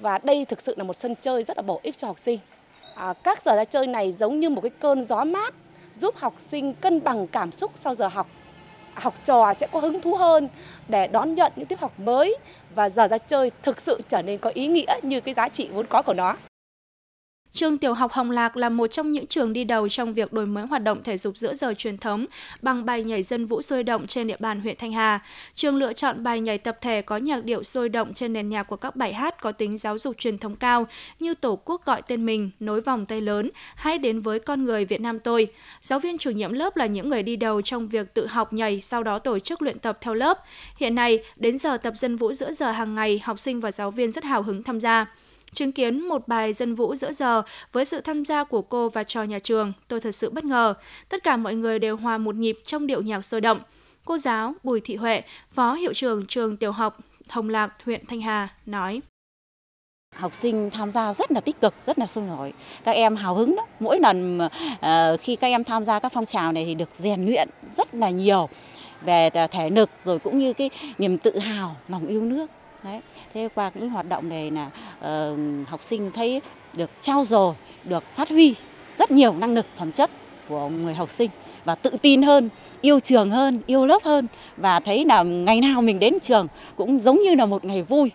và 0.00 0.18
đây 0.22 0.44
thực 0.44 0.60
sự 0.60 0.74
là 0.76 0.84
một 0.84 0.96
sân 0.96 1.14
chơi 1.20 1.42
rất 1.42 1.56
là 1.56 1.62
bổ 1.62 1.80
ích 1.82 1.98
cho 1.98 2.06
học 2.06 2.18
sinh. 2.18 2.38
À, 2.94 3.12
các 3.12 3.42
giờ 3.42 3.56
ra 3.56 3.64
chơi 3.64 3.86
này 3.86 4.12
giống 4.12 4.40
như 4.40 4.50
một 4.50 4.60
cái 4.60 4.70
cơn 4.70 5.04
gió 5.04 5.24
mát 5.24 5.54
giúp 5.94 6.16
học 6.16 6.34
sinh 6.38 6.74
cân 6.74 7.04
bằng 7.04 7.26
cảm 7.26 7.52
xúc 7.52 7.70
sau 7.74 7.94
giờ 7.94 8.08
học. 8.08 8.26
Học 8.94 9.14
trò 9.24 9.54
sẽ 9.54 9.66
có 9.72 9.80
hứng 9.80 10.00
thú 10.00 10.14
hơn 10.14 10.48
để 10.88 11.06
đón 11.06 11.34
nhận 11.34 11.52
những 11.56 11.66
tiết 11.66 11.80
học 11.80 12.00
mới 12.00 12.36
và 12.74 12.90
giờ 12.90 13.08
ra 13.08 13.18
chơi 13.18 13.50
thực 13.62 13.80
sự 13.80 14.00
trở 14.08 14.22
nên 14.22 14.38
có 14.38 14.50
ý 14.54 14.66
nghĩa 14.66 14.94
như 15.02 15.20
cái 15.20 15.34
giá 15.34 15.48
trị 15.48 15.68
vốn 15.72 15.86
có 15.86 16.02
của 16.02 16.14
nó. 16.14 16.36
Trường 17.54 17.78
Tiểu 17.78 17.94
học 17.94 18.12
Hồng 18.12 18.30
Lạc 18.30 18.56
là 18.56 18.68
một 18.68 18.86
trong 18.86 19.12
những 19.12 19.26
trường 19.26 19.52
đi 19.52 19.64
đầu 19.64 19.88
trong 19.88 20.14
việc 20.14 20.32
đổi 20.32 20.46
mới 20.46 20.66
hoạt 20.66 20.82
động 20.82 21.02
thể 21.02 21.16
dục 21.16 21.36
giữa 21.36 21.54
giờ 21.54 21.74
truyền 21.78 21.98
thống 21.98 22.26
bằng 22.62 22.84
bài 22.84 23.04
nhảy 23.04 23.22
dân 23.22 23.46
vũ 23.46 23.62
sôi 23.62 23.82
động 23.82 24.06
trên 24.06 24.26
địa 24.26 24.36
bàn 24.38 24.60
huyện 24.60 24.76
Thanh 24.78 24.92
Hà. 24.92 25.20
Trường 25.54 25.76
lựa 25.76 25.92
chọn 25.92 26.24
bài 26.24 26.40
nhảy 26.40 26.58
tập 26.58 26.78
thể 26.80 27.02
có 27.02 27.16
nhạc 27.16 27.44
điệu 27.44 27.62
sôi 27.62 27.88
động 27.88 28.12
trên 28.14 28.32
nền 28.32 28.48
nhạc 28.48 28.62
của 28.62 28.76
các 28.76 28.96
bài 28.96 29.14
hát 29.14 29.40
có 29.40 29.52
tính 29.52 29.78
giáo 29.78 29.98
dục 29.98 30.16
truyền 30.18 30.38
thống 30.38 30.56
cao 30.56 30.86
như 31.20 31.34
Tổ 31.34 31.58
quốc 31.64 31.84
gọi 31.84 32.02
tên 32.02 32.26
mình, 32.26 32.50
Nối 32.60 32.80
vòng 32.80 33.06
tay 33.06 33.20
lớn, 33.20 33.50
Hãy 33.74 33.98
đến 33.98 34.20
với 34.20 34.38
con 34.38 34.64
người 34.64 34.84
Việt 34.84 35.00
Nam 35.00 35.18
tôi. 35.18 35.46
Giáo 35.80 35.98
viên 35.98 36.18
chủ 36.18 36.30
nhiệm 36.30 36.52
lớp 36.52 36.76
là 36.76 36.86
những 36.86 37.08
người 37.08 37.22
đi 37.22 37.36
đầu 37.36 37.62
trong 37.62 37.88
việc 37.88 38.14
tự 38.14 38.26
học 38.26 38.52
nhảy, 38.52 38.80
sau 38.80 39.02
đó 39.02 39.18
tổ 39.18 39.38
chức 39.38 39.62
luyện 39.62 39.78
tập 39.78 39.98
theo 40.00 40.14
lớp. 40.14 40.38
Hiện 40.76 40.94
nay, 40.94 41.18
đến 41.36 41.58
giờ 41.58 41.76
tập 41.76 41.92
dân 41.96 42.16
vũ 42.16 42.32
giữa 42.32 42.52
giờ 42.52 42.70
hàng 42.70 42.94
ngày, 42.94 43.20
học 43.24 43.38
sinh 43.38 43.60
và 43.60 43.72
giáo 43.72 43.90
viên 43.90 44.12
rất 44.12 44.24
hào 44.24 44.42
hứng 44.42 44.62
tham 44.62 44.80
gia. 44.80 45.06
Chứng 45.54 45.72
kiến 45.72 46.00
một 46.00 46.28
bài 46.28 46.52
dân 46.52 46.74
vũ 46.74 46.94
giữa 46.94 47.12
giờ 47.12 47.42
với 47.72 47.84
sự 47.84 48.00
tham 48.00 48.24
gia 48.24 48.44
của 48.44 48.62
cô 48.62 48.88
và 48.88 49.04
trò 49.04 49.22
nhà 49.22 49.38
trường, 49.38 49.72
tôi 49.88 50.00
thật 50.00 50.10
sự 50.10 50.30
bất 50.30 50.44
ngờ. 50.44 50.74
Tất 51.08 51.22
cả 51.22 51.36
mọi 51.36 51.54
người 51.54 51.78
đều 51.78 51.96
hòa 51.96 52.18
một 52.18 52.34
nhịp 52.34 52.58
trong 52.64 52.86
điệu 52.86 53.02
nhạc 53.02 53.22
sôi 53.22 53.40
động. 53.40 53.58
Cô 54.04 54.18
giáo 54.18 54.54
Bùi 54.62 54.80
Thị 54.80 54.96
Huệ, 54.96 55.22
Phó 55.50 55.74
Hiệu 55.74 55.92
trưởng 55.92 56.26
trường 56.26 56.56
tiểu 56.56 56.72
học 56.72 56.98
Hồng 57.28 57.48
Lạc, 57.48 57.84
huyện 57.84 58.06
Thanh 58.06 58.20
Hà 58.20 58.48
nói 58.66 59.00
học 60.14 60.34
sinh 60.34 60.70
tham 60.70 60.90
gia 60.90 61.14
rất 61.14 61.32
là 61.32 61.40
tích 61.40 61.60
cực, 61.60 61.74
rất 61.80 61.98
là 61.98 62.06
sôi 62.06 62.24
nổi. 62.24 62.52
Các 62.84 62.92
em 62.92 63.16
hào 63.16 63.34
hứng 63.34 63.56
đó. 63.56 63.66
Mỗi 63.80 64.00
lần 64.00 64.38
uh, 64.38 65.20
khi 65.20 65.36
các 65.36 65.48
em 65.48 65.64
tham 65.64 65.84
gia 65.84 65.98
các 65.98 66.12
phong 66.12 66.26
trào 66.26 66.52
này 66.52 66.64
thì 66.64 66.74
được 66.74 66.88
rèn 66.92 67.26
luyện 67.26 67.48
rất 67.76 67.94
là 67.94 68.10
nhiều 68.10 68.48
về 69.02 69.28
à, 69.28 69.46
thể 69.46 69.70
lực 69.70 69.90
rồi 70.04 70.18
cũng 70.18 70.38
như 70.38 70.52
cái 70.52 70.70
niềm 70.98 71.18
tự 71.18 71.38
hào, 71.38 71.76
lòng 71.88 72.06
yêu 72.06 72.20
nước. 72.20 72.50
Đấy. 72.84 73.00
Thế 73.34 73.48
qua 73.54 73.70
những 73.74 73.90
hoạt 73.90 74.08
động 74.08 74.28
này 74.28 74.50
là 74.50 74.70
uh, 74.98 75.68
học 75.68 75.82
sinh 75.82 76.10
thấy 76.14 76.40
được 76.72 76.90
trao 77.00 77.24
dồi, 77.24 77.54
được 77.84 78.04
phát 78.14 78.28
huy 78.28 78.54
rất 78.96 79.10
nhiều 79.10 79.32
năng 79.32 79.54
lực 79.54 79.66
phẩm 79.76 79.92
chất 79.92 80.10
của 80.48 80.68
người 80.68 80.94
học 80.94 81.10
sinh 81.10 81.30
và 81.64 81.74
tự 81.74 81.90
tin 82.02 82.22
hơn, 82.22 82.48
yêu 82.80 83.00
trường 83.00 83.30
hơn, 83.30 83.60
yêu 83.66 83.86
lớp 83.86 84.02
hơn 84.04 84.26
và 84.56 84.80
thấy 84.80 85.04
là 85.04 85.22
ngày 85.22 85.60
nào 85.60 85.82
mình 85.82 85.98
đến 85.98 86.20
trường 86.22 86.46
cũng 86.76 87.00
giống 87.00 87.22
như 87.22 87.34
là 87.34 87.46
một 87.46 87.64
ngày 87.64 87.82
vui. 87.82 88.10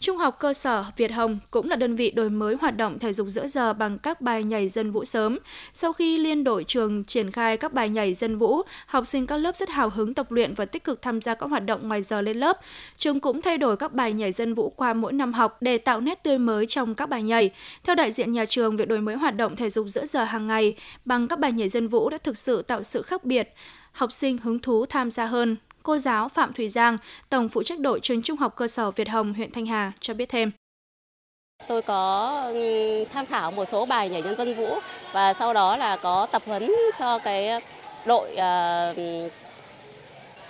Trung 0.00 0.18
học 0.18 0.36
cơ 0.40 0.54
sở 0.54 0.84
Việt 0.96 1.12
Hồng 1.12 1.38
cũng 1.50 1.68
là 1.68 1.76
đơn 1.76 1.96
vị 1.96 2.10
đổi 2.10 2.30
mới 2.30 2.56
hoạt 2.60 2.76
động 2.76 2.98
thể 2.98 3.12
dục 3.12 3.28
giữa 3.28 3.46
giờ 3.46 3.72
bằng 3.72 3.98
các 3.98 4.20
bài 4.20 4.44
nhảy 4.44 4.68
dân 4.68 4.90
vũ 4.90 5.04
sớm. 5.04 5.38
Sau 5.72 5.92
khi 5.92 6.18
liên 6.18 6.44
đội 6.44 6.64
trường 6.64 7.04
triển 7.04 7.30
khai 7.30 7.56
các 7.56 7.72
bài 7.72 7.88
nhảy 7.88 8.14
dân 8.14 8.38
vũ, 8.38 8.62
học 8.86 9.06
sinh 9.06 9.26
các 9.26 9.36
lớp 9.36 9.56
rất 9.56 9.68
hào 9.68 9.88
hứng 9.88 10.14
tập 10.14 10.32
luyện 10.32 10.54
và 10.54 10.64
tích 10.64 10.84
cực 10.84 11.02
tham 11.02 11.20
gia 11.20 11.34
các 11.34 11.50
hoạt 11.50 11.64
động 11.64 11.88
ngoài 11.88 12.02
giờ 12.02 12.22
lên 12.22 12.36
lớp. 12.36 12.60
Trường 12.96 13.20
cũng 13.20 13.42
thay 13.42 13.58
đổi 13.58 13.76
các 13.76 13.92
bài 13.92 14.12
nhảy 14.12 14.32
dân 14.32 14.54
vũ 14.54 14.72
qua 14.76 14.94
mỗi 14.94 15.12
năm 15.12 15.32
học 15.32 15.56
để 15.60 15.78
tạo 15.78 16.00
nét 16.00 16.22
tươi 16.22 16.38
mới 16.38 16.66
trong 16.66 16.94
các 16.94 17.08
bài 17.08 17.22
nhảy. 17.22 17.50
Theo 17.82 17.94
đại 17.94 18.12
diện 18.12 18.32
nhà 18.32 18.44
trường, 18.44 18.76
việc 18.76 18.88
đổi 18.88 19.00
mới 19.00 19.16
hoạt 19.16 19.36
động 19.36 19.56
thể 19.56 19.70
dục 19.70 19.86
giữa 19.88 20.06
giờ 20.06 20.24
hàng 20.24 20.46
ngày 20.46 20.74
bằng 21.04 21.28
các 21.28 21.38
bài 21.38 21.52
nhảy 21.52 21.68
dân 21.68 21.88
vũ 21.88 22.10
đã 22.10 22.18
thực 22.18 22.38
sự 22.38 22.62
tạo 22.62 22.82
sự 22.82 23.02
khác 23.02 23.24
biệt 23.24 23.54
học 23.92 24.12
sinh 24.12 24.38
hứng 24.38 24.58
thú 24.58 24.86
tham 24.86 25.10
gia 25.10 25.26
hơn, 25.26 25.56
cô 25.88 25.98
giáo 25.98 26.28
Phạm 26.28 26.52
Thùy 26.52 26.68
Giang, 26.68 26.96
Tổng 27.28 27.48
phụ 27.48 27.62
trách 27.62 27.78
đội 27.78 28.00
trường 28.00 28.22
Trung 28.22 28.36
học 28.36 28.52
cơ 28.56 28.68
sở 28.68 28.90
Việt 28.90 29.08
Hồng, 29.08 29.34
huyện 29.34 29.50
Thanh 29.50 29.66
Hà 29.66 29.92
cho 30.00 30.14
biết 30.14 30.28
thêm. 30.28 30.50
Tôi 31.68 31.82
có 31.82 32.30
ừ, 32.52 33.04
tham 33.12 33.26
khảo 33.26 33.50
một 33.50 33.64
số 33.72 33.86
bài 33.86 34.08
nhảy 34.08 34.22
nhân 34.22 34.34
vân 34.36 34.54
vũ 34.54 34.78
và 35.12 35.34
sau 35.34 35.54
đó 35.54 35.76
là 35.76 35.96
có 35.96 36.26
tập 36.26 36.42
huấn 36.46 36.72
cho 36.98 37.18
cái 37.18 37.60
đội 38.06 38.30
uh, 38.30 39.32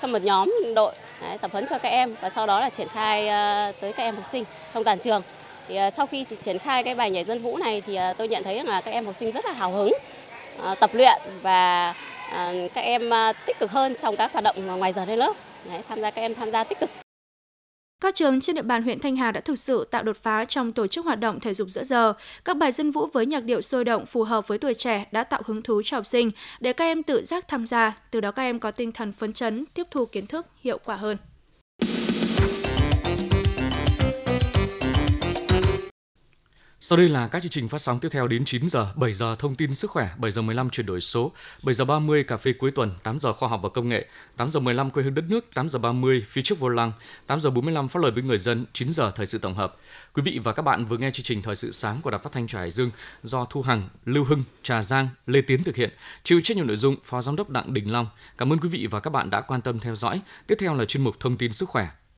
cho 0.02 0.08
một 0.08 0.22
nhóm 0.22 0.54
đội 0.74 0.94
đấy, 1.20 1.38
tập 1.38 1.50
huấn 1.52 1.66
cho 1.70 1.78
các 1.78 1.88
em 1.88 2.14
và 2.20 2.30
sau 2.30 2.46
đó 2.46 2.60
là 2.60 2.70
triển 2.70 2.88
khai 2.88 3.22
uh, 3.24 3.80
tới 3.80 3.92
các 3.92 4.02
em 4.02 4.14
học 4.14 4.24
sinh 4.32 4.44
trong 4.74 4.84
toàn 4.84 4.98
trường. 4.98 5.22
Thì 5.68 5.86
uh, 5.86 5.94
sau 5.96 6.06
khi 6.06 6.24
triển 6.44 6.58
khai 6.58 6.82
cái 6.82 6.94
bài 6.94 7.10
nhảy 7.10 7.24
dân 7.24 7.42
vũ 7.42 7.56
này 7.56 7.80
thì 7.80 7.98
uh, 8.10 8.16
tôi 8.16 8.28
nhận 8.28 8.44
thấy 8.44 8.64
là 8.64 8.80
các 8.80 8.90
em 8.90 9.06
học 9.06 9.14
sinh 9.18 9.32
rất 9.32 9.44
là 9.46 9.52
hào 9.52 9.72
hứng 9.72 9.92
uh, 10.72 10.78
tập 10.80 10.90
luyện 10.94 11.20
và 11.42 11.94
À, 12.30 12.52
các 12.74 12.80
em 12.80 13.10
à, 13.12 13.32
tích 13.32 13.58
cực 13.58 13.70
hơn 13.70 13.94
trong 14.02 14.16
các 14.16 14.32
hoạt 14.32 14.44
động 14.44 14.66
ngoài 14.66 14.92
giờ 14.92 15.04
lên 15.04 15.18
lớp 15.18 15.32
Đấy, 15.68 15.82
tham 15.88 16.00
gia 16.00 16.10
các 16.10 16.22
em 16.22 16.34
tham 16.34 16.50
gia 16.50 16.64
tích 16.64 16.80
cực 16.80 16.90
các 18.00 18.14
trường 18.14 18.40
trên 18.40 18.56
địa 18.56 18.62
bàn 18.62 18.82
huyện 18.82 18.98
Thanh 18.98 19.16
Hà 19.16 19.32
đã 19.32 19.40
thực 19.40 19.58
sự 19.58 19.88
tạo 19.90 20.02
đột 20.02 20.16
phá 20.16 20.44
trong 20.44 20.72
tổ 20.72 20.86
chức 20.86 21.04
hoạt 21.04 21.20
động 21.20 21.40
thể 21.40 21.54
dục 21.54 21.68
giữa 21.68 21.84
giờ. 21.84 22.12
Các 22.44 22.56
bài 22.56 22.72
dân 22.72 22.90
vũ 22.90 23.06
với 23.06 23.26
nhạc 23.26 23.40
điệu 23.40 23.60
sôi 23.60 23.84
động 23.84 24.06
phù 24.06 24.22
hợp 24.22 24.48
với 24.48 24.58
tuổi 24.58 24.74
trẻ 24.74 25.04
đã 25.12 25.24
tạo 25.24 25.42
hứng 25.46 25.62
thú 25.62 25.82
cho 25.84 25.96
học 25.96 26.06
sinh 26.06 26.30
để 26.60 26.72
các 26.72 26.84
em 26.84 27.02
tự 27.02 27.24
giác 27.24 27.48
tham 27.48 27.66
gia, 27.66 27.98
từ 28.10 28.20
đó 28.20 28.30
các 28.30 28.42
em 28.42 28.58
có 28.58 28.70
tinh 28.70 28.92
thần 28.92 29.12
phấn 29.12 29.32
chấn, 29.32 29.64
tiếp 29.74 29.86
thu 29.90 30.06
kiến 30.06 30.26
thức 30.26 30.46
hiệu 30.62 30.78
quả 30.84 30.96
hơn. 30.96 31.16
Sau 36.88 36.96
đây 36.96 37.08
là 37.08 37.28
các 37.28 37.42
chương 37.42 37.50
trình 37.50 37.68
phát 37.68 37.78
sóng 37.78 37.98
tiếp 38.00 38.08
theo 38.12 38.28
đến 38.28 38.44
9 38.44 38.68
giờ, 38.68 38.92
7 38.96 39.12
giờ 39.12 39.36
thông 39.38 39.54
tin 39.54 39.74
sức 39.74 39.90
khỏe, 39.90 40.10
7 40.18 40.30
giờ 40.30 40.42
15 40.42 40.70
chuyển 40.70 40.86
đổi 40.86 41.00
số, 41.00 41.32
7 41.62 41.74
giờ 41.74 41.84
30 41.84 42.22
cà 42.22 42.36
phê 42.36 42.52
cuối 42.52 42.70
tuần, 42.70 42.90
8 43.02 43.18
giờ 43.18 43.32
khoa 43.32 43.48
học 43.48 43.60
và 43.62 43.68
công 43.68 43.88
nghệ, 43.88 44.06
8 44.36 44.50
giờ 44.50 44.60
15 44.60 44.90
quê 44.90 45.02
hương 45.02 45.14
đất 45.14 45.24
nước, 45.28 45.54
8 45.54 45.68
giờ 45.68 45.78
30 45.78 46.24
phía 46.28 46.42
trước 46.42 46.58
vô 46.58 46.68
lăng, 46.68 46.92
8 47.26 47.40
giờ 47.40 47.50
45 47.50 47.88
phát 47.88 48.02
lời 48.02 48.10
với 48.10 48.22
người 48.22 48.38
dân, 48.38 48.64
9 48.72 48.92
giờ 48.92 49.10
thời 49.14 49.26
sự 49.26 49.38
tổng 49.38 49.54
hợp. 49.54 49.76
Quý 50.14 50.22
vị 50.22 50.40
và 50.44 50.52
các 50.52 50.62
bạn 50.62 50.84
vừa 50.84 50.96
nghe 50.96 51.10
chương 51.10 51.24
trình 51.24 51.42
thời 51.42 51.56
sự 51.56 51.72
sáng 51.72 51.96
của 52.02 52.10
Đài 52.10 52.20
Phát 52.20 52.32
thanh 52.32 52.46
Trà 52.46 52.58
Hải 52.58 52.70
Dương 52.70 52.90
do 53.22 53.44
Thu 53.44 53.62
Hằng, 53.62 53.88
Lưu 54.04 54.24
Hưng, 54.24 54.42
Trà 54.62 54.82
Giang, 54.82 55.08
Lê 55.26 55.40
Tiến 55.40 55.64
thực 55.64 55.76
hiện, 55.76 55.90
chịu 56.24 56.40
trách 56.44 56.56
nhiệm 56.56 56.66
nội 56.66 56.76
dung 56.76 56.96
Phó 57.04 57.22
Giám 57.22 57.36
đốc 57.36 57.50
Đặng 57.50 57.74
Đình 57.74 57.92
Long. 57.92 58.06
Cảm 58.38 58.52
ơn 58.52 58.58
quý 58.58 58.68
vị 58.68 58.86
và 58.90 59.00
các 59.00 59.10
bạn 59.10 59.30
đã 59.30 59.40
quan 59.40 59.60
tâm 59.60 59.80
theo 59.80 59.94
dõi. 59.94 60.20
Tiếp 60.46 60.56
theo 60.60 60.74
là 60.74 60.84
chuyên 60.84 61.04
mục 61.04 61.20
thông 61.20 61.36
tin 61.36 61.52
sức 61.52 61.68
khỏe. 61.68 61.88